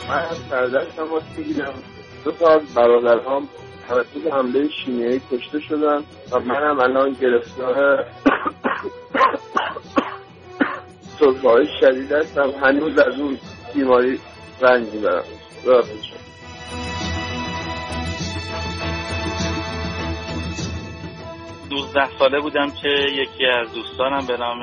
من 0.10 0.26
از 0.51 0.74
هم 0.99 1.08
بگیرم 1.38 1.74
دو 2.24 2.32
تا 2.32 2.62
برادرهام 2.76 3.49
توسط 3.88 4.34
حمله 4.34 4.70
شیمیایی 4.70 5.22
کشته 5.32 5.60
شدن 5.60 6.04
و 6.32 6.40
منم 6.40 6.80
الان 6.80 7.16
گرفتار 7.22 8.06
سرفه 11.20 11.68
شدید 11.80 12.12
هستم. 12.12 12.50
هنوز 12.64 12.98
از 12.98 13.20
اون 13.20 13.38
بیماری 13.74 14.20
رنج 14.62 14.88
می‌برم. 14.94 15.24
دوزده 21.74 22.17
ساله 22.19 22.39
بودم 22.39 22.71
که 22.71 22.89
یکی 22.89 23.45
از 23.45 23.74
دوستانم 23.74 24.26
به 24.28 24.38
نام 24.38 24.59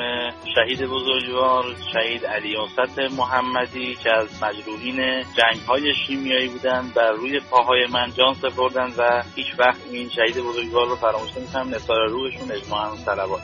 شهید 0.54 0.86
بزرگوار 0.86 1.64
شهید 1.92 2.26
علی 2.26 2.56
اوسط 2.56 2.98
محمدی 3.18 3.94
که 3.94 4.10
از 4.16 4.28
مجروحین 4.42 4.96
جنگ 5.22 5.60
های 5.68 5.94
شیمیایی 6.06 6.48
بودن 6.48 6.90
بر 6.96 7.12
روی 7.12 7.40
پاهای 7.50 7.86
من 7.86 8.12
جان 8.12 8.34
سپردن 8.34 8.92
و 8.98 9.22
هیچ 9.34 9.46
وقت 9.58 9.80
این 9.92 10.08
شهید 10.08 10.44
بزرگوار 10.44 10.88
رو 10.88 10.96
فراموش 10.96 11.30
نمی‌کنم 11.36 11.74
نثار 11.74 12.08
روحشون 12.08 12.52
اجماعا 12.52 12.96
صلوات. 12.96 13.40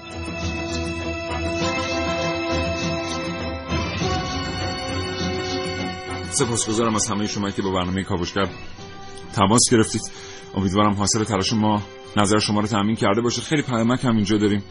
سپاسگزارم 6.30 6.94
از 6.94 7.08
همه 7.08 7.26
شما 7.26 7.50
که 7.50 7.62
با 7.62 7.70
برنامه 7.70 8.02
کاوشگر 8.02 8.48
تماس 9.34 9.62
گرفتید. 9.72 10.02
امیدوارم 10.56 10.92
حاصل 10.92 11.24
تلاش 11.24 11.52
ما 11.52 11.82
نظر 12.16 12.38
شما 12.38 12.60
رو 12.60 12.66
تامین 12.66 12.96
کرده 12.96 13.20
باشه. 13.20 13.42
خیلی 13.42 13.62
پیامک 13.62 14.04
هم 14.04 14.16
اینجا 14.16 14.36
داریم. 14.36 14.62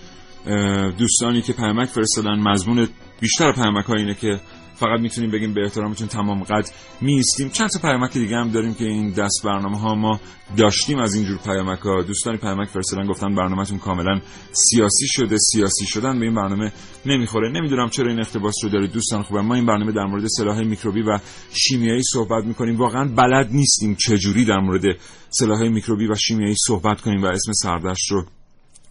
دوستانی 0.97 1.41
که 1.41 1.53
پیامک 1.53 1.89
فرستادن 1.89 2.39
مضمون 2.39 2.87
بیشتر 3.19 3.51
پیامک 3.51 3.89
اینه 3.89 4.13
که 4.13 4.39
فقط 4.75 4.99
می‌تونیم 4.99 5.31
بگیم 5.31 5.53
به 5.53 5.63
احترامتون 5.63 6.07
تمام 6.07 6.43
قد 6.43 6.65
میستیم 7.01 7.49
چند 7.49 7.69
تا 7.69 7.79
پیامک 7.79 8.13
دیگه 8.13 8.35
هم 8.35 8.51
داریم 8.51 8.73
که 8.73 8.85
این 8.85 9.09
دست 9.09 9.41
برنامه 9.43 9.79
ها 9.79 9.95
ما 9.95 10.19
داشتیم 10.57 10.99
از 10.99 11.15
اینجور 11.15 11.37
پیامک 11.37 11.79
ها 11.79 12.01
دوستانی 12.01 12.37
پیامک 12.37 12.67
فرستادن 12.69 13.07
گفتن 13.07 13.35
برنامهتون 13.35 13.77
کاملا 13.77 14.21
سیاسی 14.51 15.07
شده 15.07 15.37
سیاسی 15.37 15.85
شدن 15.85 16.19
به 16.19 16.25
این 16.25 16.35
برنامه 16.35 16.71
نمی‌خوره. 17.05 17.51
نمی‌دونم 17.51 17.89
چرا 17.89 18.09
این 18.09 18.19
اقتباس 18.19 18.55
رو 18.63 18.69
دارید 18.69 18.91
دوستان 18.91 19.23
خوبه 19.23 19.41
ما 19.41 19.55
این 19.55 19.65
برنامه 19.65 19.91
در 19.91 20.05
مورد 20.05 20.27
سلاح 20.27 20.61
میکروبی 20.61 21.01
و 21.01 21.19
شیمیایی 21.53 22.03
صحبت 22.13 22.45
می‌کنیم. 22.45 22.77
واقعا 22.77 23.15
بلد 23.15 23.49
نیستیم 23.51 23.95
چجوری 23.95 24.45
در 24.45 24.59
مورد 24.59 24.83
سلاح 25.29 25.67
میکروبی 25.69 26.07
و 26.07 26.15
شیمیایی 26.15 26.55
صحبت 26.67 27.01
کنیم 27.01 27.23
و 27.23 27.25
اسم 27.25 27.51
سردشت 27.53 28.11
رو 28.11 28.25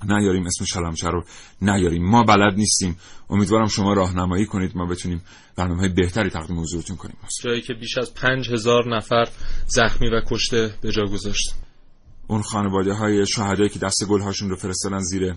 نیاریم 0.03 0.47
اسم 0.47 0.64
شلمچه 0.64 1.09
رو 1.09 1.24
نیاریم. 1.62 2.05
ما 2.05 2.22
بلد 2.22 2.55
نیستیم. 2.57 2.97
امیدوارم 3.30 3.68
شما 3.68 3.92
راهنمایی 3.92 4.47
کنید. 4.47 4.76
ما 4.76 4.86
بتونیم 4.86 5.22
برنامه 5.57 5.80
های 5.80 5.88
بهتری 5.88 6.30
تقدیم 6.30 6.61
حضورتون 6.61 6.97
کنیم. 6.97 7.16
جایی 7.42 7.62
که 7.62 7.74
بیش 7.74 7.99
از 7.99 8.14
پنج 8.14 8.51
هزار 8.51 8.97
نفر 8.97 9.28
زخمی 9.66 10.09
و 10.09 10.20
کشته 10.26 10.74
به 10.80 10.92
جا 10.92 11.03
گذاشت. 11.05 11.55
اون 12.26 12.42
خانواده 12.42 12.92
های 12.92 13.26
شهدایی 13.26 13.68
که 13.68 13.78
دست 13.78 14.05
گل 14.05 14.20
هاشون 14.20 14.51
رو 14.51 14.57
فرستادن 14.57 14.99
زیر 14.99 15.34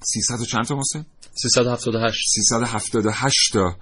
300 0.00 0.40
و 0.40 0.44
چند 0.44 0.64
تا 0.64 0.74
محسن؟ 0.74 1.06
378 1.34 2.20
378 2.34 3.52
تا 3.52 3.76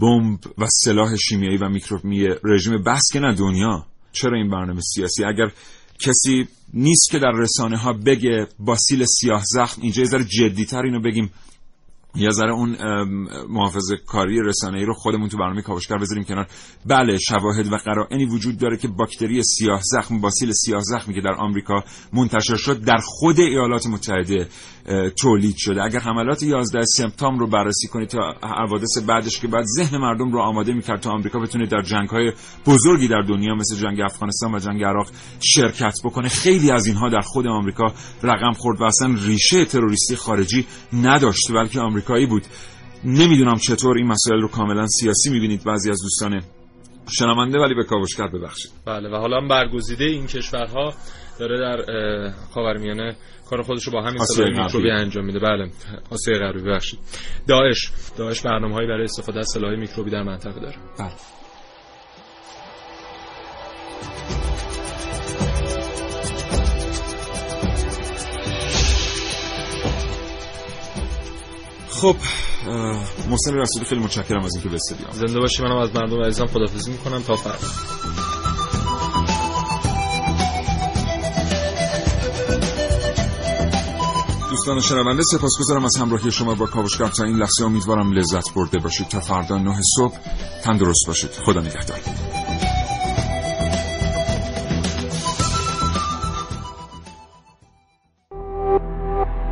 بمب 0.00 0.38
و 0.58 0.66
سلاح 0.66 1.16
شیمیایی 1.16 1.56
و 1.56 1.68
میکروبی 1.68 2.28
رژیم 2.44 2.82
بس 2.82 3.02
که 3.12 3.20
نه 3.20 3.34
دنیا. 3.34 3.86
چرا 4.12 4.36
این 4.36 4.50
برنامه 4.50 4.80
سیاسی؟ 4.80 5.24
اگر 5.24 5.52
کسی 5.98 6.48
نیست 6.74 7.10
که 7.10 7.18
در 7.18 7.32
رسانه 7.32 7.76
ها 7.76 7.92
بگه 7.92 8.46
با 8.58 8.76
سیل 8.76 9.04
سیاه 9.04 9.42
زخم 9.44 9.82
اینجا 9.82 10.02
یه 10.02 10.08
ذره 10.08 10.24
جدیتر 10.24 10.82
اینو 10.82 11.00
بگیم. 11.00 11.30
یه 12.16 12.30
ذره 12.30 12.52
اون 12.52 12.76
محافظ 13.48 13.92
کاری 14.06 14.40
رسانه 14.42 14.78
ای 14.78 14.84
رو 14.84 14.94
خودمون 14.94 15.28
تو 15.28 15.38
برنامه 15.38 15.62
کاوشگر 15.62 15.98
بذاریم 15.98 16.24
کنار. 16.24 16.46
بله 16.86 17.18
شواهد 17.18 17.72
و 17.72 17.76
قرائنی 17.76 18.24
وجود 18.24 18.58
داره 18.58 18.76
که 18.76 18.88
باکتری 18.88 19.42
سیاه 19.42 19.80
زخم 19.82 20.20
باسیل 20.20 20.52
سیاه 20.52 20.80
زخمی 20.82 21.14
که 21.14 21.20
در 21.20 21.34
آمریکا 21.34 21.84
منتشر 22.12 22.56
شد 22.56 22.84
در 22.84 22.98
خود 23.04 23.40
ایالات 23.40 23.86
متحده 23.86 24.48
تولید 25.16 25.54
شده. 25.58 25.82
اگر 25.82 25.98
حملات 25.98 26.42
11 26.42 26.84
سپتامبر 26.84 27.40
رو 27.40 27.46
بررسی 27.46 27.88
کنید 27.88 28.08
تا 28.08 28.34
حوادث 28.42 28.98
بعدش 29.06 29.40
که 29.40 29.48
بعد 29.48 29.64
ذهن 29.64 29.98
مردم 29.98 30.32
رو 30.32 30.40
آماده 30.40 30.72
می‌کرد 30.72 31.00
تا 31.00 31.10
آمریکا 31.10 31.38
بتونه 31.38 31.66
در 31.66 31.82
جنگ 31.82 32.08
های 32.08 32.32
بزرگی 32.66 33.08
در 33.08 33.22
دنیا 33.22 33.54
مثل 33.54 33.76
جنگ 33.76 34.00
افغانستان 34.00 34.54
و 34.54 34.58
جنگ 34.58 34.84
عراق 34.84 35.08
شرکت 35.40 35.94
بکنه 36.04 36.28
خیلی 36.28 36.70
از 36.70 36.86
اینها 36.86 37.08
در 37.08 37.20
خود 37.20 37.46
آمریکا 37.46 37.92
رقم 38.22 38.52
خورد 38.52 38.80
و 38.80 38.84
اصلا 38.84 39.14
ریشه 39.26 39.64
تروریستی 39.64 40.16
خارجی 40.16 40.66
نداشت 40.92 41.52
بلکه 41.52 41.80
آمریکایی 42.04 42.26
بود. 42.26 42.42
نمی‌دونم 43.04 43.58
چطور 43.58 43.96
این 43.96 44.06
مسائل 44.06 44.40
رو 44.40 44.48
کاملا 44.48 44.86
سیاسی 44.86 45.30
می‌بینید 45.30 45.64
بعضی 45.64 45.90
از 45.90 46.02
دوستان 46.02 46.42
شنونده 47.10 47.58
ولی 47.58 47.74
به 47.74 47.84
کاوشگر 47.84 48.26
ببخشید. 48.26 48.72
بله 48.86 49.08
و 49.08 49.16
حالا 49.16 49.40
برگزیده 49.40 50.04
این 50.04 50.26
کشورها 50.26 50.94
داره 51.38 51.60
در 51.60 51.76
خاورمیانه 52.54 53.16
کار 53.50 53.62
خودش 53.62 53.84
رو 53.84 53.92
با 53.92 54.02
همین 54.02 54.24
سلاح 54.24 54.64
میکروبی 54.64 54.90
انجام 54.90 55.24
میده. 55.24 55.38
بله 55.38 55.70
آسیای 56.10 56.38
غربی 56.38 56.60
ببخشید. 56.60 56.98
داعش. 57.48 57.90
داعش 58.16 58.40
برنامه‌هایی 58.40 58.88
برای 58.88 59.04
استفاده 59.04 59.38
از 59.38 59.48
سلاح 59.48 59.76
میکروبی 59.76 60.10
در 60.10 60.22
منطقه 60.22 60.60
داره. 60.60 60.76
بله. 60.98 61.12
خب 71.94 72.16
محسن 73.30 73.54
رسولی 73.54 73.84
خیلی 73.84 74.00
متشکرم 74.00 74.44
از 74.44 74.54
اینکه 74.54 74.68
به 74.68 74.74
استودیو 74.74 75.06
زنده 75.12 75.40
باشی 75.40 75.62
منم 75.62 75.76
از 75.76 75.94
مردم 75.94 76.22
عزیزم 76.22 76.46
خدافظی 76.46 76.90
می‌کنم. 76.90 77.22
تا 77.22 77.36
فردا. 77.36 77.66
دوستان 84.50 84.80
شنونده 84.80 85.22
سپاسگزارم 85.22 85.84
از 85.84 85.96
همراهی 85.96 86.32
شما 86.32 86.54
با 86.54 86.66
کاوشگر 86.66 87.08
تا 87.08 87.24
این 87.24 87.36
لحظه 87.36 87.64
امیدوارم 87.64 88.12
لذت 88.12 88.54
برده 88.54 88.78
باشید. 88.78 89.08
تا 89.08 89.20
فردا 89.20 89.58
نه 89.58 89.80
صبح 89.96 90.18
تندرست 90.64 91.06
باشید. 91.06 91.30
خدا 91.30 91.60
نگهدار. 91.60 91.98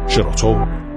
شراطو 0.09 0.67